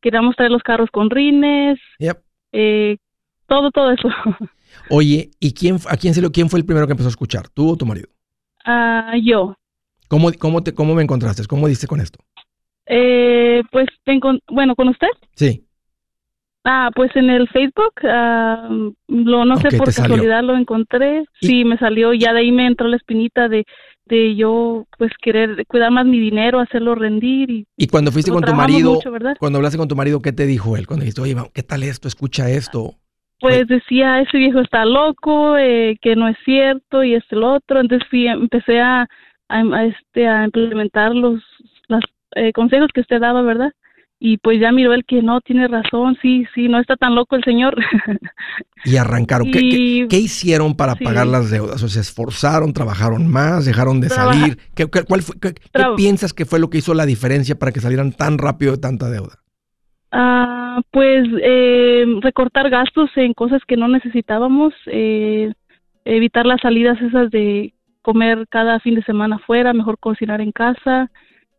Queríamos 0.00 0.36
traer 0.36 0.52
los 0.52 0.62
carros 0.62 0.90
con 0.92 1.10
rines, 1.10 1.78
Yep. 1.98 2.18
eh, 2.52 2.96
todo, 3.46 3.70
todo 3.70 3.90
eso. 3.90 4.08
Oye, 4.90 5.30
¿y 5.40 5.52
quién, 5.54 5.76
a 5.88 5.96
quién, 5.96 6.14
se 6.14 6.22
lo, 6.22 6.30
quién 6.30 6.48
fue 6.48 6.60
el 6.60 6.66
primero 6.66 6.86
que 6.86 6.92
empezó 6.92 7.08
a 7.08 7.10
escuchar? 7.10 7.48
¿Tú 7.48 7.70
o 7.72 7.76
tu 7.76 7.84
marido? 7.86 8.08
Ah, 8.64 9.14
yo. 9.22 9.56
¿Cómo, 10.08 10.30
cómo, 10.38 10.62
te, 10.62 10.72
¿Cómo 10.74 10.94
me 10.94 11.02
encontraste? 11.02 11.42
¿Cómo 11.46 11.66
diste 11.66 11.86
con 11.86 12.00
esto? 12.00 12.18
Eh, 12.86 13.62
pues, 13.70 13.86
bueno, 14.50 14.74
¿con 14.74 14.88
usted? 14.88 15.08
Sí. 15.34 15.66
Ah, 16.70 16.90
pues 16.94 17.10
en 17.16 17.30
el 17.30 17.48
Facebook, 17.48 17.94
ah, 18.04 18.68
lo, 19.08 19.44
no 19.46 19.56
sé, 19.56 19.70
por 19.78 19.90
salió. 19.90 20.10
casualidad 20.16 20.42
lo 20.42 20.54
encontré. 20.54 21.24
Y- 21.40 21.46
Sí, 21.46 21.64
me 21.64 21.78
salió, 21.78 22.12
ya 22.12 22.34
de 22.34 22.40
ahí 22.40 22.52
me 22.52 22.66
entró 22.66 22.88
la 22.88 22.96
espinita 22.96 23.48
de, 23.48 23.64
de 24.04 24.36
yo, 24.36 24.84
pues, 24.98 25.10
querer 25.22 25.64
cuidar 25.66 25.90
más 25.92 26.04
mi 26.04 26.20
dinero, 26.20 26.60
hacerlo 26.60 26.94
rendir 26.94 27.50
y 27.50 27.66
Y 27.78 27.86
cuando 27.86 28.12
fuiste 28.12 28.30
con 28.30 28.42
tu 28.42 28.52
marido, 28.54 28.94
mucho, 28.96 29.10
¿verdad? 29.10 29.34
cuando 29.38 29.56
hablaste 29.58 29.78
con 29.78 29.88
tu 29.88 29.96
marido, 29.96 30.20
¿qué 30.20 30.32
te 30.32 30.44
dijo 30.44 30.76
él? 30.76 30.86
Cuando 30.86 31.04
dijiste, 31.04 31.22
oye, 31.22 31.36
¿qué 31.54 31.62
tal 31.62 31.82
esto? 31.84 32.06
Escucha 32.06 32.50
esto. 32.50 32.96
pues 33.40 33.66
decía, 33.68 34.20
ese 34.20 34.36
viejo 34.36 34.60
está 34.60 34.84
loco, 34.84 35.56
eh, 35.56 35.96
que 36.02 36.16
no 36.16 36.28
es 36.28 36.36
cierto 36.44 37.02
y 37.02 37.14
este 37.14 37.34
lo 37.36 37.54
otro. 37.54 37.80
Entonces 37.80 38.06
fui, 38.10 38.26
empecé 38.28 38.80
a, 38.80 39.02
a, 39.48 39.58
a, 39.58 39.84
este, 39.86 40.26
a 40.26 40.44
implementar 40.44 41.14
los, 41.14 41.40
los 41.88 42.02
consejos 42.52 42.88
que 42.92 43.00
usted 43.00 43.20
daba, 43.20 43.40
¿verdad? 43.40 43.72
Y 44.20 44.38
pues 44.38 44.58
ya 44.60 44.72
miró 44.72 44.94
él 44.94 45.04
que 45.06 45.22
no, 45.22 45.40
tiene 45.40 45.68
razón, 45.68 46.16
sí, 46.20 46.44
sí, 46.54 46.66
no 46.68 46.80
está 46.80 46.96
tan 46.96 47.14
loco 47.14 47.36
el 47.36 47.44
señor. 47.44 47.76
Y 48.84 48.96
arrancaron. 48.96 49.50
¿Qué, 49.50 49.58
qué, 49.58 49.76
Y- 49.76 50.08
qué 50.08 50.18
hicieron 50.18 50.76
para 50.76 50.94
sí. 50.94 51.02
pagar 51.04 51.26
las 51.26 51.50
deudas? 51.50 51.74
O 51.82 51.88
sea, 51.88 51.88
¿se 51.88 52.00
esforzaron, 52.00 52.72
trabajaron 52.72 53.26
más, 53.26 53.64
dejaron 53.66 54.00
de 54.00 54.06
Trabaja- 54.08 54.38
salir? 54.38 54.58
¿Qué, 54.76 54.86
qué- 54.88 55.02
cuál 55.02 55.22
fue, 55.22 55.34
piensas 55.96 56.32
que 56.32 56.44
fue 56.44 56.60
lo 56.60 56.70
que 56.70 56.78
hizo 56.78 56.94
la 56.94 57.04
diferencia 57.04 57.58
para 57.58 57.72
que 57.72 57.80
salieran 57.80 58.12
tan 58.12 58.38
rápido 58.38 58.72
de 58.72 58.78
tanta 58.78 59.10
deuda? 59.10 59.34
Ah, 60.12 60.80
pues 60.92 61.26
eh, 61.42 62.04
recortar 62.22 62.70
gastos 62.70 63.10
en 63.16 63.34
cosas 63.34 63.62
que 63.66 63.76
no 63.76 63.88
necesitábamos, 63.88 64.72
eh, 64.86 65.52
evitar 66.04 66.46
las 66.46 66.60
salidas 66.60 67.00
esas 67.02 67.30
de 67.32 67.74
comer 68.02 68.46
cada 68.48 68.78
fin 68.80 68.94
de 68.94 69.02
semana 69.02 69.36
afuera, 69.36 69.72
mejor 69.74 69.98
cocinar 69.98 70.40
en 70.40 70.52
casa. 70.52 71.10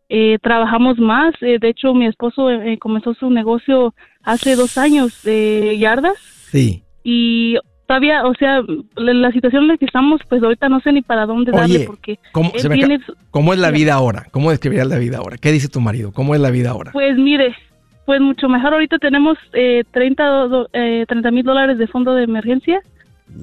Eh, 0.09 0.39
trabajamos 0.41 0.97
más, 0.97 1.33
eh, 1.41 1.59
de 1.61 1.69
hecho 1.69 1.93
mi 1.93 2.07
esposo 2.07 2.49
eh, 2.49 2.77
comenzó 2.79 3.13
su 3.13 3.29
negocio 3.29 3.93
hace 4.23 4.55
dos 4.55 4.77
años 4.79 5.21
de 5.23 5.77
yardas 5.77 6.17
Sí. 6.51 6.81
y 7.03 7.57
todavía, 7.87 8.25
o 8.25 8.33
sea, 8.33 8.61
la, 8.95 9.13
la 9.13 9.31
situación 9.31 9.63
en 9.63 9.67
la 9.69 9.77
que 9.77 9.85
estamos, 9.85 10.19
pues 10.27 10.41
ahorita 10.41 10.67
no 10.67 10.79
sé 10.79 10.91
ni 10.93 11.01
para 11.03 11.27
dónde 11.27 11.51
darle 11.51 11.75
Oye, 11.77 11.85
porque 11.85 12.19
¿Cómo, 12.31 12.51
él 12.55 12.69
tiene, 12.71 12.99
¿Cómo 13.29 13.53
es 13.53 13.59
la 13.59 13.69
vida 13.71 13.93
ahora? 13.93 14.25
¿Cómo 14.31 14.49
describirías 14.49 14.87
la 14.87 14.97
vida 14.97 15.17
ahora? 15.19 15.37
¿Qué 15.37 15.51
dice 15.51 15.69
tu 15.69 15.79
marido? 15.79 16.11
¿Cómo 16.11 16.33
es 16.33 16.41
la 16.41 16.49
vida 16.49 16.71
ahora? 16.71 16.91
Pues 16.91 17.15
mire, 17.17 17.55
pues 18.05 18.19
mucho 18.19 18.49
mejor. 18.49 18.73
Ahorita 18.73 18.97
tenemos 18.97 19.37
eh, 19.53 19.83
30 19.91 20.23
do- 20.47 20.69
eh, 20.73 21.05
mil 21.31 21.43
dólares 21.43 21.77
de 21.77 21.85
fondo 21.87 22.15
de 22.15 22.23
emergencia 22.23 22.81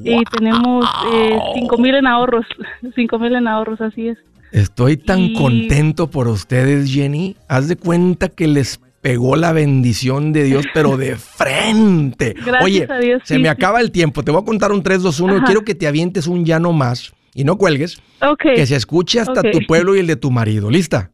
y 0.02 0.24
tenemos 0.36 0.84
eh, 1.14 1.38
5 1.54 1.78
mil 1.78 1.94
en 1.94 2.08
ahorros. 2.08 2.46
5 2.96 3.18
mil 3.20 3.36
en 3.36 3.46
ahorros, 3.46 3.80
así 3.80 4.08
es. 4.08 4.18
Estoy 4.52 4.96
tan 4.96 5.20
Y- 5.20 5.32
contento 5.34 6.10
por 6.10 6.28
ustedes, 6.28 6.90
Jenny. 6.92 7.36
Haz 7.48 7.68
de 7.68 7.76
cuenta 7.76 8.28
que 8.28 8.46
les 8.46 8.80
pegó 9.02 9.36
la 9.36 9.52
bendición 9.52 10.32
de 10.32 10.44
Dios, 10.44 10.64
pero 10.74 10.96
de 10.96 11.16
frente. 11.16 12.32
Gracias 12.34 12.62
Oye, 12.62 12.86
a 12.90 12.98
Dios, 12.98 13.22
se 13.24 13.34
sí, 13.34 13.40
me 13.40 13.46
sí. 13.48 13.52
acaba 13.52 13.80
el 13.80 13.90
tiempo. 13.92 14.22
Te 14.22 14.30
voy 14.30 14.42
a 14.42 14.44
contar 14.44 14.72
un 14.72 14.82
3, 14.82 15.02
2, 15.02 15.20
1 15.20 15.34
y 15.34 15.36
Ajá. 15.38 15.46
quiero 15.46 15.64
que 15.64 15.74
te 15.74 15.86
avientes 15.86 16.26
un 16.26 16.44
ya 16.44 16.58
no 16.58 16.72
más 16.72 17.12
y 17.34 17.44
no 17.44 17.56
cuelgues. 17.58 18.00
Ok. 18.22 18.42
Que 18.54 18.66
se 18.66 18.76
escuche 18.76 19.20
hasta 19.20 19.40
ok. 19.40 19.50
tu 19.52 19.58
pueblo 19.66 19.94
y 19.94 20.00
el 20.00 20.06
de 20.06 20.16
tu 20.16 20.30
marido. 20.30 20.70
¿Lista? 20.70 21.12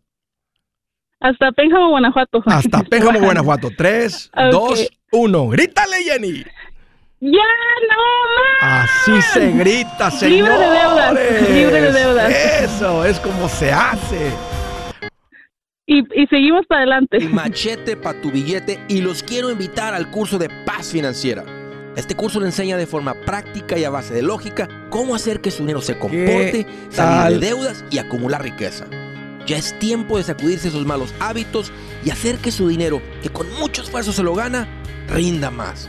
Hasta 1.20 1.52
Pénjamo, 1.52 1.90
Guanajuato. 1.90 2.42
Hasta 2.46 2.82
Pénjamo, 2.82 3.18
Guanajuato. 3.20 3.70
3, 3.76 4.30
Ok. 4.34 4.52
2, 4.52 4.88
1. 5.12 5.48
¡Grítale, 5.48 5.96
Jenny! 6.04 6.42
¡Ya 7.24 7.28
no 7.88 8.66
más! 8.66 8.90
Así 8.90 9.22
se 9.22 9.52
grita, 9.52 10.10
señores. 10.10 10.58
Libre 10.58 10.58
de 10.58 10.70
deudas, 10.70 11.50
libre 11.50 11.80
de 11.80 11.92
deudas. 11.92 12.34
Eso 12.62 13.04
es 13.04 13.20
como 13.20 13.48
se 13.48 13.70
hace. 13.70 14.32
Y, 15.86 16.00
y 16.20 16.26
seguimos 16.26 16.66
para 16.66 16.80
adelante. 16.80 17.18
y 17.20 17.28
machete 17.28 17.96
para 17.96 18.20
tu 18.20 18.32
billete 18.32 18.80
y 18.88 19.02
los 19.02 19.22
quiero 19.22 19.50
invitar 19.52 19.94
al 19.94 20.10
curso 20.10 20.36
de 20.36 20.48
paz 20.66 20.90
financiera. 20.90 21.44
Este 21.94 22.16
curso 22.16 22.40
le 22.40 22.46
enseña 22.46 22.76
de 22.76 22.86
forma 22.86 23.14
práctica 23.24 23.78
y 23.78 23.84
a 23.84 23.90
base 23.90 24.14
de 24.14 24.22
lógica 24.22 24.68
cómo 24.90 25.14
hacer 25.14 25.40
que 25.40 25.52
su 25.52 25.58
dinero 25.58 25.80
se 25.80 25.96
comporte, 25.96 26.66
salir 26.90 27.38
de 27.38 27.46
deudas 27.46 27.84
y 27.92 27.98
acumular 27.98 28.42
riqueza. 28.42 28.86
Ya 29.46 29.58
es 29.58 29.78
tiempo 29.78 30.18
de 30.18 30.24
sacudirse 30.24 30.68
esos 30.68 30.84
malos 30.86 31.14
hábitos 31.20 31.70
y 32.04 32.10
hacer 32.10 32.38
que 32.38 32.50
su 32.50 32.66
dinero, 32.66 33.00
que 33.22 33.28
con 33.28 33.46
mucho 33.60 33.82
esfuerzo 33.82 34.12
se 34.12 34.24
lo 34.24 34.34
gana, 34.34 34.66
rinda 35.08 35.52
más. 35.52 35.88